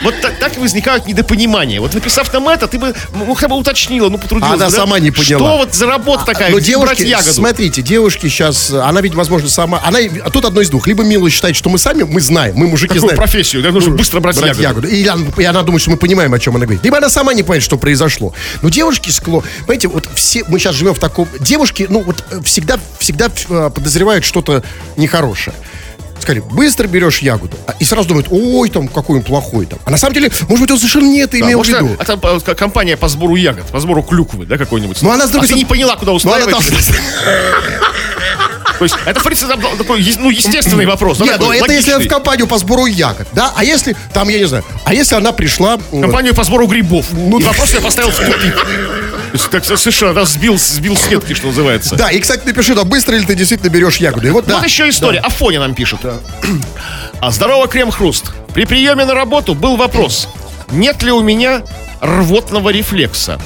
вот 0.03 0.21
так, 0.21 0.39
так 0.39 0.57
возникают 0.57 1.07
недопонимания. 1.07 1.81
Вот 1.81 1.95
написав 1.95 2.33
нам 2.33 2.49
это, 2.49 2.69
ты 2.69 2.79
бы, 2.79 2.95
ну, 3.15 3.35
хотя 3.35 3.49
бы 3.49 3.57
уточнила, 3.57 4.09
ну, 4.09 4.19
потрудилась. 4.19 4.55
Она 4.55 4.71
да? 4.71 4.77
сама 4.77 4.99
не 5.01 5.11
поняла. 5.11 5.39
Что 5.39 5.57
вот 5.59 5.75
за 5.75 5.87
работа 5.87 6.25
такая, 6.25 6.51
Но 6.51 6.57
брать 6.57 6.67
девушки, 6.67 7.03
ягоду? 7.03 7.33
смотрите, 7.33 7.83
девушки 7.83 8.29
сейчас, 8.29 8.71
она 8.71 9.01
ведь, 9.01 9.15
возможно, 9.15 9.49
сама, 9.49 9.81
она, 9.85 9.99
а 10.25 10.31
тут 10.31 10.45
одно 10.45 10.61
из 10.61 10.71
двух. 10.71 10.87
Либо 10.87 11.03
Мила 11.03 11.29
считает, 11.31 11.57
что 11.57 11.71
мы 11.71 11.79
сами, 11.79 12.05
мы 12.05 12.21
знаем, 12.21 12.55
мы 12.57 12.69
мужики 12.69 12.89
Какую 12.89 13.01
знаем. 13.01 13.17
профессию, 13.17 13.63
да, 13.63 13.71
нужно 13.71 13.95
быстро 13.95 14.21
брать 14.21 14.37
ягоду. 14.37 14.87
И, 14.87 15.07
она, 15.07 15.25
и 15.37 15.45
она 15.45 15.63
думает, 15.63 15.83
что 15.83 15.91
мы 15.91 15.97
понимаем, 15.97 16.33
о 16.33 16.39
чем 16.39 16.57
она 16.57 16.67
говорит. 16.67 16.85
Либо 16.85 16.99
она 16.99 17.09
сама 17.09 17.35
не 17.35 17.43
понимает, 17.43 17.63
что 17.63 17.77
произошло. 17.77 18.35
Но 18.63 18.69
девушки 18.69 19.11
скло... 19.11 19.43
Понимаете, 19.61 19.89
вот 19.89 20.09
все, 20.15 20.45
мы 20.49 20.59
сейчас 20.59 20.75
живем 20.75 20.95
в 20.95 20.99
таком... 20.99 21.29
Девушки, 21.41 21.87
ну, 21.89 22.01
вот 22.03 22.25
э, 22.31 22.41
всегда, 22.43 22.79
всегда 22.99 23.31
э, 23.49 23.71
подозревают 23.75 24.25
что-то 24.25 24.63
нехорошее. 24.97 25.55
Сказали, 26.21 26.41
быстро 26.41 26.87
берешь 26.87 27.19
ягоду. 27.19 27.57
а- 27.67 27.75
И 27.81 27.85
сразу 27.85 28.09
думают, 28.09 28.29
ой, 28.31 28.71
там, 28.71 28.89
какой 28.89 29.19
он 29.19 29.23
плохой 29.25 29.67
там. 29.67 29.79
А 29.85 29.91
на 29.91 29.99
самом 29.99 30.15
деле, 30.15 30.31
может 30.49 30.61
быть, 30.63 30.71
он 30.71 30.79
совершенно 30.79 31.07
не 31.09 31.21
это 31.21 31.33
Да, 31.33 31.39
имел 31.41 31.59
в 31.63 31.67
может, 31.69 31.75
виду. 31.81 31.97
это 31.99 32.19
э, 32.51 32.55
компания 32.55 32.97
по 32.97 33.09
сбору 33.09 33.35
ягод, 33.37 33.67
по 33.67 33.81
сбору 33.81 34.03
клюквы, 34.03 34.47
да, 34.47 34.57
какой-нибудь. 34.57 34.97
Ну, 35.03 35.11
она, 35.11 35.27
с 35.27 35.31
а 35.31 35.33
другой 35.33 35.49
ты 35.49 35.55
не 35.55 35.65
стороны- 35.65 35.69
поняла, 35.69 35.97
куда 35.97 36.13
Ну, 36.13 36.19
она 36.33 36.57
устраивается. 36.59 36.95
То 38.79 38.85
есть, 38.85 38.97
это, 39.07 39.21
в 39.21 39.25
принципе, 39.25 39.55
такой, 39.79 40.05
ну, 40.19 40.31
естественный 40.31 40.87
вопрос. 40.87 41.21
Нет, 41.21 41.39
ну 41.39 41.53
это 41.53 41.73
если 41.73 41.95
в 41.95 42.09
компанию 42.09 42.47
по 42.47 42.59
сбору 42.59 42.87
ягод, 42.87 43.29
да? 43.33 43.53
А 43.57 43.65
если, 43.65 43.97
там, 44.13 44.29
я 44.29 44.39
не 44.39 44.47
знаю, 44.47 44.65
а 44.85 44.95
если 44.95 45.15
она 45.15 45.33
пришла... 45.33 45.79
Компанию 45.91 46.35
по 46.35 46.45
сбору 46.45 46.67
грибов. 46.67 47.07
Ну, 47.13 47.39
вопрос 47.41 47.73
я 47.75 47.81
поставил 47.81 48.11
в 48.11 48.19
тупик. 48.19 48.67
Так 49.51 49.65
совершенно 49.65 50.15
да, 50.15 50.25
сбил, 50.25 50.57
сбил 50.59 50.97
с 50.97 51.09
ветки, 51.09 51.35
что 51.35 51.49
называется. 51.49 51.97
Да, 51.97 52.09
и, 52.11 52.21
кстати, 52.21 52.47
напиши, 52.47 52.75
да, 52.75 52.85
быстро 52.85 53.17
ли 53.17 53.25
ты 53.25 53.35
действительно 53.35 53.69
берешь 53.69 53.97
ягоду. 53.97 54.29
И 54.29 54.31
вот, 54.31 54.47
да. 54.47 54.57
Вот 54.57 54.65
еще 54.65 54.89
история. 54.89 55.19
Афоня 55.19 55.61
нам 55.61 55.75
пишет. 55.75 56.01
А 57.21 57.31
здорово, 57.31 57.67
крем-хруст. 57.67 58.27
При 58.55 58.65
приеме 58.65 59.05
на 59.05 59.15
работу 59.15 59.55
был 59.55 59.77
вопрос. 59.77 60.29
Нет 60.71 61.03
ли 61.03 61.11
у 61.11 61.21
меня 61.21 61.63
рвотного 62.01 62.71
рефлекса? 62.71 63.41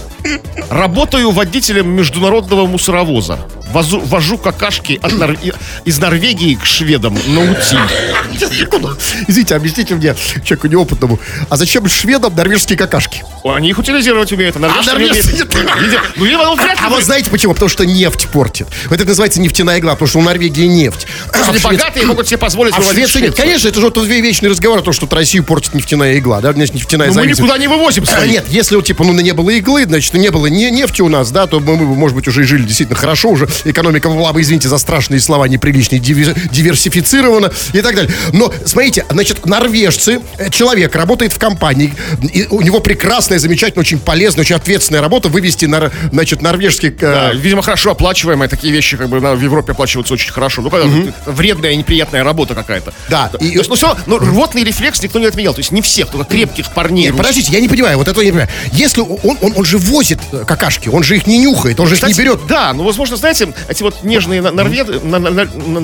Работаю 0.69 1.31
водителем 1.31 1.89
международного 1.89 2.67
мусоровоза. 2.67 3.39
Возу- 3.73 4.01
вожу 4.07 4.39
какашки 4.39 4.99
от 5.03 5.13
Нор- 5.13 5.37
из 5.85 5.99
Норвегии 5.99 6.55
к 6.55 6.65
шведам 6.65 7.15
на 7.27 7.41
утиль. 7.43 8.67
Куда? 8.71 8.91
Извините, 9.27 9.55
объясните 9.57 9.95
мне, 9.95 10.15
человеку 10.45 10.67
неопытному, 10.69 11.19
а 11.49 11.57
зачем 11.57 11.87
шведам 11.89 12.35
норвежские 12.35 12.79
какашки? 12.79 13.25
Они 13.45 13.69
их 13.71 13.79
утилизировать 13.79 14.33
умеют. 14.33 14.57
А 14.57 14.59
норвежцы 14.59 14.91
не 14.91 14.93
норвежцы 14.93 15.29
умеют. 15.33 16.01
Ну, 16.17 16.25
либо, 16.25 16.45
ну, 16.45 16.55
вряд 16.57 16.81
ли 16.81 16.87
А 16.87 16.89
вы 16.91 17.03
знаете 17.03 17.31
почему? 17.31 17.55
Потому 17.55 17.69
что 17.69 17.85
нефть 17.85 18.29
портит. 18.29 18.67
Вот 18.87 18.95
это 18.99 19.07
называется 19.09 19.41
нефтяная 19.41 19.79
игла, 19.79 19.93
потому 19.93 20.09
что 20.09 20.19
у 20.19 20.23
Норвегии 20.23 20.67
нефть. 20.67 21.07
Потому 21.27 21.45
что 21.45 21.51
А 21.51 21.55
в 21.55 21.61
Швеции- 21.61 21.77
богатые 21.79 22.07
могут 22.07 22.29
себе 22.29 22.39
позволить 22.39 22.75
А 22.75 22.79
вывозить 22.81 22.99
Швеции 23.11 23.21
нет. 23.21 23.35
Конечно, 23.37 23.69
это 23.69 23.81
же 23.81 23.87
вот 23.91 24.07
вечный 24.07 24.49
разговор 24.51 24.79
о 24.79 24.83
том, 24.83 24.93
что 24.93 25.07
вот 25.07 25.13
Россию 25.15 25.45
портит 25.45 25.75
нефтяная 25.75 26.19
игла, 26.19 26.41
да, 26.41 26.53
значит, 26.53 26.75
нефтяная 26.75 27.09
мы 27.09 27.15
зависимость. 27.15 27.41
никуда 27.41 27.59
не 27.59 27.69
вывозим 27.69 28.03
А, 28.05 28.07
свои. 28.07 28.31
Нет, 28.31 28.47
если 28.49 28.77
вот 28.77 28.87
типа, 28.87 29.05
ну, 29.05 29.13
не 29.13 29.33
было 29.33 29.51
иглы, 29.51 29.85
значит, 29.85 30.15
не 30.15 30.31
было 30.31 30.47
не 30.47 30.71
нефти 30.71 31.03
у 31.03 31.09
нас, 31.09 31.31
да, 31.31 31.47
то 31.47 31.61
мы, 31.61 31.77
бы, 31.77 31.85
может 31.95 32.17
быть, 32.17 32.27
уже 32.29 32.43
и 32.43 32.45
жили 32.45 32.63
действительно 32.65 32.99
хорошо, 32.99 33.31
уже 33.31 33.49
экономика 33.65 34.09
была 34.09 34.33
бы, 34.33 34.41
извините 34.41 34.69
за 34.69 34.79
страшные 34.79 35.21
слова, 35.21 35.47
неприличные, 35.49 36.01
диверсифицирована 36.01 37.51
и 37.73 37.81
так 37.81 37.95
далее. 37.95 38.13
Но, 38.33 38.53
смотрите, 38.65 39.05
значит, 39.11 39.47
норвежцы, 39.47 40.21
э, 40.39 40.51
человек 40.51 40.95
работает 40.95 41.33
в 41.33 41.39
компании, 41.39 41.93
и 42.33 42.47
у 42.51 42.61
него 42.61 42.81
прекрасная, 42.81 43.39
замечательная, 43.39 43.83
очень 43.83 43.99
полезная, 43.99 44.43
очень 44.43 44.57
ответственная 44.57 45.01
работа 45.01 45.29
вывести, 45.29 45.65
нор- 45.67 45.93
значит, 46.13 46.43
норвежский... 46.43 46.89
э, 46.91 46.93
Да, 46.99 47.33
видимо, 47.33 47.63
хорошо 47.63 47.91
оплачиваемые 47.93 48.49
такие 48.49 48.73
вещи, 48.73 48.97
как 48.97 49.09
бы 49.09 49.21
на- 49.21 49.35
в 49.35 49.43
Европе 49.43 49.73
оплачиваются 49.73 50.15
очень 50.15 50.33
хорошо. 50.33 50.63
Ну, 50.63 50.71
когда 50.71 50.87
вредная, 51.27 51.75
неприятная 51.77 52.25
работа 52.25 52.55
какая-то. 52.55 52.93
Да, 53.09 53.29
То 53.29 53.39
и- 53.39 53.49
есть, 53.49 53.69
ну, 53.69 53.75
все, 53.75 53.97
но 54.07 54.19
рвотный 54.19 54.65
рефлекс 54.65 55.03
никто 55.03 55.19
не 55.19 55.27
отменял. 55.27 55.55
То 55.55 55.61
есть 55.61 55.73
не 55.73 55.83
всех, 55.83 56.09
только 56.11 56.29
крепких 56.31 56.73
парней. 56.73 57.07
Нет, 57.07 57.17
подождите, 57.17 57.53
я 57.53 57.61
не 57.61 57.69
понимаю, 57.69 57.99
вот 57.99 58.09
этого 58.09 58.23
я 58.23 58.27
не 58.27 58.33
понимаю. 58.33 58.51
Если 58.73 59.01
он, 59.01 59.19
он, 59.41 59.53
он 59.57 59.65
же 59.65 59.79
возит 59.79 60.19
э, 60.33 60.45
какашки, 60.47 60.89
он 60.89 61.03
же 61.03 61.17
их 61.17 61.27
не 61.27 61.39
нюхает, 61.39 61.79
он 61.81 61.87
же 61.87 61.95
их 61.95 62.01
Кстати, 62.01 62.13
не 62.13 62.19
берет. 62.19 62.41
Да, 62.47 62.73
ну, 62.73 62.85
возможно, 62.85 63.17
знаете, 63.17 63.48
эти 63.69 63.83
вот 63.83 64.03
нежные 64.03 64.41
на- 64.43 64.51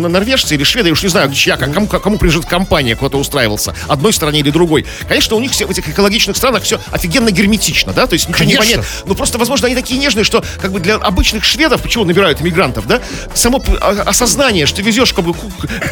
норвежцы 0.09 0.55
или 0.55 0.65
шведы, 0.65 0.89
я 0.89 0.93
уж 0.93 1.03
не 1.03 1.09
знаю, 1.09 1.33
чья, 1.33 1.57
кому, 1.57 1.87
кому 1.87 2.19
принадлежит 2.19 2.47
компания, 2.47 2.97
кто-то 2.97 3.19
устраивался, 3.19 3.75
одной 3.89 4.13
стороне 4.13 4.41
или 4.41 4.51
другой. 4.51 4.87
Конечно, 5.09 5.37
у 5.37 5.41
них 5.41 5.53
все 5.53 5.67
в 5.67 5.71
этих 5.71 5.89
экологичных 5.89 6.37
странах 6.37 6.63
все 6.63 6.81
офигенно 6.91 7.31
герметично, 7.31 7.93
да, 7.93 8.07
то 8.07 8.15
есть 8.15 8.29
ничего 8.29 8.45
не 8.45 8.55
Конечно. 8.57 8.77
понятно. 8.83 8.91
Ну, 9.07 9.15
просто, 9.15 9.39
возможно, 9.39 9.67
они 9.67 9.75
такие 9.77 9.99
нежные, 10.01 10.25
что 10.25 10.45
как 10.61 10.73
бы 10.73 10.81
для 10.81 10.97
обычных 10.97 11.45
шведов, 11.45 11.83
почему 11.83 12.05
набирают 12.05 12.41
иммигрантов, 12.41 12.87
да, 12.87 13.01
само 13.35 13.63
а- 13.81 14.03
осознание, 14.07 14.67
что 14.67 14.83
везешь 14.83 15.13
как 15.13 15.25
бы 15.25 15.35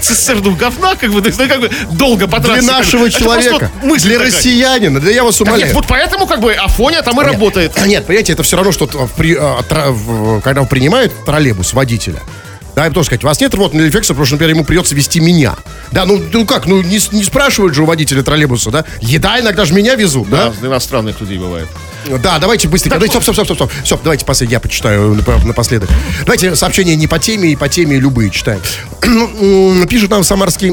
цистерну 0.00 0.54
говна, 0.54 0.94
как 0.96 1.10
бы, 1.12 1.20
ну, 1.22 1.48
как 1.48 1.60
бы 1.60 1.70
долго 1.92 2.26
по 2.28 2.38
Для 2.38 2.48
трассе, 2.54 2.66
как 2.66 2.76
бы, 2.76 2.78
нашего 2.84 3.10
человека, 3.10 3.70
вот 3.80 3.84
мысль 3.84 4.08
для 4.08 4.18
такая. 4.18 4.32
россиянина, 4.32 5.00
да 5.00 5.10
я 5.10 5.24
вас 5.24 5.36
Так 5.38 5.48
умоляю. 5.48 5.66
нет, 5.66 5.74
вот 5.74 5.86
поэтому 5.86 6.26
как 6.26 6.40
бы 6.40 6.52
Афоня 6.52 7.02
там 7.02 7.14
и 7.20 7.24
Нет. 7.24 7.32
работает. 7.32 7.86
Нет, 7.86 8.06
понимаете, 8.06 8.32
это 8.32 8.42
все 8.42 8.56
равно, 8.56 8.72
что 8.72 8.86
при- 9.16 9.36
а, 9.38 9.62
тра- 9.62 9.90
в- 9.90 10.40
когда 10.40 10.62
принимают 10.64 11.12
троллейбус 11.24 11.61
водителя. 11.72 12.20
Да, 12.74 12.86
им 12.86 12.94
тоже 12.94 13.08
сказать, 13.08 13.22
у 13.22 13.26
вас 13.26 13.38
нет 13.38 13.54
рвотного 13.54 13.84
рефлекса, 13.84 14.14
потому 14.14 14.24
что, 14.24 14.36
например, 14.36 14.54
ему 14.54 14.64
придется 14.64 14.94
вести 14.94 15.20
меня. 15.20 15.56
Да, 15.90 16.06
ну, 16.06 16.18
ну 16.32 16.46
как, 16.46 16.64
ну 16.66 16.80
не, 16.80 16.98
с- 16.98 17.12
не 17.12 17.22
спрашивают 17.22 17.74
же 17.74 17.82
у 17.82 17.84
водителя 17.84 18.22
троллейбуса, 18.22 18.70
да? 18.70 18.86
Еда 19.02 19.38
иногда 19.40 19.66
же 19.66 19.74
меня 19.74 19.94
везут, 19.94 20.30
да? 20.30 20.50
Да, 20.58 20.66
иностранных 20.68 21.20
людей 21.20 21.36
бывает. 21.36 21.68
Да, 22.22 22.38
давайте 22.38 22.68
быстренько. 22.68 22.96
Давайте, 22.96 23.12
стоп, 23.20 23.22
стоп, 23.24 23.34
стоп, 23.34 23.44
стоп, 23.58 23.70
стоп. 23.70 23.86
Стоп, 23.86 24.00
давайте 24.02 24.24
последний, 24.24 24.54
я 24.54 24.60
почитаю 24.60 25.12
нап- 25.14 25.44
напоследок. 25.46 25.90
Давайте 26.24 26.56
сообщения 26.56 26.96
не 26.96 27.06
по 27.06 27.18
теме 27.18 27.50
и 27.52 27.56
по 27.56 27.68
теме 27.68 27.98
любые 27.98 28.30
читаем. 28.30 28.62
М, 29.02 29.86
Пишет 29.86 30.08
нам 30.10 30.24
самарский 30.24 30.72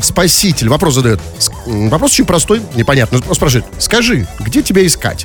спаситель. 0.00 0.68
Вопрос 0.68 0.94
задает. 0.94 1.20
С- 1.38 1.50
Вопрос 1.66 2.12
очень 2.12 2.26
простой, 2.26 2.60
непонятно. 2.74 3.20
Он 3.26 3.34
спрашивает, 3.34 3.64
скажи, 3.78 4.26
где 4.40 4.62
тебя 4.62 4.84
искать? 4.86 5.24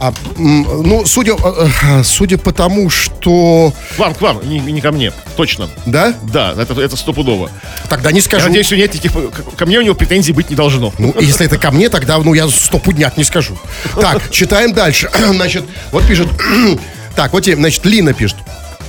А, 0.00 0.12
ну, 0.36 1.06
судя, 1.06 1.32
э, 1.34 1.68
э, 1.82 2.02
судя 2.04 2.36
по 2.36 2.52
тому, 2.52 2.90
что... 2.90 3.72
К 3.96 3.98
вам, 3.98 4.14
к 4.14 4.20
вам, 4.20 4.48
не, 4.48 4.58
не 4.58 4.80
ко 4.80 4.90
мне. 4.92 5.12
Точно. 5.36 5.68
Да? 5.86 6.14
Да, 6.32 6.54
это, 6.58 6.80
это 6.80 6.96
стопудово. 6.96 7.50
Тогда 7.88 8.10
не 8.12 8.18
Я 8.18 8.24
скажу. 8.24 8.46
надеюсь, 8.48 8.70
у 8.72 8.76
нет 8.76 8.92
никаких... 8.92 9.12
к- 9.12 9.56
Ко 9.56 9.66
мне 9.66 9.78
у 9.78 9.82
него 9.82 9.94
претензий 9.94 10.32
быть 10.32 10.50
не 10.50 10.56
должно. 10.56 10.92
Ну, 10.98 11.14
если 11.20 11.46
это 11.46 11.58
ко 11.58 11.70
мне, 11.70 11.88
тогда, 11.88 12.18
ну, 12.18 12.34
я 12.34 12.48
стопудняк 12.48 13.16
не 13.16 13.24
скажу. 13.24 13.56
Так, 14.00 14.30
читаем 14.30 14.72
дальше. 14.72 15.10
Значит, 15.32 15.64
вот 15.92 16.06
пишет... 16.06 16.28
Так, 17.14 17.32
вот, 17.32 17.44
значит, 17.44 17.86
Лина 17.86 18.12
пишет. 18.12 18.36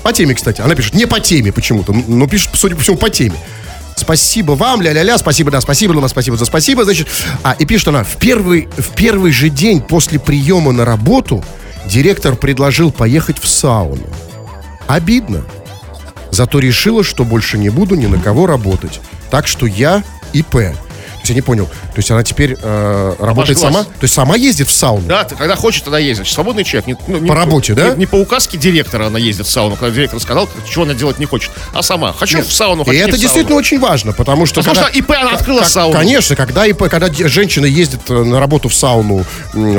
По 0.01 0.11
теме, 0.11 0.33
кстати. 0.33 0.59
Она 0.59 0.73
пишет, 0.73 0.95
не 0.95 1.05
по 1.05 1.19
теме 1.19 1.51
почему-то, 1.51 1.93
но 1.93 2.27
пишет, 2.27 2.49
судя 2.55 2.75
по 2.75 2.81
всему, 2.81 2.97
по 2.97 3.11
теме. 3.11 3.35
Спасибо 3.95 4.53
вам, 4.53 4.81
ля-ля-ля, 4.81 5.17
спасибо, 5.17 5.51
да, 5.51 5.61
спасибо, 5.61 5.93
Луна, 5.93 6.07
спасибо 6.09 6.37
за 6.37 6.45
спасибо, 6.45 6.83
значит. 6.83 7.07
А, 7.43 7.53
и 7.53 7.65
пишет 7.65 7.87
она, 7.87 8.03
в 8.03 8.17
первый, 8.17 8.67
в 8.77 8.89
первый 8.95 9.31
же 9.31 9.49
день 9.49 9.81
после 9.81 10.19
приема 10.19 10.71
на 10.73 10.83
работу 10.83 11.43
директор 11.85 12.35
предложил 12.35 12.91
поехать 12.91 13.39
в 13.39 13.47
сауну. 13.47 14.05
Обидно. 14.87 15.43
Зато 16.31 16.59
решила, 16.59 17.03
что 17.03 17.23
больше 17.23 17.57
не 17.57 17.69
буду 17.69 17.95
ни 17.95 18.07
на 18.07 18.19
кого 18.19 18.45
работать. 18.45 18.99
Так 19.31 19.47
что 19.47 19.65
я 19.65 20.03
ИП. 20.33 20.75
Я 21.29 21.35
не 21.35 21.41
понял. 21.41 21.65
То 21.67 21.97
есть 21.97 22.11
она 22.11 22.23
теперь 22.23 22.57
э, 22.61 23.15
работает 23.19 23.57
сама? 23.59 23.83
То 23.83 23.89
есть 24.03 24.13
сама 24.13 24.35
ездит 24.35 24.67
в 24.67 24.71
сауну? 24.71 25.07
Да, 25.07 25.23
ты 25.23 25.35
когда 25.35 25.55
хочет, 25.55 25.83
тогда 25.83 25.99
ездит. 25.99 26.27
Свободный 26.27 26.63
человек. 26.63 26.87
Не- 26.87 26.97
ну, 27.07 27.17
не 27.19 27.27
По 27.29 27.35
работе, 27.35 27.73
да? 27.73 27.89
Не, 27.91 27.99
не 27.99 28.05
по 28.05 28.15
указке 28.15 28.57
директора 28.57 29.07
она 29.07 29.19
ездит 29.19 29.45
в 29.47 29.49
сауну, 29.49 29.75
когда 29.75 29.93
директор 29.95 30.19
сказал, 30.19 30.49
чего 30.69 30.83
она 30.83 30.93
делать 30.93 31.19
не 31.19 31.25
хочет, 31.25 31.51
а 31.73 31.81
сама. 31.81 32.13
Хочу 32.13 32.41
в 32.41 32.51
сауну, 32.53 32.83
И 32.83 32.85
хочу 32.85 32.95
не 32.97 33.01
это 33.03 33.11
действительно 33.17 33.43
сауну. 33.49 33.55
очень 33.59 33.79
важно, 33.79 34.13
потому 34.13 34.45
что... 34.45 34.61
Потому 34.61 34.75
что 34.75 34.87
ИП 34.97 35.11
она 35.11 35.31
открыла 35.31 35.59
как- 35.61 35.69
сауну. 35.69 35.93
Конечно, 35.97 36.35
когда 36.35 36.65
ИП, 36.65 36.83
когда 36.89 37.09
женщина 37.11 37.65
ездит 37.65 38.01
э, 38.09 38.13
на 38.23 38.39
работу 38.39 38.69
в 38.69 38.73
сауну 38.73 39.23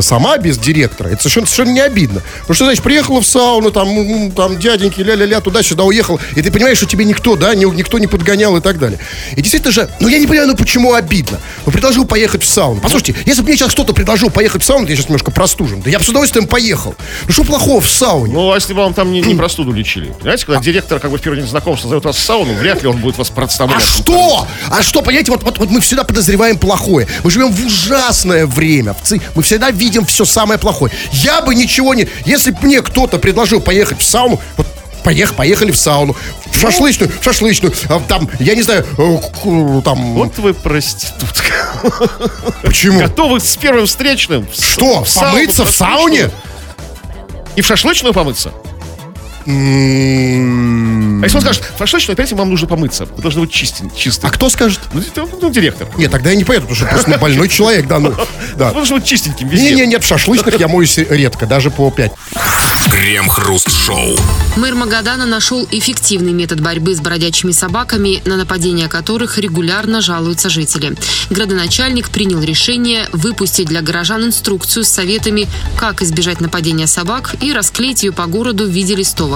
сама, 0.00 0.38
без 0.38 0.58
директора, 0.58 1.08
это 1.08 1.18
совершенно, 1.22 1.46
совершенно 1.46 1.74
не 1.74 1.80
обидно. 1.80 2.22
Потому 2.40 2.54
что, 2.54 2.64
значит, 2.64 2.82
приехала 2.82 3.20
в 3.20 3.26
сауну, 3.26 3.70
там, 3.70 4.30
там 4.32 4.58
дяденьки, 4.58 5.00
ля-ля-ля, 5.00 5.40
туда-сюда 5.40 5.84
уехал, 5.84 6.18
и 6.34 6.42
ты 6.42 6.50
понимаешь, 6.50 6.78
что 6.78 6.86
тебе 6.86 7.04
никто, 7.04 7.36
да, 7.36 7.54
ни- 7.54 7.64
никто 7.74 7.98
не 7.98 8.06
подгонял 8.06 8.56
и 8.56 8.60
так 8.60 8.78
далее. 8.78 8.98
И 9.32 9.36
действительно 9.42 9.72
же, 9.72 9.88
ну 10.00 10.08
я 10.08 10.18
не 10.18 10.26
понимаю, 10.26 10.48
ну 10.48 10.56
почему 10.56 10.94
обидно? 10.94 11.35
Ну 11.64 11.72
предложил 11.72 12.04
поехать 12.04 12.42
в 12.42 12.46
сауну. 12.48 12.80
Послушайте, 12.80 13.14
если 13.24 13.42
бы 13.42 13.48
мне 13.48 13.56
сейчас 13.56 13.72
кто-то 13.72 13.92
предложил 13.92 14.30
поехать 14.30 14.62
в 14.62 14.64
сауну, 14.66 14.86
я 14.86 14.96
сейчас 14.96 15.06
немножко 15.06 15.30
простужен, 15.30 15.80
да 15.82 15.90
я 15.90 15.98
бы 15.98 16.04
с 16.04 16.08
удовольствием 16.08 16.46
поехал. 16.46 16.94
Ну 17.26 17.32
что 17.32 17.44
плохого 17.44 17.80
в 17.80 17.88
сауне? 17.88 18.32
Ну, 18.32 18.52
а 18.52 18.54
если 18.56 18.72
бы 18.72 18.80
вам 18.80 18.94
там 18.94 19.12
не, 19.12 19.20
не 19.20 19.34
простуду 19.34 19.72
лечили? 19.72 20.14
Знаете, 20.20 20.46
когда 20.46 20.60
директор 20.60 21.00
как 21.00 21.10
бы 21.10 21.18
в 21.18 21.20
первый 21.20 21.38
день 21.40 21.48
знакомства 21.48 21.88
зовет 21.90 22.04
вас 22.04 22.16
в 22.16 22.20
сауну, 22.20 22.54
вряд 22.54 22.82
ли 22.82 22.88
он 22.88 22.96
будет 22.98 23.18
вас 23.18 23.30
А 23.30 23.32
представлять. 23.32 23.82
что? 23.82 24.46
А 24.70 24.82
что, 24.82 25.02
понимаете, 25.02 25.32
вот, 25.32 25.42
вот, 25.42 25.58
вот 25.58 25.70
мы 25.70 25.80
всегда 25.80 26.04
подозреваем 26.04 26.58
плохое. 26.58 27.06
Мы 27.24 27.30
живем 27.30 27.52
в 27.52 27.66
ужасное 27.66 28.46
время. 28.46 28.94
Мы 29.34 29.42
всегда 29.42 29.70
видим 29.70 30.04
все 30.04 30.24
самое 30.24 30.58
плохое. 30.58 30.92
Я 31.12 31.40
бы 31.42 31.54
ничего 31.54 31.94
не... 31.94 32.08
Если 32.24 32.50
бы 32.50 32.58
мне 32.62 32.82
кто-то 32.82 33.18
предложил 33.18 33.60
поехать 33.60 34.00
в 34.00 34.04
сауну, 34.04 34.40
вот 34.56 34.66
поех, 35.06 35.34
поехали 35.36 35.70
в 35.70 35.76
сауну, 35.76 36.16
в 36.50 36.58
шашлычную, 36.58 37.12
в 37.20 37.22
шашлычную, 37.22 37.72
а, 37.88 38.00
там, 38.00 38.28
я 38.40 38.56
не 38.56 38.62
знаю, 38.62 38.84
э, 38.98 39.18
к- 39.18 39.84
там... 39.84 40.14
Вот 40.14 40.36
вы 40.38 40.52
проститутка. 40.52 41.54
почему? 42.62 42.98
Готовы 42.98 43.38
с 43.38 43.56
первым 43.56 43.86
встречным. 43.86 44.48
Что, 44.52 45.04
в 45.04 45.14
помыться 45.14 45.64
в 45.64 45.70
сауне? 45.70 46.28
И 47.54 47.60
в 47.60 47.66
шашлычную 47.66 48.12
помыться? 48.12 48.52
А 49.46 49.50
если 51.24 51.36
он 51.36 51.42
скажет, 51.42 51.62
в 51.74 51.78
шашлычную, 51.78 52.14
опять 52.14 52.32
вам 52.32 52.50
нужно 52.50 52.66
помыться. 52.66 53.06
Вы 53.06 53.22
должны 53.22 53.42
быть 53.42 53.52
чистым. 53.52 53.90
чистым. 53.94 54.28
А 54.28 54.32
кто 54.32 54.48
скажет? 54.50 54.80
Ну, 54.92 55.02
ну, 55.40 55.50
директор. 55.50 55.86
Нет, 55.96 56.10
тогда 56.10 56.30
я 56.30 56.36
не 56.36 56.44
поеду, 56.44 56.66
потому 56.66 56.76
что 56.76 56.86
просто 56.86 57.10
ну, 57.10 57.18
больной 57.18 57.48
человек, 57.48 57.86
да, 57.86 58.00
ну, 58.00 58.12
да. 58.56 58.68
Вы 58.68 58.74
должны 58.74 58.96
быть 58.96 59.04
чистеньким 59.04 59.48
везде. 59.48 59.70
Не-не, 59.70 59.86
нет, 59.86 60.02
в 60.02 60.06
шашлычных 60.06 60.58
я 60.58 60.68
моюсь 60.68 60.98
редко, 60.98 61.46
даже 61.46 61.70
по 61.70 61.90
5. 61.90 62.12
Крем-хруст-шоу. 62.90 64.16
Мэр 64.56 64.74
Магадана 64.74 65.26
нашел 65.26 65.66
эффективный 65.70 66.32
метод 66.32 66.60
борьбы 66.60 66.94
с 66.94 67.00
бродячими 67.00 67.50
собаками, 67.50 68.22
на 68.24 68.36
нападения 68.36 68.88
которых 68.88 69.38
регулярно 69.38 70.00
жалуются 70.00 70.48
жители. 70.48 70.96
Градоначальник 71.30 72.10
принял 72.10 72.40
решение 72.40 73.08
выпустить 73.12 73.66
для 73.66 73.82
горожан 73.82 74.24
инструкцию 74.24 74.84
с 74.84 74.88
советами, 74.88 75.46
как 75.76 76.02
избежать 76.02 76.40
нападения 76.40 76.86
собак 76.86 77.34
и 77.40 77.52
расклеить 77.52 78.02
ее 78.02 78.12
по 78.12 78.26
городу 78.26 78.64
в 78.64 78.70
виде 78.70 78.94
листовок. 78.94 79.35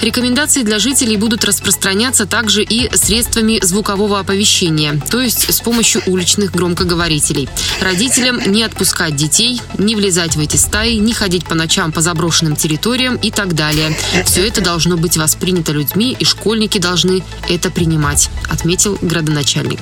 Рекомендации 0.00 0.62
для 0.62 0.78
жителей 0.78 1.16
будут 1.16 1.44
распространяться 1.44 2.26
также 2.26 2.62
и 2.62 2.94
средствами 2.94 3.58
звукового 3.62 4.18
оповещения, 4.18 5.00
то 5.10 5.20
есть 5.20 5.52
с 5.52 5.60
помощью 5.60 6.02
уличных 6.06 6.52
громкоговорителей. 6.52 7.48
Родителям 7.80 8.40
не 8.46 8.62
отпускать 8.62 9.16
детей, 9.16 9.60
не 9.78 9.94
влезать 9.94 10.36
в 10.36 10.40
эти 10.40 10.56
стаи, 10.56 10.94
не 10.94 11.12
ходить 11.12 11.44
по 11.44 11.54
ночам 11.54 11.92
по 11.92 12.00
заброшенным 12.00 12.56
территориям 12.56 13.16
и 13.16 13.30
так 13.30 13.54
далее. 13.54 13.96
Все 14.24 14.46
это 14.46 14.60
должно 14.60 14.96
быть 14.96 15.16
воспринято 15.16 15.72
людьми, 15.72 16.16
и 16.18 16.24
школьники 16.24 16.78
должны 16.78 17.22
это 17.48 17.70
принимать, 17.70 18.30
отметил 18.50 18.98
градоначальник. 19.00 19.80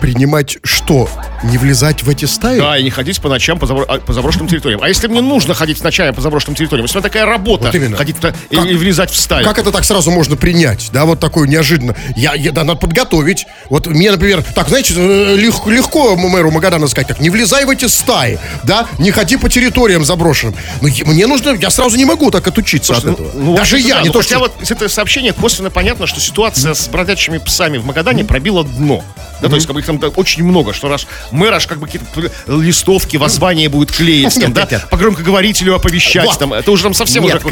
Принимать 0.00 0.58
что? 0.64 1.08
Не 1.42 1.58
влезать 1.58 2.02
в 2.02 2.08
эти 2.08 2.24
стаи? 2.24 2.58
Да, 2.58 2.76
и 2.78 2.82
не 2.82 2.90
ходить 2.90 3.20
по 3.20 3.28
ночам 3.28 3.58
по, 3.58 3.66
забро- 3.66 3.84
а, 3.86 3.98
по 3.98 4.12
заброшенным 4.12 4.48
территориям. 4.48 4.80
А 4.82 4.88
если 4.88 5.06
мне 5.08 5.20
нужно 5.20 5.54
ходить 5.54 5.82
ночами 5.82 6.10
по 6.12 6.20
заброшенным 6.20 6.54
территориям, 6.56 6.84
если 6.86 6.98
у 6.98 7.00
меня 7.00 7.08
такая 7.08 7.26
работа, 7.26 7.64
Вот 7.66 7.74
именно. 7.74 7.96
ходить 7.96 8.16
Как- 8.20 8.34
и 8.50 8.56
влезать 8.74 9.10
в 9.10 9.16
стаю. 9.16 9.44
Как 9.44 9.58
это 9.58 9.70
так 9.72 9.84
сразу 9.84 10.10
можно 10.10 10.36
принять? 10.36 10.90
Да, 10.92 11.04
вот 11.04 11.20
такое 11.20 11.46
неожиданно. 11.48 11.94
Я, 12.16 12.34
я 12.34 12.52
да, 12.52 12.64
надо 12.64 12.78
подготовить. 12.80 13.46
Вот 13.68 13.86
мне, 13.86 14.10
например, 14.10 14.42
так, 14.54 14.68
знаете, 14.68 14.94
э, 14.96 15.36
легко, 15.36 15.70
легко 15.70 16.16
мэру 16.16 16.50
Магадана 16.50 16.88
сказать, 16.88 17.08
так, 17.08 17.20
не 17.20 17.30
влезай 17.30 17.64
в 17.64 17.70
эти 17.70 17.86
стаи, 17.86 18.38
да, 18.64 18.86
не 18.98 19.10
ходи 19.10 19.36
по 19.36 19.48
территориям 19.48 20.04
заброшенным. 20.04 20.54
Но 20.80 20.88
мне 21.06 21.26
нужно, 21.26 21.50
я 21.60 21.70
сразу 21.70 21.96
не 21.96 22.04
могу 22.04 22.30
так 22.30 22.46
отучиться 22.46 22.94
от 22.94 23.04
этого. 23.04 23.30
Ну, 23.34 23.54
Даже 23.56 23.78
я, 23.78 23.96
да. 23.96 24.00
не 24.02 24.08
Ну, 24.08 24.12
то, 24.14 24.22
что... 24.22 24.38
вот 24.38 24.52
из 24.62 24.70
этого 24.70 24.88
сообщения 24.88 25.32
косвенно 25.32 25.70
понятно, 25.70 26.06
что 26.06 26.20
ситуация 26.20 26.74
с 26.74 26.88
бродячими 26.88 27.38
псами 27.38 27.78
в 27.78 27.84
Магадане 27.86 28.24
пробила 28.24 28.64
дно. 28.64 29.04
Да, 29.42 29.48
то 29.48 29.54
есть, 29.54 29.66
как 29.66 29.74
бы 29.74 29.80
их 29.80 29.86
там 29.98 30.10
да, 30.10 30.20
очень 30.20 30.44
много, 30.44 30.72
что 30.72 30.88
раз 30.88 31.06
мэр 31.30 31.54
аж 31.54 31.66
как 31.66 31.78
бы 31.78 31.86
какие-то 31.86 32.30
листовки, 32.46 33.16
воззвания 33.16 33.68
будет 33.68 33.92
клеить, 33.92 34.34
там, 34.40 34.52
да, 34.52 34.66
по 34.90 34.96
громкоговорителю 34.96 35.74
оповещать, 35.74 36.38
там, 36.38 36.52
это 36.52 36.70
уже 36.70 36.84
там 36.84 36.94
совсем 36.94 37.24
уже 37.24 37.34
нет, 37.34 37.42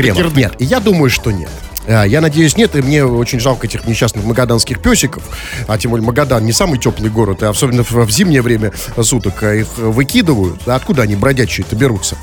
я 0.64 0.80
думаю, 0.80 1.11
что 1.11 1.30
нет. 1.30 1.51
А, 1.89 2.05
Я 2.05 2.20
надеюсь, 2.20 2.57
нет, 2.57 2.76
и 2.76 2.82
мне 2.82 3.05
очень 3.05 3.41
жалко 3.41 3.66
этих 3.66 3.86
несчастных 3.86 4.24
магаданских 4.24 4.80
песиков, 4.80 5.22
а 5.66 5.78
тем 5.78 5.91
более 5.93 6.07
Магадан 6.07 6.45
не 6.45 6.53
самый 6.53 6.78
теплый 6.78 7.11
город, 7.11 7.43
и 7.43 7.47
особенно 7.47 7.82
в, 7.82 8.11
зимнее 8.11 8.43
время 8.43 8.72
суток 9.03 9.43
а, 9.43 9.55
их 9.55 9.66
выкидывают. 9.78 10.66
А 10.66 10.74
откуда 10.74 11.03
они 11.03 11.16
бродячие-то 11.16 11.76
берутся? 11.76 12.16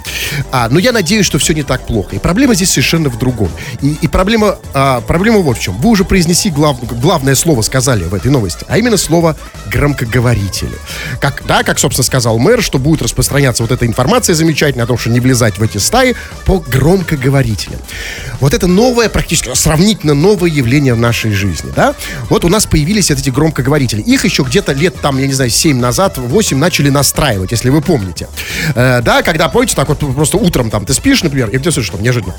А, 0.51 0.69
но 0.69 0.79
я 0.79 0.91
надеюсь, 0.91 1.25
что 1.25 1.39
все 1.39 1.53
не 1.53 1.63
так 1.63 1.85
плохо. 1.87 2.15
И 2.15 2.19
проблема 2.19 2.53
здесь 2.53 2.69
совершенно 2.69 3.09
в 3.09 3.17
другом. 3.17 3.49
И, 3.81 3.93
и 4.01 4.07
проблема, 4.07 4.59
а, 4.73 5.01
проблема 5.01 5.39
вот 5.39 5.57
в 5.57 5.61
чем. 5.61 5.75
Вы 5.77 5.89
уже 5.89 6.03
произнеси 6.03 6.49
глав- 6.51 6.83
главное 7.01 7.35
слово 7.35 7.61
сказали 7.63 8.03
в 8.03 8.13
этой 8.13 8.29
новости, 8.29 8.65
а 8.67 8.77
именно 8.77 8.97
слово 8.97 9.35
громкоговорители. 9.71 10.75
Как, 11.19 11.43
да, 11.47 11.63
как, 11.63 11.79
собственно, 11.79 12.05
сказал 12.05 12.37
мэр, 12.37 12.61
что 12.61 12.77
будет 12.77 13.01
распространяться 13.01 13.63
вот 13.63 13.71
эта 13.71 13.87
информация 13.87 14.35
замечательная 14.35 14.83
о 14.85 14.87
том, 14.87 14.97
что 14.97 15.09
не 15.09 15.19
влезать 15.19 15.57
в 15.57 15.63
эти 15.63 15.79
стаи 15.79 16.15
по 16.45 16.59
громкоговорителям. 16.59 17.79
Вот 18.39 18.53
это 18.53 18.67
новое, 18.67 19.09
практически 19.09 19.49
сравнительно 19.55 20.13
новое 20.13 20.49
явление 20.49 20.93
в 20.93 20.99
нашей 20.99 21.31
жизни, 21.31 21.71
да? 21.75 21.95
Вот 22.29 22.45
у 22.45 22.49
нас 22.49 22.65
появились 22.65 23.11
эти 23.11 23.29
громкоговорители. 23.29 24.01
Их 24.01 24.25
еще 24.25 24.43
где-то 24.43 24.73
лет, 24.73 24.95
там, 25.01 25.17
я 25.17 25.27
не 25.27 25.33
знаю, 25.33 25.49
7 25.49 25.79
назад, 25.79 26.17
8 26.17 26.57
начали 26.57 26.89
настраивать, 26.89 27.51
если 27.51 27.69
вы 27.69 27.81
помните. 27.81 28.27
Э, 28.75 29.01
да, 29.01 29.21
когда, 29.21 29.49
помните, 29.49 29.75
так 29.75 29.89
вот 29.89 29.99
просто 30.15 30.37
утром 30.37 30.69
там 30.69 30.85
ты 30.85 30.93
спишь, 30.93 31.23
например, 31.23 31.49
и 31.49 31.57
где 31.57 31.71
слышишь, 31.71 31.87
что 31.87 31.97
неожиданно. 31.97 32.35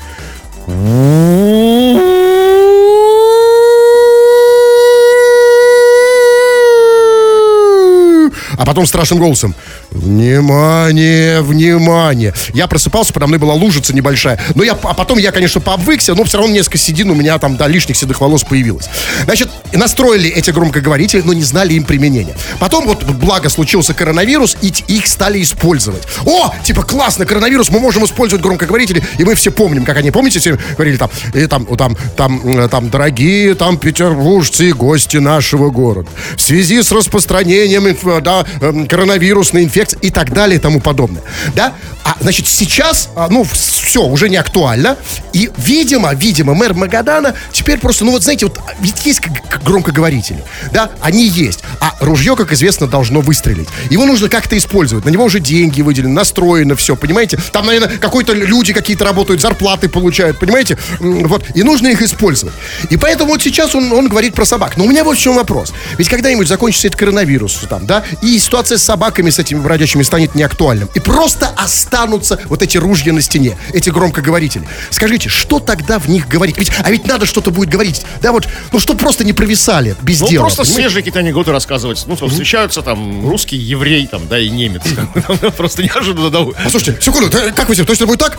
А 8.57 8.65
потом 8.65 8.85
страшным 8.85 9.19
голосом 9.19 9.55
Внимание, 9.91 11.41
внимание. 11.41 12.33
Я 12.53 12.67
просыпался, 12.67 13.13
подо 13.13 13.27
мной 13.27 13.39
была 13.39 13.53
лужица 13.53 13.95
небольшая. 13.95 14.39
Но 14.53 14.63
я, 14.63 14.73
а 14.73 14.93
потом 14.93 15.17
я, 15.17 15.31
конечно, 15.31 15.61
пообвыкся 15.61 16.13
Но 16.13 16.23
все 16.25 16.37
равно 16.37 16.53
несколько 16.53 16.77
седин 16.77 17.09
у 17.09 17.15
меня 17.15 17.37
там, 17.39 17.55
да, 17.55 17.67
лишних 17.67 17.95
седых 17.95 18.19
волос 18.19 18.43
появилось. 18.43 18.89
Значит, 19.23 19.49
настроили 19.73 20.29
эти 20.29 20.51
громкоговорители 20.51 21.21
Но 21.23 21.33
не 21.33 21.43
знали 21.43 21.73
им 21.73 21.83
применения. 21.83 22.35
Потом 22.59 22.85
вот, 22.85 23.03
благо, 23.03 23.49
случился 23.49 23.93
коронавирус 23.93 24.57
И 24.61 24.73
их 24.87 25.07
стали 25.07 25.41
использовать. 25.41 26.03
О, 26.25 26.53
типа, 26.63 26.83
классно, 26.83 27.25
коронавирус, 27.25 27.69
мы 27.69 27.79
можем 27.79 28.03
использовать 28.03 28.43
громкоговорители 28.43 29.01
И 29.17 29.23
мы 29.23 29.35
все 29.35 29.51
помним, 29.51 29.85
как 29.85 29.97
они, 29.97 30.11
помните, 30.11 30.39
все 30.39 30.57
говорили 30.75 30.97
там 30.97 31.09
и 31.33 31.45
там, 31.47 31.65
там, 31.77 31.97
там, 32.17 32.57
э, 32.59 32.67
там, 32.69 32.89
дорогие 32.89 33.55
там 33.55 33.77
петербуржцы 33.77 34.69
и 34.69 34.73
гости 34.73 35.17
нашего 35.17 35.69
города 35.69 36.09
В 36.35 36.41
связи 36.41 36.83
с 36.83 36.91
распространением 36.91 37.87
инф- 37.87 38.21
да, 38.21 38.45
эм, 38.59 38.85
коронавирусной 38.87 39.63
инфекции 39.63 39.76
и 40.01 40.09
так 40.09 40.33
далее 40.33 40.57
и 40.57 40.61
тому 40.61 40.79
подобное. 40.79 41.23
Да? 41.55 41.73
А, 42.03 42.15
значит, 42.21 42.47
сейчас, 42.47 43.09
а, 43.15 43.27
ну, 43.29 43.43
все, 43.43 44.01
уже 44.01 44.29
не 44.29 44.37
актуально. 44.37 44.95
И, 45.33 45.49
видимо, 45.57 46.13
видимо, 46.13 46.53
мэр 46.53 46.73
Магадана 46.73 47.35
теперь 47.51 47.79
просто, 47.79 48.05
ну, 48.05 48.11
вот 48.11 48.23
знаете, 48.23 48.45
вот 48.45 48.57
а, 48.59 48.71
ведь 48.79 49.05
есть 49.05 49.21
громкоговорители, 49.65 50.41
да, 50.71 50.89
они 51.01 51.27
есть. 51.27 51.59
А 51.81 51.95
ружье, 51.99 52.37
как 52.37 52.53
известно, 52.53 52.87
должно 52.87 53.19
выстрелить. 53.19 53.67
Его 53.89 54.05
нужно 54.05 54.29
как-то 54.29 54.57
использовать. 54.57 55.03
На 55.03 55.09
него 55.09 55.25
уже 55.25 55.41
деньги 55.41 55.81
выделены, 55.81 56.13
настроено 56.13 56.77
все, 56.77 56.95
понимаете? 56.95 57.37
Там, 57.51 57.65
наверное, 57.65 57.97
какой-то 57.97 58.31
люди 58.31 58.71
какие-то 58.71 59.03
работают, 59.03 59.41
зарплаты 59.41 59.89
получают, 59.89 60.39
понимаете? 60.39 60.77
Вот, 60.99 61.43
и 61.55 61.63
нужно 61.63 61.87
их 61.87 62.01
использовать. 62.01 62.55
И 62.89 62.95
поэтому 62.95 63.31
вот 63.31 63.41
сейчас 63.41 63.75
он, 63.75 63.91
он 63.91 64.07
говорит 64.07 64.33
про 64.33 64.45
собак. 64.45 64.77
Но 64.77 64.85
у 64.85 64.87
меня 64.87 65.03
вот 65.03 65.17
в 65.17 65.19
чем 65.19 65.35
вопрос. 65.35 65.73
Ведь 65.97 66.07
когда-нибудь 66.07 66.47
закончится 66.47 66.87
этот 66.87 66.99
коронавирус, 66.99 67.65
там, 67.69 67.85
да, 67.85 68.03
и 68.21 68.39
ситуация 68.39 68.77
с 68.77 68.83
собаками, 68.83 69.29
с 69.29 69.39
этими 69.39 69.59
бродячими 69.67 70.01
станет 70.03 70.33
неактуальным. 70.33 70.87
И 70.95 70.99
просто 71.01 71.49
останутся 71.57 72.39
вот 72.45 72.61
эти 72.61 72.77
ружья 72.77 73.11
на 73.11 73.21
стене, 73.21 73.57
эти 73.73 73.89
громкоговорители. 73.89 74.65
Скажите, 74.91 75.27
что 75.27 75.59
тогда 75.59 75.99
в 75.99 76.07
них 76.07 76.29
говорить? 76.29 76.57
Ведь, 76.57 76.71
а 76.81 76.89
ведь 76.89 77.05
надо 77.05 77.25
что-то 77.25 77.51
будет 77.51 77.67
говорить. 77.69 78.01
Да, 78.21 78.31
вот, 78.31 78.47
ну, 78.71 78.79
что 78.79 78.93
просто 78.93 79.25
не 79.25 79.33
провисали 79.33 79.95
без 80.01 80.21
Ну, 80.21 80.29
дела. 80.29 80.43
просто 80.43 80.61
понимаете? 80.61 80.81
свежие 80.83 81.01
какие-то 81.01 81.19
анекдоты 81.19 81.51
рассказывать. 81.51 82.03
Ну, 82.07 82.15
что, 82.15 82.29
встречаются 82.29 82.81
там 82.81 83.27
русский, 83.29 83.57
еврей, 83.57 84.07
там, 84.07 84.25
да, 84.29 84.39
и 84.39 84.49
немец. 84.49 84.83
Просто 85.57 85.83
неожиданно. 85.83 86.29
да. 86.29 86.45
Послушайте, 86.63 87.01
секунду, 87.01 87.29
т- 87.29 87.51
как 87.51 87.67
вы 87.67 87.75
себе, 87.75 87.85
точно 87.85 88.05
будет 88.05 88.19
так? 88.19 88.37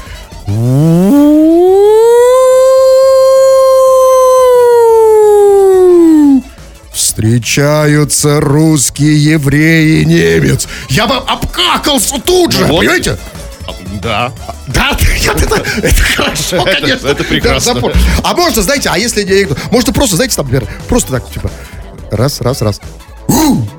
Встречаются 7.29 8.41
русские, 8.41 9.22
евреи, 9.22 10.03
немец. 10.05 10.66
Я 10.89 11.07
бы 11.07 11.16
обкакался 11.16 12.18
тут 12.24 12.53
же, 12.53 12.61
Ну 12.62 12.68
вот. 12.68 12.79
понимаете? 12.81 13.18
А, 13.66 13.72
Да. 14.03 14.33
Да, 14.68 14.93
это, 15.26 15.45
это, 15.45 15.62
это 15.83 16.03
хорошо, 16.03 16.57
Это- 16.66 16.81
конечно. 16.81 17.07
это 17.09 17.24
прекрасно. 17.24 17.74
Да, 17.74 17.93
а 18.24 18.35
можно, 18.35 18.62
знаете, 18.62 18.89
а 18.91 18.97
если 18.97 19.47
можно 19.70 19.93
просто, 19.93 20.16
знаете, 20.16 20.37
там, 20.37 20.47
например, 20.47 20.66
просто 20.89 21.11
так, 21.12 21.31
типа, 21.31 21.51
раз, 22.11 22.41
раз, 22.41 22.62
раз. 22.62 22.81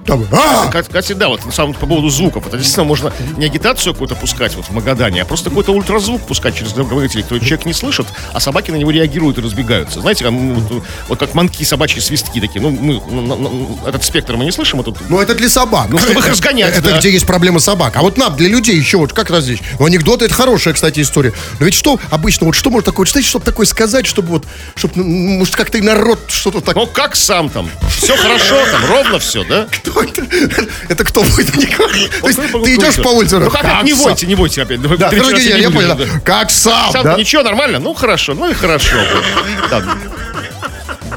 Там, 0.06 0.26
а! 0.32 0.68
Ка- 0.68 0.84
Кстати, 0.84 1.14
да, 1.14 1.28
вот 1.30 1.46
на 1.46 1.52
самом 1.52 1.74
по 1.74 1.86
поводу 1.86 2.10
звуков. 2.10 2.48
Это 2.48 2.58
действительно 2.58 2.86
можно 2.86 3.14
не 3.38 3.46
агитацию 3.46 3.94
какую-то 3.94 4.16
пускать 4.16 4.56
вот 4.56 4.66
в 4.66 4.72
Магадане, 4.72 5.22
а 5.22 5.26
просто 5.26 5.50
какой-то 5.50 5.72
ультразвук 5.74 6.22
пускать 6.22 6.56
через 6.58 6.74
громкоговоритель, 6.74 7.22
который 7.24 7.40
человек 7.40 7.66
не 7.66 7.74
слышит, 7.74 8.08
а 8.34 8.40
собаки 8.40 8.72
на 8.72 8.76
него 8.76 8.92
реагируют 8.92 9.38
и 9.38 9.42
разбегаются. 9.42 10.02
Знаете, 10.02 10.24
как, 10.24 10.34
м, 10.34 10.56
вот, 10.56 10.84
вот 11.08 11.20
как 11.20 11.34
манки 11.34 11.64
собачьи 11.64 12.00
свистки 12.02 12.40
такие. 12.42 12.62
Ну, 12.62 12.70
мы 12.72 13.02
ну, 13.10 13.22
на- 13.22 13.36
на- 13.36 13.90
этот 13.90 14.04
спектр 14.04 14.36
мы 14.36 14.46
не 14.46 14.52
слышим, 14.52 14.80
а 14.80 14.84
тут 14.84 14.98
Ну, 15.10 15.20
это 15.20 15.36
для 15.36 15.50
собак. 15.50 15.88
Ну, 15.90 15.98
чтобы 16.00 16.20
их 16.22 16.28
разгонять, 16.28 16.76
Это 16.78 16.92
да. 16.92 17.00
где 17.00 17.12
есть 17.12 17.26
проблема 17.28 17.60
собак. 17.60 17.96
А 17.98 18.02
вот 18.02 18.18
нам, 18.18 18.36
для 18.36 18.50
людей, 18.50 18.76
еще 18.78 18.98
вот 18.98 19.14
как 19.14 19.30
различить? 19.30 19.64
Ну, 19.80 19.86
анекдоты, 19.86 20.26
это 20.26 20.34
хорошая, 20.34 20.74
кстати, 20.74 21.02
история. 21.02 21.34
Но 21.60 21.66
ведь 21.66 21.76
что 21.76 22.00
обычно, 22.10 22.46
вот 22.46 22.56
что 22.56 22.70
может 22.70 22.86
такое, 22.86 23.06
знаете, 23.06 23.30
чтобы 23.30 23.46
такое 23.46 23.66
сказать, 23.66 24.06
чтобы 24.06 24.30
вот, 24.30 24.46
чтобы, 24.76 24.94
ну, 24.98 25.04
может, 25.40 25.56
как-то 25.56 25.78
и 25.78 25.82
народ 25.82 26.20
что-то 26.28 26.62
так... 26.62 26.76
Ну 26.76 26.88
как 26.88 27.16
сам 27.16 27.50
там? 27.50 27.70
Все 27.90 28.16
хорошо, 28.18 28.56
там 28.72 28.86
ровно 28.90 29.20
все, 29.20 29.44
да? 29.44 29.59
Кто 29.66 30.04
это? 30.04 30.24
Это 30.90 31.04
кто 31.04 31.24
будет? 31.24 31.52
Ты 31.54 32.76
идешь 32.76 32.96
по 33.04 33.10
улице, 33.10 33.40
Ну 33.40 33.50
как, 33.50 33.84
не 33.84 33.94
сам? 33.94 34.04
войте, 34.06 34.26
не 34.28 34.36
войте 34.36 34.62
опять. 34.62 34.82
Да, 34.82 35.10
я, 35.12 35.70
понял. 35.72 35.90
да. 35.90 35.96
да. 35.96 36.06
Как 36.24 36.52
сам, 36.52 36.92
Сам 36.92 37.04
да? 37.04 37.16
ничего, 37.16 37.44
нормально? 37.44 37.80
Ну 37.80 37.94
хорошо, 37.94 38.34
ну 38.34 38.50
и 38.50 38.54
хорошо. 38.54 38.96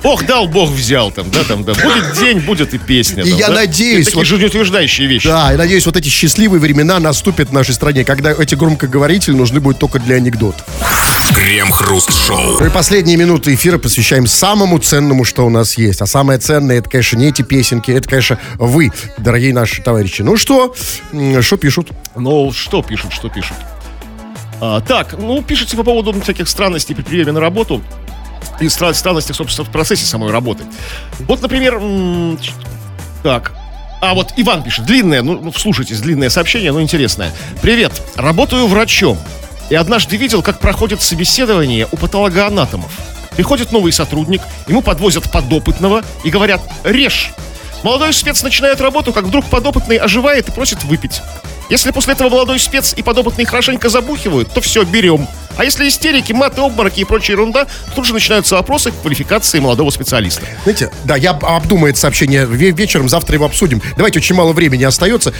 Ох, 0.05 0.27
дал 0.27 0.49
Бог 0.49 0.71
взял 0.71 1.13
там, 1.13 1.31
да, 1.31 1.45
там, 1.45 1.63
да. 1.65 1.75
Будет 1.75 2.19
день, 2.19 2.41
будет 2.41 2.75
и 2.75 2.79
песня. 2.79 3.23
И 3.23 3.31
там, 3.31 3.39
я 3.39 3.49
да? 3.49 3.55
надеюсь, 3.55 4.03
И 4.03 4.05
такие 4.07 4.17
вот- 4.19 4.27
жизнеутверждающие 4.27 5.07
вещи. 5.07 5.29
Да, 5.29 5.53
и 5.53 5.57
надеюсь, 5.57 5.87
вот 5.87 5.97
эти 5.97 6.09
счастливые 6.09 6.61
времена 6.61 6.99
наступят 6.99 7.51
в 7.51 7.53
нашей 7.53 7.75
стране, 7.75 8.05
когда 8.05 8.33
эти 8.33 8.55
громкоговорители 8.57 9.35
нужны 9.35 9.61
будут 9.61 9.79
только 9.79 10.01
для 10.01 10.17
анекдотов. 10.17 10.65
Крем-хруст-шоу. 11.35 12.65
И 12.67 12.71
последние 12.71 13.17
минуты 13.17 13.55
эфира 13.55 13.79
посвящаем 13.79 14.27
самому 14.27 14.79
ценному, 14.79 15.25
что 15.25 15.47
у 15.47 15.51
нас 15.51 15.79
есть. 15.79 16.03
А 16.03 16.07
самое 16.07 16.39
ценное, 16.39 16.79
это, 16.79 16.91
конечно, 16.91 17.17
не 17.17 17.29
эти 17.29 17.43
песенки, 17.43 17.91
это, 17.91 18.09
конечно, 18.09 18.39
вы, 18.57 18.91
дорогие 19.19 19.55
наши 19.55 19.83
товарищи. 19.83 20.23
Ну 20.23 20.37
что, 20.37 20.75
что 21.41 21.57
пишут? 21.57 21.91
Ну, 22.17 22.53
что 22.53 22.83
пишут, 22.83 23.13
что 23.13 23.29
пишут? 23.29 23.57
А, 24.61 24.81
так, 24.81 25.17
ну, 25.19 25.43
пишите 25.43 25.77
по 25.77 25.83
поводу 25.85 26.13
всяких 26.21 26.49
странностей 26.49 26.95
при 26.95 27.03
приеме 27.03 27.33
на 27.33 27.41
работу 27.41 27.83
и 28.61 28.67
стра- 28.67 28.95
странностей, 28.95 29.35
собственно, 29.35 29.67
в 29.67 29.71
процессе 29.73 30.07
самой 30.07 30.31
работы. 30.31 30.65
Вот, 31.21 31.43
например, 31.43 31.81
так, 33.23 33.53
а 34.01 34.15
вот 34.15 34.33
Иван 34.37 34.65
пишет, 34.65 34.85
длинное, 34.85 35.23
ну, 35.23 35.39
ну, 35.41 35.53
вслушайтесь, 35.53 36.01
длинное 36.01 36.29
сообщение, 36.29 36.73
но 36.73 36.83
интересное. 36.83 37.33
Привет, 37.61 37.93
работаю 38.17 38.67
врачом. 38.67 39.17
И 39.71 39.75
однажды 39.77 40.17
видел, 40.17 40.43
как 40.43 40.59
проходит 40.59 41.01
собеседование 41.01 41.87
у 41.93 41.97
патологоанатомов. 41.97 42.91
Приходит 43.37 43.71
новый 43.73 43.93
сотрудник, 43.93 44.43
ему 44.67 44.83
подвозят 44.83 45.31
подопытного 45.31 46.03
и 46.25 46.31
говорят 46.31 46.61
«Режь!». 46.83 47.31
Молодой 47.85 48.13
спец 48.13 48.43
начинает 48.43 48.81
работу, 48.81 49.13
как 49.13 49.25
вдруг 49.25 49.45
подопытный 49.47 49.97
оживает 49.97 50.49
и 50.49 50.53
просит 50.53 50.83
выпить. 50.85 51.23
Если 51.71 51.91
после 51.91 52.13
этого 52.15 52.29
молодой 52.29 52.59
спец 52.59 52.93
и 52.97 53.03
подопытный 53.03 53.45
хорошенько 53.45 53.89
забухивают, 53.89 54.53
то 54.53 54.61
все, 54.61 54.85
берем. 54.85 55.27
А 55.57 55.65
если 55.65 55.87
истерики, 55.89 56.33
маты, 56.33 56.61
обмороки 56.63 57.01
и 57.01 57.05
прочая 57.05 57.37
ерунда, 57.37 57.67
тут 57.95 58.07
же 58.07 58.15
начинаются 58.15 58.55
вопросы 58.57 58.91
к 58.91 59.01
квалификации 59.03 59.59
молодого 59.59 59.91
специалиста. 59.91 60.43
Знаете, 60.65 60.91
да, 61.05 61.17
я 61.17 61.31
об- 61.31 61.45
обдумаю 61.45 61.91
это 61.91 62.01
сообщение 62.01 62.45
ве- 62.47 62.73
вечером, 62.75 63.09
завтра 63.09 63.35
его 63.35 63.45
обсудим. 63.45 63.83
Давайте, 63.97 64.19
очень 64.19 64.35
мало 64.35 64.53
времени 64.53 64.85
остается. 64.85 65.33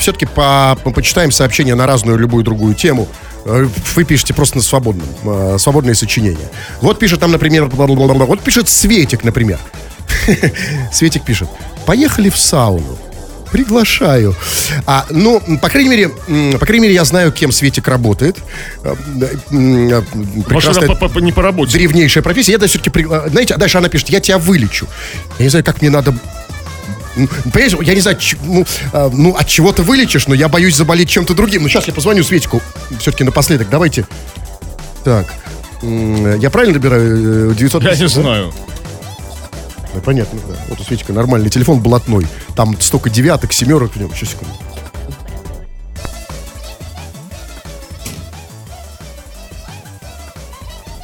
все-таки 0.00 0.26
почитаем 0.26 1.30
сообщение 1.30 1.74
на 1.74 1.86
разную, 1.86 2.18
любую 2.18 2.42
другую 2.42 2.74
тему. 2.74 3.06
Э, 3.44 3.66
Вы 3.94 4.04
пишете 4.04 4.32
просто 4.32 4.56
на 4.56 4.62
свободном, 4.62 5.06
э, 5.24 5.56
свободные 5.58 5.94
сочинения. 5.94 6.48
Вот 6.80 6.98
пишет 6.98 7.20
там, 7.20 7.30
например, 7.30 7.66
вот 7.66 8.40
пишет 8.40 8.68
Светик, 8.70 9.24
например. 9.24 9.58
Светик 10.92 11.22
пишет, 11.24 11.48
поехали 11.86 12.30
в 12.30 12.38
сауну. 12.38 12.98
Приглашаю. 13.54 14.34
А, 14.84 15.06
ну, 15.10 15.40
по 15.62 15.68
крайней 15.68 15.88
мере, 15.88 16.08
по 16.58 16.66
крайней 16.66 16.82
мере, 16.88 16.94
я 16.94 17.04
знаю, 17.04 17.30
кем 17.30 17.52
Светик 17.52 17.86
работает. 17.86 18.38
Э, 18.82 18.96
э, 19.22 20.02
прекрасная- 20.48 20.88
по- 20.96 21.08
по- 21.08 21.20
не 21.20 21.30
по 21.30 21.40
работе. 21.40 21.78
древнейшая 21.78 22.24
профессия. 22.24 22.50
Я 22.50 22.58
все-таки, 22.66 22.90
знаете, 23.28 23.54
а 23.54 23.56
дальше 23.56 23.78
она 23.78 23.88
пишет, 23.88 24.08
я 24.10 24.18
тебя 24.18 24.38
вылечу. 24.38 24.88
Я 25.38 25.44
не 25.44 25.50
знаю, 25.50 25.64
как 25.64 25.80
мне 25.82 25.90
надо... 25.90 26.12
Понимаешь, 27.52 27.76
я 27.82 27.94
не 27.94 28.00
знаю, 28.00 28.18
ну, 28.42 28.66
а, 28.92 29.08
ну, 29.12 29.36
от 29.36 29.46
чего 29.46 29.70
ты 29.72 29.82
вылечишь, 29.82 30.26
но 30.26 30.34
я 30.34 30.48
боюсь 30.48 30.74
заболеть 30.74 31.08
чем-то 31.10 31.32
другим. 31.34 31.62
Ну, 31.62 31.68
сейчас 31.68 31.86
я 31.86 31.94
позвоню 31.94 32.24
Светику. 32.24 32.60
Все-таки 32.98 33.22
напоследок, 33.22 33.68
давайте. 33.70 34.04
Так. 35.04 35.26
Я 35.80 36.50
правильно 36.50 36.74
набираю? 36.74 37.52
Э, 37.52 37.54
900... 37.54 37.84
Я 37.84 37.94
не 37.94 38.08
знаю. 38.08 38.52
Ну, 39.94 40.00
Понятно, 40.00 40.40
да. 40.48 40.54
Вот 40.68 40.80
у 40.80 40.82
Светика 40.82 41.12
нормальный 41.12 41.50
телефон 41.50 41.80
блатной. 41.80 42.26
Там 42.56 42.78
столько 42.80 43.10
девяток, 43.10 43.52
семерок 43.52 43.92
в 43.92 43.96
нем. 43.96 44.12
Сейчас, 44.14 44.30
секунду. 44.30 44.52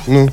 Ну. 0.07 0.29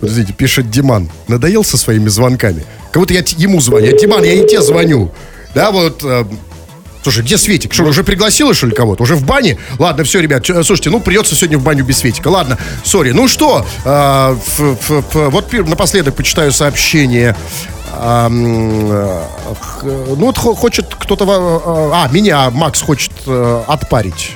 Подождите, 0.00 0.32
пишет 0.32 0.70
Диман. 0.70 1.10
Надоел 1.28 1.62
со 1.64 1.76
своими 1.76 2.08
звонками? 2.08 2.64
Как 2.90 3.00
будто 3.02 3.12
я 3.14 3.22
ему 3.36 3.60
звоню. 3.60 3.96
Диман, 3.98 4.24
я 4.24 4.34
не 4.36 4.46
тебе 4.46 4.62
звоню. 4.62 5.12
Да, 5.54 5.70
вот... 5.70 6.02
э, 6.02 6.24
Слушай, 7.02 7.22
где 7.24 7.38
Светик? 7.38 7.72
Что, 7.72 7.84
уже 7.84 8.04
пригласила, 8.04 8.52
что 8.52 8.66
ли, 8.66 8.74
кого-то? 8.74 9.02
Уже 9.04 9.14
в 9.14 9.24
бане? 9.24 9.56
Ладно, 9.78 10.04
все, 10.04 10.20
ребят, 10.20 10.44
слушайте, 10.46 10.90
ну, 10.90 11.00
придется 11.00 11.34
сегодня 11.34 11.56
в 11.58 11.62
баню 11.62 11.82
без 11.84 11.98
Светика. 11.98 12.28
Ладно, 12.28 12.58
сори. 12.84 13.12
Ну 13.12 13.26
что, 13.26 13.64
э, 13.84 14.36
ф- 14.36 14.60
ф- 14.60 14.90
ф- 14.90 15.14
вот 15.32 15.52
напоследок 15.52 16.14
почитаю 16.14 16.52
сообщение. 16.52 17.34
А, 17.92 18.28
э, 18.28 18.30
ну, 19.82 20.14
вот 20.26 20.36
хо- 20.38 20.54
хочет 20.54 20.94
кто-то... 20.94 21.24
во- 21.24 21.90
А, 21.94 22.08
меня 22.12 22.50
Макс 22.50 22.80
хочет 22.82 23.12
э, 23.26 23.62
отпарить. 23.66 24.32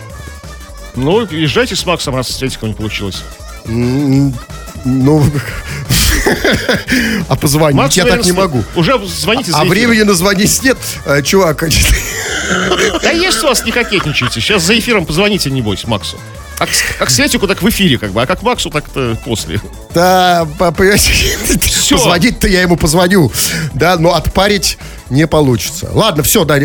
Ну, 0.97 1.27
езжайте 1.31 1.77
с 1.77 1.85
Максом, 1.85 2.17
раз 2.17 2.29
с 2.29 2.37
Светиком 2.39 2.71
не 2.71 2.75
получилось. 2.75 3.23
Ну, 4.85 5.25
а 7.29 7.37
позвонить 7.37 7.77
Макс, 7.77 7.97
я 7.97 8.05
так 8.05 8.25
не 8.25 8.33
могу. 8.33 8.65
Уже 8.77 8.99
звоните 9.07 9.53
А 9.55 9.65
времени 9.65 10.03
на 10.03 10.15
звонить 10.15 10.63
нет. 10.63 10.79
Э, 11.07 11.23
Чувак, 11.23 11.65
Да 13.03 13.11
есть 13.11 13.43
у 13.43 13.47
вас, 13.47 13.65
не 13.65 13.73
кокетничайте. 13.73 14.41
Сейчас 14.41 14.63
за 14.63 14.79
эфиром 14.79 15.07
позвоните, 15.07 15.51
небось, 15.51 15.87
Максу. 15.87 16.19
С- 16.59 16.99
как 16.99 17.11
Светику, 17.11 17.49
так 17.49 17.63
в 17.63 17.69
эфире, 17.69 17.99
как 17.99 18.13
бы. 18.13 18.23
А 18.23 18.27
как 18.27 18.43
Максу, 18.43 18.71
так 18.71 18.89
то 18.89 19.17
после. 19.25 19.61
да, 19.95 20.47
по- 20.59 20.71
понимаете, 20.71 21.11
позвонить-то 21.91 22.47
я 22.47 22.63
ему 22.63 22.77
позвоню. 22.77 23.33
Да, 23.73 23.97
но 23.97 24.15
отпарить 24.15 24.79
не 25.11 25.27
получится. 25.27 25.91
Ладно, 25.93 26.23
все, 26.23 26.45
да, 26.45 26.59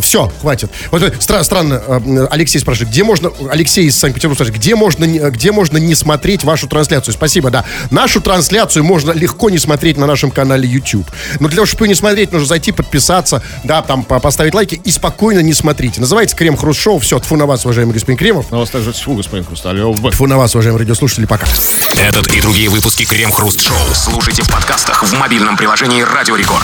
все, 0.00 0.30
хватит. 0.40 0.70
Вот 0.90 1.02
э, 1.02 1.08
стра- 1.20 1.42
странно, 1.44 1.82
э, 1.86 2.26
Алексей 2.30 2.58
спрашивает, 2.58 2.90
где 2.90 3.04
можно, 3.04 3.30
Алексей 3.50 3.86
из 3.86 3.96
Санкт-Петербурга 3.98 4.36
спрашивает, 4.44 4.60
где 4.62 4.74
можно, 4.74 5.04
не- 5.04 5.18
где 5.30 5.52
можно 5.52 5.78
не 5.78 5.94
смотреть 5.94 6.44
вашу 6.44 6.68
трансляцию? 6.68 7.14
Спасибо, 7.14 7.50
да. 7.50 7.64
Нашу 7.90 8.20
трансляцию 8.20 8.84
можно 8.84 9.12
легко 9.12 9.50
не 9.50 9.58
смотреть 9.58 9.96
на 9.98 10.06
нашем 10.06 10.30
канале 10.30 10.68
YouTube. 10.68 11.10
Но 11.40 11.48
для 11.48 11.56
того, 11.56 11.66
чтобы 11.66 11.84
ее 11.84 11.88
не 11.90 11.94
смотреть, 11.94 12.32
нужно 12.32 12.46
зайти, 12.46 12.72
подписаться, 12.72 13.42
да, 13.64 13.82
там 13.82 14.04
по- 14.04 14.20
поставить 14.20 14.54
лайки 14.54 14.80
и 14.82 14.90
спокойно 14.90 15.40
не 15.40 15.54
смотрите. 15.54 16.00
Называется 16.00 16.36
Крем 16.36 16.56
Хруст 16.56 16.80
Шоу. 16.80 16.98
Все, 16.98 17.18
тфу 17.18 17.36
на 17.36 17.46
вас, 17.46 17.64
уважаемый 17.64 17.92
господин 17.92 18.16
Кремов. 18.18 18.50
На 18.50 18.58
вас 18.58 18.70
также 18.70 18.92
тьфу, 18.92 19.14
господин 19.14 19.44
Хрусталев. 19.44 19.96
Тфу 20.12 20.26
на 20.26 20.36
вас, 20.38 20.54
уважаемые 20.54 20.80
радиослушатели, 20.80 21.26
пока. 21.26 21.46
Этот 22.00 22.28
и 22.32 22.40
другие 22.40 22.68
выпуски 22.68 23.04
Крем-хруст-шоу 23.04 23.76
слушайте 23.94 24.42
в 24.42 24.50
подкастах 24.50 25.02
в 25.02 25.12
мобильном 25.18 25.56
приложении 25.56 26.02
Радио 26.02 26.36
Рекорд. 26.36 26.60